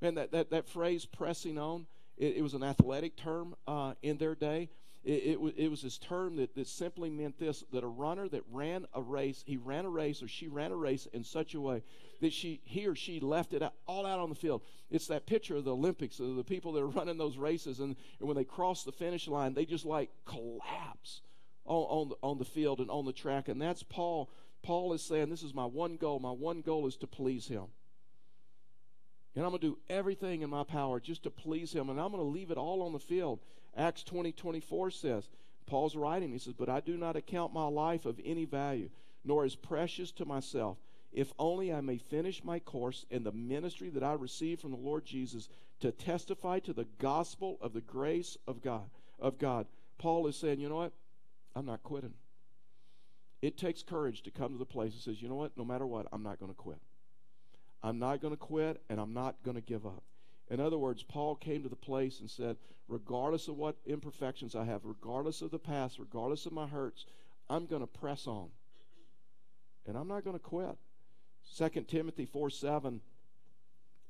Man, 0.00 0.14
that, 0.14 0.32
that, 0.32 0.50
that 0.50 0.68
phrase, 0.68 1.04
pressing 1.04 1.58
on, 1.58 1.86
it, 2.16 2.36
it 2.36 2.42
was 2.42 2.54
an 2.54 2.62
athletic 2.62 3.16
term 3.16 3.54
uh, 3.66 3.94
in 4.02 4.18
their 4.18 4.34
day. 4.34 4.68
It, 5.04 5.22
it, 5.24 5.40
was, 5.40 5.52
it 5.56 5.68
was 5.68 5.82
this 5.82 5.96
term 5.98 6.36
that, 6.36 6.54
that 6.56 6.66
simply 6.66 7.08
meant 7.08 7.38
this 7.38 7.64
that 7.72 7.84
a 7.84 7.88
runner 7.88 8.28
that 8.28 8.42
ran 8.50 8.86
a 8.94 9.00
race, 9.00 9.44
he 9.46 9.56
ran 9.56 9.84
a 9.84 9.88
race 9.88 10.22
or 10.22 10.28
she 10.28 10.48
ran 10.48 10.72
a 10.72 10.76
race 10.76 11.06
in 11.12 11.22
such 11.24 11.54
a 11.54 11.60
way 11.60 11.82
that 12.20 12.32
she 12.32 12.60
he 12.64 12.86
or 12.86 12.96
she 12.96 13.20
left 13.20 13.52
it 13.52 13.62
all 13.86 14.04
out 14.04 14.18
on 14.18 14.28
the 14.28 14.34
field. 14.34 14.62
It's 14.90 15.06
that 15.06 15.26
picture 15.26 15.56
of 15.56 15.64
the 15.64 15.72
Olympics, 15.72 16.18
of 16.18 16.34
the 16.34 16.44
people 16.44 16.72
that 16.72 16.82
are 16.82 16.88
running 16.88 17.16
those 17.16 17.36
races, 17.38 17.78
and, 17.78 17.94
and 18.18 18.28
when 18.28 18.36
they 18.36 18.44
cross 18.44 18.82
the 18.82 18.92
finish 18.92 19.28
line, 19.28 19.54
they 19.54 19.64
just 19.64 19.84
like 19.86 20.10
collapse 20.24 21.20
on, 21.64 21.82
on, 21.84 22.08
the, 22.08 22.16
on 22.22 22.38
the 22.38 22.44
field 22.44 22.80
and 22.80 22.90
on 22.90 23.04
the 23.04 23.12
track. 23.12 23.48
And 23.48 23.62
that's 23.62 23.82
Paul. 23.82 24.30
Paul 24.62 24.92
is 24.92 25.02
saying, 25.02 25.30
This 25.30 25.42
is 25.42 25.54
my 25.54 25.64
one 25.64 25.96
goal. 25.96 26.18
My 26.18 26.30
one 26.30 26.60
goal 26.60 26.86
is 26.86 26.96
to 26.96 27.06
please 27.06 27.46
him. 27.46 27.64
And 29.34 29.44
I'm 29.44 29.50
going 29.50 29.60
to 29.60 29.68
do 29.68 29.78
everything 29.88 30.42
in 30.42 30.50
my 30.50 30.64
power 30.64 30.98
just 30.98 31.22
to 31.22 31.30
please 31.30 31.72
him. 31.72 31.90
And 31.90 32.00
I'm 32.00 32.10
going 32.10 32.22
to 32.22 32.28
leave 32.28 32.50
it 32.50 32.58
all 32.58 32.82
on 32.82 32.92
the 32.92 32.98
field. 32.98 33.38
Acts 33.76 34.02
20 34.02 34.32
24 34.32 34.90
says, 34.90 35.28
Paul's 35.66 35.94
writing, 35.94 36.32
he 36.32 36.38
says, 36.38 36.54
But 36.54 36.68
I 36.68 36.80
do 36.80 36.96
not 36.96 37.16
account 37.16 37.52
my 37.52 37.66
life 37.66 38.06
of 38.06 38.20
any 38.24 38.44
value, 38.44 38.90
nor 39.24 39.44
as 39.44 39.54
precious 39.54 40.10
to 40.12 40.24
myself, 40.24 40.78
if 41.12 41.32
only 41.38 41.72
I 41.72 41.80
may 41.80 41.98
finish 41.98 42.42
my 42.42 42.58
course 42.58 43.06
in 43.10 43.22
the 43.22 43.32
ministry 43.32 43.90
that 43.90 44.02
I 44.02 44.14
received 44.14 44.60
from 44.60 44.72
the 44.72 44.76
Lord 44.76 45.04
Jesus 45.04 45.48
to 45.80 45.92
testify 45.92 46.58
to 46.60 46.72
the 46.72 46.86
gospel 46.98 47.58
of 47.60 47.72
the 47.72 47.80
grace 47.80 48.36
of 48.46 48.62
God. 48.62 48.90
Of 49.20 49.38
God. 49.38 49.66
Paul 49.98 50.26
is 50.26 50.36
saying, 50.36 50.60
you 50.60 50.68
know 50.68 50.76
what? 50.76 50.92
I'm 51.54 51.66
not 51.66 51.82
quitting. 51.82 52.14
It 53.40 53.56
takes 53.56 53.82
courage 53.82 54.22
to 54.22 54.30
come 54.30 54.52
to 54.52 54.58
the 54.58 54.64
place 54.64 54.94
that 54.94 55.02
says, 55.02 55.22
you 55.22 55.28
know 55.28 55.36
what? 55.36 55.56
No 55.56 55.64
matter 55.64 55.86
what, 55.86 56.06
I'm 56.12 56.22
not 56.22 56.40
going 56.40 56.50
to 56.50 56.56
quit. 56.56 56.80
I'm 57.82 57.98
not 57.98 58.20
going 58.20 58.32
to 58.32 58.38
quit, 58.38 58.82
and 58.88 59.00
I'm 59.00 59.14
not 59.14 59.36
going 59.44 59.54
to 59.54 59.60
give 59.60 59.86
up. 59.86 60.02
In 60.50 60.60
other 60.60 60.78
words, 60.78 61.02
Paul 61.02 61.36
came 61.36 61.62
to 61.62 61.68
the 61.68 61.76
place 61.76 62.20
and 62.20 62.30
said, 62.30 62.56
regardless 62.88 63.48
of 63.48 63.56
what 63.56 63.76
imperfections 63.86 64.56
I 64.56 64.64
have, 64.64 64.84
regardless 64.84 65.42
of 65.42 65.50
the 65.50 65.58
past, 65.58 65.98
regardless 65.98 66.46
of 66.46 66.52
my 66.52 66.66
hurts, 66.66 67.04
I'm 67.48 67.66
going 67.66 67.82
to 67.82 67.86
press 67.86 68.26
on. 68.26 68.48
And 69.86 69.96
I'm 69.96 70.08
not 70.08 70.24
going 70.24 70.36
to 70.36 70.42
quit. 70.42 70.76
2 71.56 71.68
Timothy 71.82 72.26
4 72.26 72.50
7, 72.50 73.00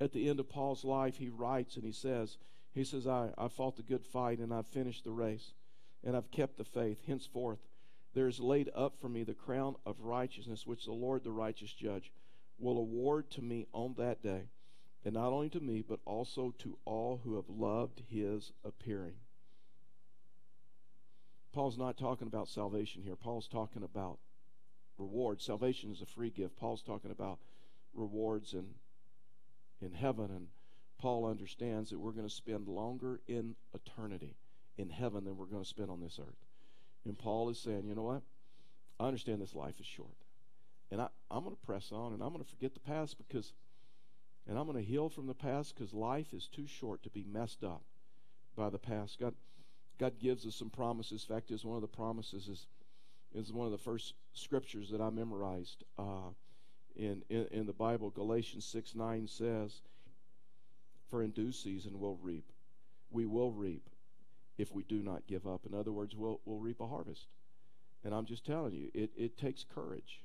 at 0.00 0.12
the 0.12 0.28
end 0.28 0.40
of 0.40 0.48
Paul's 0.48 0.84
life, 0.84 1.16
he 1.16 1.28
writes 1.28 1.76
and 1.76 1.84
he 1.84 1.92
says, 1.92 2.38
he 2.72 2.84
says, 2.84 3.06
I, 3.06 3.30
I 3.36 3.48
fought 3.48 3.76
the 3.76 3.82
good 3.82 4.04
fight 4.04 4.38
and 4.38 4.52
I've 4.52 4.66
finished 4.66 5.04
the 5.04 5.10
race 5.10 5.52
and 6.04 6.16
I've 6.16 6.30
kept 6.30 6.56
the 6.56 6.64
faith. 6.64 7.00
Henceforth, 7.06 7.58
there 8.14 8.28
is 8.28 8.40
laid 8.40 8.70
up 8.74 8.94
for 9.00 9.08
me 9.08 9.22
the 9.22 9.34
crown 9.34 9.76
of 9.84 10.00
righteousness, 10.00 10.66
which 10.66 10.84
the 10.84 10.92
Lord, 10.92 11.24
the 11.24 11.30
righteous 11.30 11.72
judge, 11.72 12.10
will 12.58 12.78
award 12.78 13.30
to 13.32 13.42
me 13.42 13.66
on 13.72 13.94
that 13.98 14.22
day, 14.22 14.48
and 15.04 15.14
not 15.14 15.32
only 15.32 15.48
to 15.50 15.60
me, 15.60 15.82
but 15.86 16.00
also 16.04 16.54
to 16.58 16.78
all 16.84 17.20
who 17.22 17.36
have 17.36 17.48
loved 17.48 18.02
his 18.08 18.52
appearing. 18.64 19.14
Paul's 21.52 21.78
not 21.78 21.96
talking 21.96 22.26
about 22.26 22.48
salvation 22.48 23.02
here. 23.02 23.16
Paul's 23.16 23.48
talking 23.48 23.82
about 23.82 24.18
rewards. 24.98 25.44
Salvation 25.44 25.90
is 25.90 26.02
a 26.02 26.06
free 26.06 26.30
gift. 26.30 26.56
Paul's 26.56 26.82
talking 26.82 27.10
about 27.10 27.38
rewards 27.94 28.52
in, 28.52 28.66
in 29.80 29.92
heaven, 29.92 30.30
and 30.30 30.48
Paul 30.98 31.26
understands 31.26 31.90
that 31.90 31.98
we're 31.98 32.12
going 32.12 32.28
to 32.28 32.34
spend 32.34 32.68
longer 32.68 33.20
in 33.26 33.54
eternity 33.72 34.36
in 34.76 34.90
heaven 34.90 35.24
than 35.24 35.36
we're 35.36 35.46
going 35.46 35.62
to 35.62 35.68
spend 35.68 35.90
on 35.90 36.00
this 36.00 36.18
earth. 36.20 36.47
And 37.04 37.18
Paul 37.18 37.48
is 37.48 37.58
saying, 37.58 37.84
you 37.86 37.94
know 37.94 38.02
what? 38.02 38.22
I 39.00 39.06
understand 39.06 39.40
this 39.40 39.54
life 39.54 39.80
is 39.80 39.86
short. 39.86 40.16
And 40.90 41.00
I, 41.00 41.08
I'm 41.30 41.44
going 41.44 41.54
to 41.54 41.66
press 41.66 41.90
on 41.92 42.12
and 42.12 42.22
I'm 42.22 42.32
going 42.32 42.44
to 42.44 42.50
forget 42.50 42.74
the 42.74 42.80
past 42.80 43.16
because, 43.18 43.52
and 44.46 44.58
I'm 44.58 44.66
going 44.66 44.78
to 44.78 44.84
heal 44.84 45.08
from 45.08 45.26
the 45.26 45.34
past 45.34 45.74
because 45.74 45.92
life 45.92 46.32
is 46.32 46.48
too 46.48 46.66
short 46.66 47.02
to 47.02 47.10
be 47.10 47.24
messed 47.30 47.62
up 47.62 47.82
by 48.56 48.70
the 48.70 48.78
past. 48.78 49.18
God, 49.18 49.34
God 49.98 50.18
gives 50.18 50.46
us 50.46 50.54
some 50.54 50.70
promises. 50.70 51.24
Fact 51.24 51.50
is, 51.50 51.64
one 51.64 51.76
of 51.76 51.82
the 51.82 51.88
promises 51.88 52.48
is, 52.48 52.66
is 53.34 53.52
one 53.52 53.66
of 53.66 53.72
the 53.72 53.78
first 53.78 54.14
scriptures 54.32 54.90
that 54.90 55.00
I 55.00 55.10
memorized 55.10 55.84
uh, 55.98 56.30
in, 56.96 57.22
in, 57.28 57.46
in 57.50 57.66
the 57.66 57.72
Bible. 57.72 58.10
Galatians 58.10 58.64
6 58.64 58.94
9 58.94 59.28
says, 59.28 59.82
For 61.08 61.22
in 61.22 61.30
due 61.30 61.52
season 61.52 62.00
we'll 62.00 62.18
reap. 62.22 62.50
We 63.10 63.26
will 63.26 63.52
reap 63.52 63.88
if 64.58 64.72
we 64.72 64.82
do 64.82 65.02
not 65.02 65.26
give 65.26 65.46
up. 65.46 65.64
In 65.64 65.74
other 65.74 65.92
words, 65.92 66.14
we'll, 66.14 66.40
we'll 66.44 66.58
reap 66.58 66.80
a 66.80 66.86
harvest. 66.86 67.26
And 68.04 68.14
I'm 68.14 68.26
just 68.26 68.44
telling 68.44 68.74
you, 68.74 68.90
it, 68.92 69.10
it 69.16 69.38
takes 69.38 69.64
courage. 69.64 70.22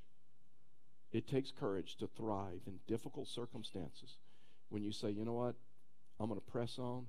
It 1.11 1.27
takes 1.27 1.51
courage 1.51 1.95
to 1.97 2.07
thrive 2.07 2.61
in 2.65 2.79
difficult 2.87 3.27
circumstances 3.27 4.17
when 4.69 4.83
you 4.83 4.91
say, 4.91 5.11
you 5.11 5.23
know 5.23 5.33
what, 5.33 5.55
I'm 6.19 6.27
going 6.27 6.39
to 6.39 6.51
press 6.51 6.79
on 6.79 7.05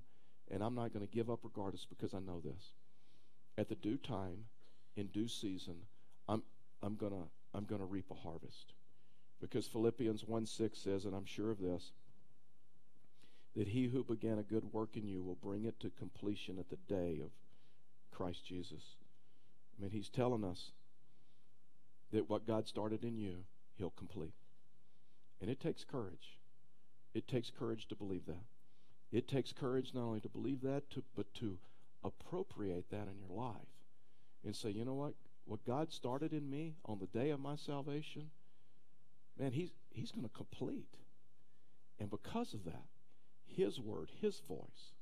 and 0.51 0.63
I'm 0.63 0.75
not 0.75 0.93
going 0.93 1.07
to 1.07 1.13
give 1.13 1.31
up 1.31 1.41
regardless 1.43 1.87
because 1.89 2.13
I 2.13 2.21
know 2.21 2.41
this. 2.45 2.73
At 3.57 3.69
the 3.69 3.75
due 3.75 3.97
time, 3.97 4.45
in 4.97 5.07
due 5.07 5.29
season, 5.29 5.77
I'm, 6.29 6.43
I'm 6.83 6.97
going 6.97 7.13
to 7.13 7.29
I'm 7.55 7.65
going 7.65 7.81
to 7.81 7.87
reap 7.87 8.11
a 8.11 8.15
harvest. 8.15 8.73
Because 9.41 9.67
Philippians 9.67 10.25
1 10.25 10.47
6 10.47 10.79
says, 10.79 11.05
and 11.05 11.15
I'm 11.15 11.25
sure 11.25 11.51
of 11.51 11.61
this, 11.61 11.93
that 13.57 13.69
he 13.69 13.87
who 13.87 14.03
began 14.03 14.39
a 14.39 14.43
good 14.43 14.73
work 14.73 14.97
in 14.97 15.07
you 15.07 15.23
will 15.23 15.37
bring 15.37 15.65
it 15.65 15.79
to 15.81 15.91
completion 15.91 16.59
at 16.59 16.69
the 16.71 16.95
day 16.95 17.21
of 17.23 17.31
Christ 18.11 18.45
Jesus. 18.45 18.83
I 19.77 19.83
mean, 19.83 19.91
he's 19.91 20.09
telling 20.09 20.45
us 20.45 20.73
that 22.13 22.29
what 22.29 22.47
God 22.47 22.67
started 22.67 23.05
in 23.05 23.17
you, 23.17 23.45
he'll 23.77 23.91
complete. 23.91 24.35
And 25.41 25.51
it 25.51 25.61
takes 25.61 25.85
courage. 25.85 26.39
It 27.13 27.29
takes 27.29 27.51
courage 27.51 27.87
to 27.89 27.95
believe 27.95 28.27
that. 28.27 28.45
It 29.13 29.29
takes 29.29 29.53
courage 29.53 29.93
not 29.95 30.03
only 30.03 30.21
to 30.21 30.29
believe 30.29 30.63
that, 30.63 30.91
to, 30.91 31.03
but 31.17 31.33
to 31.35 31.59
appropriate 32.03 32.91
that 32.91 33.09
in 33.09 33.19
your 33.19 33.37
life 33.37 33.55
and 34.45 34.55
say, 34.55 34.71
you 34.71 34.85
know 34.85 34.95
what? 34.95 35.15
What 35.47 35.65
God 35.65 35.93
started 35.93 36.33
in 36.33 36.49
me 36.49 36.75
on 36.85 36.99
the 36.99 37.19
day 37.19 37.31
of 37.31 37.41
my 37.41 37.57
salvation, 37.57 38.31
man, 39.39 39.53
he's, 39.53 39.71
he's 39.91 40.11
going 40.11 40.27
to 40.27 40.35
complete. 40.35 40.97
And 42.01 42.11
because 42.11 42.55
of 42.55 42.65
that, 42.65 42.85
his 43.57 43.81
word, 43.81 44.11
His 44.21 44.41
voice, 44.41 44.93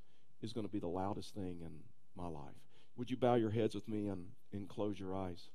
is 0.43 0.53
going 0.53 0.67
to 0.67 0.73
be 0.73 0.79
the 0.79 0.89
loudest 0.89 1.35
thing 1.35 1.59
in 1.61 1.73
my 2.17 2.27
life. 2.27 2.55
Would 2.97 3.11
you 3.11 3.17
bow 3.17 3.35
your 3.35 3.51
heads 3.51 3.75
with 3.75 3.89
me 3.89 4.09
and, 4.09 4.27
and 4.53 4.69
close 4.69 4.99
your 4.99 5.15
eyes? 5.15 5.49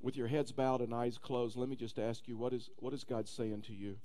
With 0.00 0.16
your 0.16 0.28
heads 0.28 0.52
bowed 0.52 0.80
and 0.80 0.94
eyes 0.94 1.18
closed, 1.18 1.56
let 1.56 1.68
me 1.68 1.74
just 1.74 1.98
ask 1.98 2.28
you 2.28 2.36
what 2.36 2.52
is, 2.52 2.70
what 2.76 2.94
is 2.94 3.02
God 3.02 3.28
saying 3.28 3.62
to 3.62 3.72
you? 3.72 3.96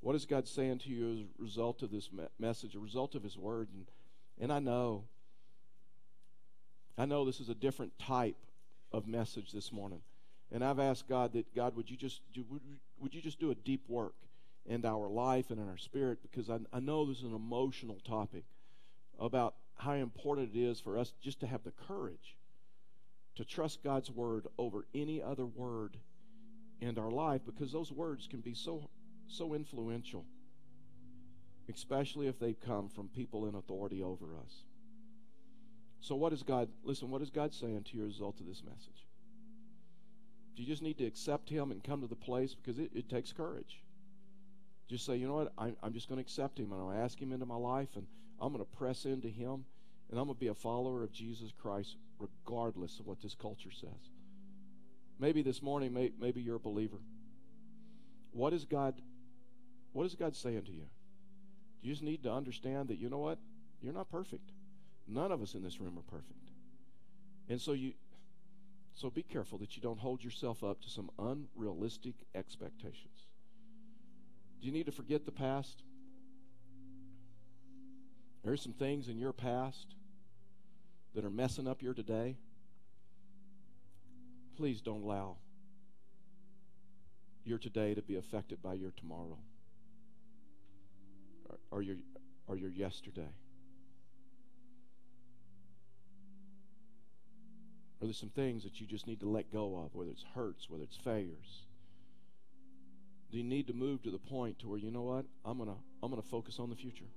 What 0.00 0.14
is 0.14 0.26
God 0.26 0.46
saying 0.46 0.80
to 0.80 0.90
you 0.90 1.12
as 1.12 1.20
a 1.20 1.24
result 1.38 1.82
of 1.82 1.90
this 1.90 2.12
me- 2.12 2.24
message, 2.38 2.74
a 2.74 2.80
result 2.80 3.14
of 3.14 3.22
His 3.22 3.38
word? 3.38 3.68
And, 3.72 3.86
and 4.38 4.52
I 4.52 4.58
know, 4.58 5.04
I 6.98 7.06
know 7.06 7.24
this 7.24 7.40
is 7.40 7.48
a 7.48 7.54
different 7.54 7.98
type 7.98 8.36
of 8.92 9.06
message 9.06 9.52
this 9.52 9.72
morning. 9.72 10.00
And 10.50 10.62
I've 10.62 10.80
asked 10.80 11.08
God 11.08 11.32
that, 11.32 11.54
God, 11.54 11.76
would 11.76 11.88
you 11.88 11.96
just 11.96 12.20
do, 12.34 12.44
would, 12.50 12.60
would 12.98 13.14
you 13.14 13.22
just 13.22 13.40
do 13.40 13.50
a 13.50 13.54
deep 13.54 13.88
work? 13.88 14.14
Into 14.66 14.88
our 14.88 15.08
life 15.08 15.50
and 15.50 15.60
in 15.60 15.68
our 15.68 15.76
spirit 15.76 16.18
because 16.22 16.48
I, 16.48 16.58
I 16.72 16.80
know 16.80 17.04
this 17.04 17.18
is 17.18 17.24
an 17.24 17.34
emotional 17.34 17.98
topic 18.06 18.44
about 19.18 19.54
how 19.76 19.92
important 19.94 20.54
it 20.54 20.58
is 20.58 20.80
for 20.80 20.96
us 20.96 21.12
just 21.20 21.40
to 21.40 21.46
have 21.46 21.64
the 21.64 21.72
courage 21.72 22.36
to 23.34 23.44
trust 23.44 23.82
God's 23.82 24.10
word 24.10 24.46
over 24.58 24.86
any 24.94 25.22
other 25.22 25.46
word 25.46 25.96
in 26.80 26.98
our 26.98 27.10
life 27.10 27.40
because 27.44 27.72
those 27.72 27.90
words 27.90 28.28
can 28.28 28.40
be 28.40 28.54
so 28.54 28.88
so 29.28 29.54
influential 29.54 30.24
especially 31.72 32.26
if 32.26 32.38
they 32.38 32.54
come 32.54 32.88
from 32.88 33.08
people 33.08 33.46
in 33.46 33.54
authority 33.54 34.02
over 34.02 34.26
us. 34.44 34.64
So 36.00 36.16
what 36.16 36.32
is 36.32 36.42
God 36.42 36.68
listen 36.82 37.10
what 37.10 37.22
is 37.22 37.30
God 37.30 37.54
saying 37.54 37.84
to 37.84 37.96
you 37.96 38.02
as 38.02 38.06
a 38.06 38.08
result 38.08 38.40
of 38.40 38.46
this 38.46 38.62
message? 38.64 39.06
Do 40.56 40.62
you 40.62 40.68
just 40.68 40.82
need 40.82 40.98
to 40.98 41.06
accept 41.06 41.48
him 41.48 41.70
and 41.70 41.82
come 41.82 42.00
to 42.00 42.06
the 42.06 42.16
place 42.16 42.54
because 42.54 42.78
it, 42.78 42.90
it 42.94 43.08
takes 43.08 43.32
courage 43.32 43.82
just 44.92 45.06
say, 45.06 45.16
you 45.16 45.26
know 45.26 45.34
what, 45.34 45.52
I, 45.56 45.72
I'm 45.82 45.92
just 45.92 46.08
going 46.08 46.18
to 46.18 46.22
accept 46.22 46.58
him 46.58 46.70
and 46.70 46.80
I'll 46.80 47.04
ask 47.04 47.20
him 47.20 47.32
into 47.32 47.46
my 47.46 47.56
life 47.56 47.88
and 47.96 48.06
I'm 48.40 48.52
going 48.52 48.64
to 48.64 48.76
press 48.76 49.04
into 49.04 49.28
him 49.28 49.64
and 50.10 50.20
I'm 50.20 50.26
going 50.26 50.36
to 50.36 50.40
be 50.40 50.48
a 50.48 50.54
follower 50.54 51.02
of 51.02 51.12
Jesus 51.12 51.50
Christ 51.60 51.96
regardless 52.18 52.98
of 52.98 53.06
what 53.06 53.20
this 53.22 53.34
culture 53.34 53.70
says. 53.70 54.10
Maybe 55.18 55.42
this 55.42 55.62
morning, 55.62 55.94
may, 55.94 56.12
maybe 56.20 56.42
you're 56.42 56.56
a 56.56 56.60
believer. 56.60 56.98
What 58.32 58.52
is 58.52 58.64
God? 58.64 59.00
What 59.92 60.04
is 60.04 60.14
God 60.14 60.36
saying 60.36 60.62
to 60.62 60.72
you? 60.72 60.86
You 61.80 61.92
just 61.92 62.02
need 62.02 62.22
to 62.24 62.32
understand 62.32 62.88
that 62.88 62.98
you 62.98 63.08
know 63.08 63.18
what? 63.18 63.38
You're 63.80 63.92
not 63.92 64.10
perfect. 64.10 64.50
None 65.08 65.32
of 65.32 65.42
us 65.42 65.54
in 65.54 65.62
this 65.62 65.80
room 65.80 65.98
are 65.98 66.10
perfect. 66.10 66.50
And 67.48 67.60
so 67.60 67.72
you 67.72 67.94
so 68.94 69.08
be 69.10 69.22
careful 69.22 69.58
that 69.58 69.74
you 69.74 69.82
don't 69.82 69.98
hold 69.98 70.22
yourself 70.22 70.62
up 70.62 70.82
to 70.82 70.90
some 70.90 71.10
unrealistic 71.18 72.14
expectations. 72.34 73.26
Do 74.62 74.68
you 74.68 74.72
need 74.72 74.86
to 74.86 74.92
forget 74.92 75.26
the 75.26 75.32
past? 75.32 75.82
There 78.44 78.52
are 78.52 78.56
some 78.56 78.72
things 78.72 79.08
in 79.08 79.18
your 79.18 79.32
past 79.32 79.96
that 81.16 81.24
are 81.24 81.30
messing 81.30 81.66
up 81.66 81.82
your 81.82 81.94
today. 81.94 82.36
Please 84.56 84.80
don't 84.80 85.02
allow 85.02 85.36
your 87.44 87.58
today 87.58 87.94
to 87.94 88.02
be 88.02 88.14
affected 88.14 88.62
by 88.62 88.74
your 88.74 88.92
tomorrow 88.92 89.36
or, 91.48 91.58
or 91.72 91.82
your, 91.82 91.96
or 92.46 92.56
your 92.56 92.70
yesterday. 92.70 93.32
Are 98.00 98.04
there 98.04 98.12
some 98.12 98.30
things 98.30 98.62
that 98.62 98.80
you 98.80 98.86
just 98.86 99.08
need 99.08 99.18
to 99.20 99.28
let 99.28 99.52
go 99.52 99.76
of, 99.84 99.92
whether 99.96 100.10
it's 100.10 100.24
hurts, 100.36 100.70
whether 100.70 100.84
it's 100.84 100.96
failures? 100.96 101.64
Do 103.32 103.38
you 103.38 103.44
need 103.44 103.66
to 103.68 103.72
move 103.72 104.02
to 104.02 104.10
the 104.10 104.18
point 104.18 104.58
to 104.58 104.68
where 104.68 104.78
you 104.78 104.90
know 104.90 105.02
what? 105.02 105.24
I'm 105.42 105.56
gonna 105.56 105.76
I'm 106.02 106.10
gonna 106.10 106.20
focus 106.20 106.58
on 106.58 106.68
the 106.68 106.76
future. 106.76 107.08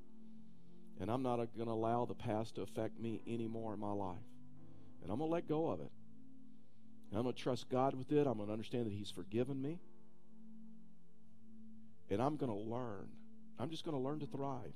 And 1.02 1.12
I'm 1.12 1.22
not 1.22 1.36
to 1.58 1.64
allow 1.64 2.06
the 2.06 2.14
past 2.14 2.56
to 2.56 2.62
affect 2.62 2.98
me 2.98 3.22
anymore 3.28 3.74
in 3.74 3.82
my 3.82 3.92
life. 3.92 4.16
And 5.04 5.12
I'm 5.12 5.20
to 5.20 5.26
let 5.26 5.50
go 5.50 5.68
of 5.68 5.82
it. 5.82 5.92
And 7.12 7.20
I'm 7.20 7.26
to 7.26 7.34
trust 7.34 7.70
God 7.70 7.96
with 7.96 8.14
it. 8.14 8.26
I'm 8.26 8.38
to 8.38 8.52
understand 8.52 8.86
that 8.86 8.94
He's 8.94 9.12
forgiven 9.12 9.62
me. 9.62 9.80
And 12.10 12.22
I'm 12.22 12.38
to 12.52 12.58
learn. 12.58 13.10
I'm 13.60 13.70
just 13.70 13.84
to 13.98 14.02
learn 14.02 14.20
to 14.20 14.26
thrive. 14.26 14.74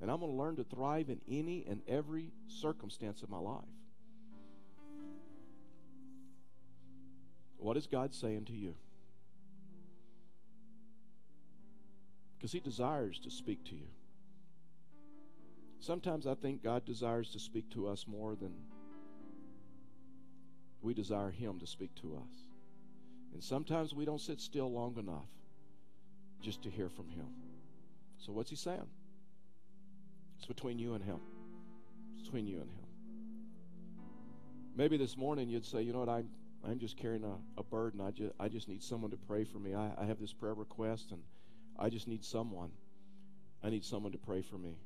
And 0.00 0.08
I'm 0.08 0.20
to 0.20 0.26
learn 0.26 0.54
to 0.56 0.64
thrive 0.64 1.08
in 1.08 1.20
any 1.28 1.64
and 1.68 1.82
every 1.88 2.30
circumstance 2.46 3.22
of 3.22 3.28
my 3.28 3.38
life. 3.38 3.64
What 7.58 7.76
is 7.76 7.88
God 7.88 8.14
saying 8.14 8.44
to 8.44 8.52
you? 8.52 8.74
Because 12.44 12.52
He 12.52 12.60
desires 12.60 13.18
to 13.20 13.30
speak 13.30 13.64
to 13.64 13.74
you. 13.74 13.86
Sometimes 15.80 16.26
I 16.26 16.34
think 16.34 16.62
God 16.62 16.84
desires 16.84 17.30
to 17.30 17.38
speak 17.38 17.70
to 17.70 17.88
us 17.88 18.04
more 18.06 18.36
than 18.36 18.52
we 20.82 20.92
desire 20.92 21.30
Him 21.30 21.58
to 21.60 21.66
speak 21.66 21.94
to 22.02 22.16
us. 22.16 22.34
And 23.32 23.42
sometimes 23.42 23.94
we 23.94 24.04
don't 24.04 24.20
sit 24.20 24.42
still 24.42 24.70
long 24.70 24.98
enough 24.98 25.30
just 26.42 26.62
to 26.64 26.70
hear 26.70 26.90
from 26.90 27.08
Him. 27.08 27.28
So, 28.18 28.30
what's 28.30 28.50
He 28.50 28.56
saying? 28.56 28.90
It's 30.36 30.46
between 30.46 30.78
you 30.78 30.92
and 30.92 31.02
Him. 31.02 31.20
It's 32.12 32.24
between 32.24 32.46
you 32.46 32.60
and 32.60 32.70
Him. 32.70 32.86
Maybe 34.76 34.98
this 34.98 35.16
morning 35.16 35.48
you'd 35.48 35.64
say, 35.64 35.80
you 35.80 35.94
know 35.94 36.00
what, 36.00 36.10
I'm, 36.10 36.28
I'm 36.62 36.78
just 36.78 36.98
carrying 36.98 37.24
a, 37.24 37.36
a 37.58 37.62
burden. 37.62 38.02
I 38.02 38.10
just, 38.10 38.32
I 38.38 38.48
just 38.48 38.68
need 38.68 38.82
someone 38.82 39.12
to 39.12 39.16
pray 39.16 39.44
for 39.44 39.56
me. 39.58 39.72
I, 39.72 39.92
I 39.96 40.04
have 40.04 40.20
this 40.20 40.34
prayer 40.34 40.52
request, 40.52 41.10
and 41.10 41.22
I 41.78 41.88
just 41.88 42.08
need 42.08 42.24
someone. 42.24 42.70
I 43.62 43.70
need 43.70 43.84
someone 43.84 44.12
to 44.12 44.18
pray 44.18 44.42
for 44.42 44.58
me. 44.58 44.76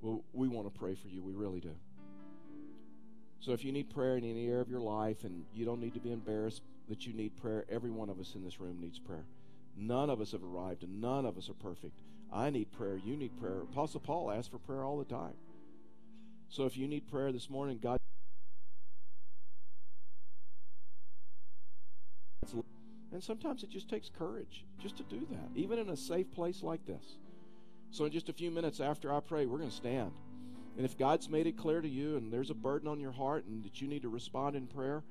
Well, 0.00 0.24
we 0.32 0.48
want 0.48 0.72
to 0.72 0.78
pray 0.78 0.94
for 0.94 1.08
you. 1.08 1.22
We 1.22 1.32
really 1.32 1.60
do. 1.60 1.74
So 3.40 3.52
if 3.52 3.64
you 3.64 3.72
need 3.72 3.90
prayer 3.90 4.16
in 4.16 4.24
any 4.24 4.48
area 4.48 4.62
of 4.62 4.70
your 4.70 4.80
life 4.80 5.24
and 5.24 5.44
you 5.54 5.64
don't 5.64 5.80
need 5.80 5.94
to 5.94 6.00
be 6.00 6.12
embarrassed 6.12 6.62
that 6.88 7.06
you 7.06 7.12
need 7.12 7.36
prayer, 7.36 7.64
every 7.68 7.90
one 7.90 8.08
of 8.08 8.18
us 8.18 8.34
in 8.34 8.42
this 8.42 8.58
room 8.58 8.80
needs 8.80 8.98
prayer. 8.98 9.24
None 9.76 10.08
of 10.08 10.20
us 10.20 10.32
have 10.32 10.42
arrived 10.42 10.82
and 10.82 11.00
none 11.00 11.26
of 11.26 11.36
us 11.36 11.50
are 11.50 11.54
perfect. 11.54 12.00
I 12.32 12.50
need 12.50 12.72
prayer. 12.72 12.96
You 12.96 13.16
need 13.16 13.38
prayer. 13.38 13.60
Apostle 13.60 14.00
Paul 14.00 14.30
asked 14.30 14.50
for 14.50 14.58
prayer 14.58 14.84
all 14.84 14.98
the 14.98 15.04
time. 15.04 15.34
So 16.48 16.64
if 16.64 16.76
you 16.76 16.88
need 16.88 17.06
prayer 17.08 17.32
this 17.32 17.50
morning, 17.50 17.78
God. 17.82 17.98
And 23.14 23.22
sometimes 23.22 23.62
it 23.62 23.70
just 23.70 23.88
takes 23.88 24.10
courage 24.10 24.64
just 24.82 24.96
to 24.96 25.04
do 25.04 25.20
that, 25.30 25.48
even 25.54 25.78
in 25.78 25.88
a 25.88 25.96
safe 25.96 26.32
place 26.32 26.64
like 26.64 26.84
this. 26.84 27.16
So, 27.92 28.06
in 28.06 28.10
just 28.10 28.28
a 28.28 28.32
few 28.32 28.50
minutes 28.50 28.80
after 28.80 29.14
I 29.14 29.20
pray, 29.20 29.46
we're 29.46 29.58
going 29.58 29.70
to 29.70 29.76
stand. 29.76 30.10
And 30.76 30.84
if 30.84 30.98
God's 30.98 31.28
made 31.28 31.46
it 31.46 31.56
clear 31.56 31.80
to 31.80 31.88
you 31.88 32.16
and 32.16 32.32
there's 32.32 32.50
a 32.50 32.54
burden 32.54 32.88
on 32.88 32.98
your 32.98 33.12
heart 33.12 33.44
and 33.44 33.64
that 33.64 33.80
you 33.80 33.86
need 33.86 34.02
to 34.02 34.08
respond 34.08 34.56
in 34.56 34.66
prayer 34.66 35.04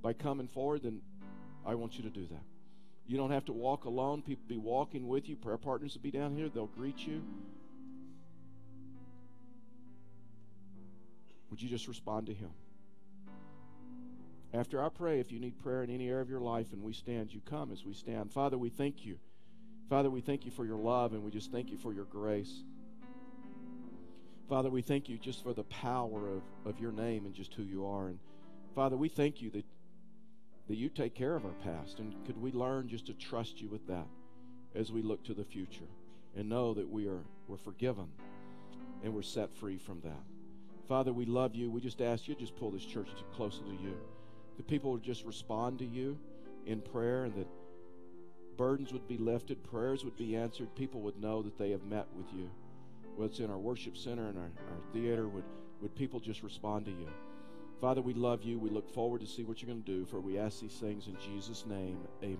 by 0.00 0.14
coming 0.14 0.48
forward, 0.48 0.84
then 0.84 1.02
I 1.66 1.74
want 1.74 1.98
you 1.98 2.02
to 2.04 2.08
do 2.08 2.26
that. 2.28 2.42
You 3.06 3.18
don't 3.18 3.30
have 3.30 3.44
to 3.44 3.52
walk 3.52 3.84
alone. 3.84 4.22
People 4.22 4.44
be 4.48 4.56
walking 4.56 5.06
with 5.06 5.28
you. 5.28 5.36
Prayer 5.36 5.58
partners 5.58 5.92
will 5.92 6.00
be 6.00 6.10
down 6.10 6.34
here. 6.34 6.48
They'll 6.48 6.64
greet 6.64 7.06
you. 7.06 7.22
Would 11.50 11.60
you 11.60 11.68
just 11.68 11.88
respond 11.88 12.24
to 12.28 12.32
Him? 12.32 12.48
After 14.54 14.80
I 14.80 14.88
pray, 14.88 15.18
if 15.18 15.32
you 15.32 15.40
need 15.40 15.58
prayer 15.58 15.82
in 15.82 15.90
any 15.90 16.08
area 16.08 16.22
of 16.22 16.30
your 16.30 16.40
life 16.40 16.72
and 16.72 16.80
we 16.80 16.92
stand, 16.92 17.34
you 17.34 17.40
come 17.44 17.72
as 17.72 17.84
we 17.84 17.92
stand. 17.92 18.30
Father, 18.30 18.56
we 18.56 18.68
thank 18.68 19.04
you. 19.04 19.18
Father, 19.90 20.08
we 20.08 20.20
thank 20.20 20.44
you 20.44 20.52
for 20.52 20.64
your 20.64 20.78
love 20.78 21.12
and 21.12 21.24
we 21.24 21.32
just 21.32 21.50
thank 21.50 21.70
you 21.70 21.76
for 21.76 21.92
your 21.92 22.04
grace. 22.04 22.62
Father, 24.48 24.70
we 24.70 24.80
thank 24.80 25.08
you 25.08 25.18
just 25.18 25.42
for 25.42 25.52
the 25.52 25.64
power 25.64 26.28
of, 26.28 26.42
of 26.64 26.78
your 26.78 26.92
name 26.92 27.26
and 27.26 27.34
just 27.34 27.52
who 27.54 27.64
you 27.64 27.84
are. 27.84 28.06
And 28.06 28.20
Father, 28.76 28.96
we 28.96 29.08
thank 29.08 29.42
you 29.42 29.50
that, 29.50 29.64
that 30.68 30.76
you 30.76 30.88
take 30.88 31.16
care 31.16 31.34
of 31.34 31.44
our 31.44 31.54
past. 31.64 31.98
And 31.98 32.14
could 32.24 32.40
we 32.40 32.52
learn 32.52 32.86
just 32.86 33.06
to 33.06 33.12
trust 33.14 33.60
you 33.60 33.68
with 33.68 33.84
that 33.88 34.06
as 34.76 34.92
we 34.92 35.02
look 35.02 35.24
to 35.24 35.34
the 35.34 35.44
future 35.44 35.90
and 36.36 36.48
know 36.48 36.74
that 36.74 36.88
we 36.88 37.08
are 37.08 37.24
we're 37.48 37.56
forgiven 37.56 38.06
and 39.02 39.12
we're 39.12 39.22
set 39.22 39.52
free 39.52 39.78
from 39.78 40.00
that. 40.02 40.22
Father, 40.86 41.12
we 41.12 41.24
love 41.24 41.56
you. 41.56 41.70
We 41.70 41.80
just 41.80 42.00
ask 42.00 42.28
you 42.28 42.36
just 42.36 42.56
pull 42.56 42.70
this 42.70 42.84
church 42.84 43.08
closer 43.34 43.62
to 43.62 43.72
you. 43.82 43.96
The 44.56 44.62
people 44.62 44.92
would 44.92 45.02
just 45.02 45.24
respond 45.24 45.78
to 45.80 45.84
you 45.84 46.18
in 46.66 46.80
prayer 46.80 47.24
and 47.24 47.34
that 47.34 47.48
burdens 48.56 48.92
would 48.92 49.08
be 49.08 49.18
lifted, 49.18 49.62
prayers 49.64 50.04
would 50.04 50.16
be 50.16 50.36
answered, 50.36 50.74
people 50.74 51.00
would 51.02 51.20
know 51.20 51.42
that 51.42 51.58
they 51.58 51.70
have 51.70 51.84
met 51.84 52.06
with 52.16 52.26
you. 52.32 52.50
Whether 53.16 53.30
it's 53.30 53.40
in 53.40 53.50
our 53.50 53.58
worship 53.58 53.96
center 53.96 54.28
and 54.28 54.38
our, 54.38 54.44
our 54.44 54.92
theater, 54.92 55.28
would, 55.28 55.44
would 55.80 55.94
people 55.94 56.20
just 56.20 56.42
respond 56.42 56.84
to 56.86 56.90
you? 56.90 57.08
Father, 57.80 58.00
we 58.00 58.14
love 58.14 58.42
you. 58.42 58.58
We 58.58 58.70
look 58.70 58.88
forward 58.88 59.20
to 59.20 59.26
see 59.26 59.42
what 59.44 59.60
you're 59.60 59.70
going 59.70 59.82
to 59.82 59.92
do, 59.92 60.04
for 60.04 60.20
we 60.20 60.38
ask 60.38 60.60
these 60.60 60.72
things 60.72 61.06
in 61.06 61.16
Jesus' 61.20 61.66
name. 61.66 61.98
Amen. 62.22 62.38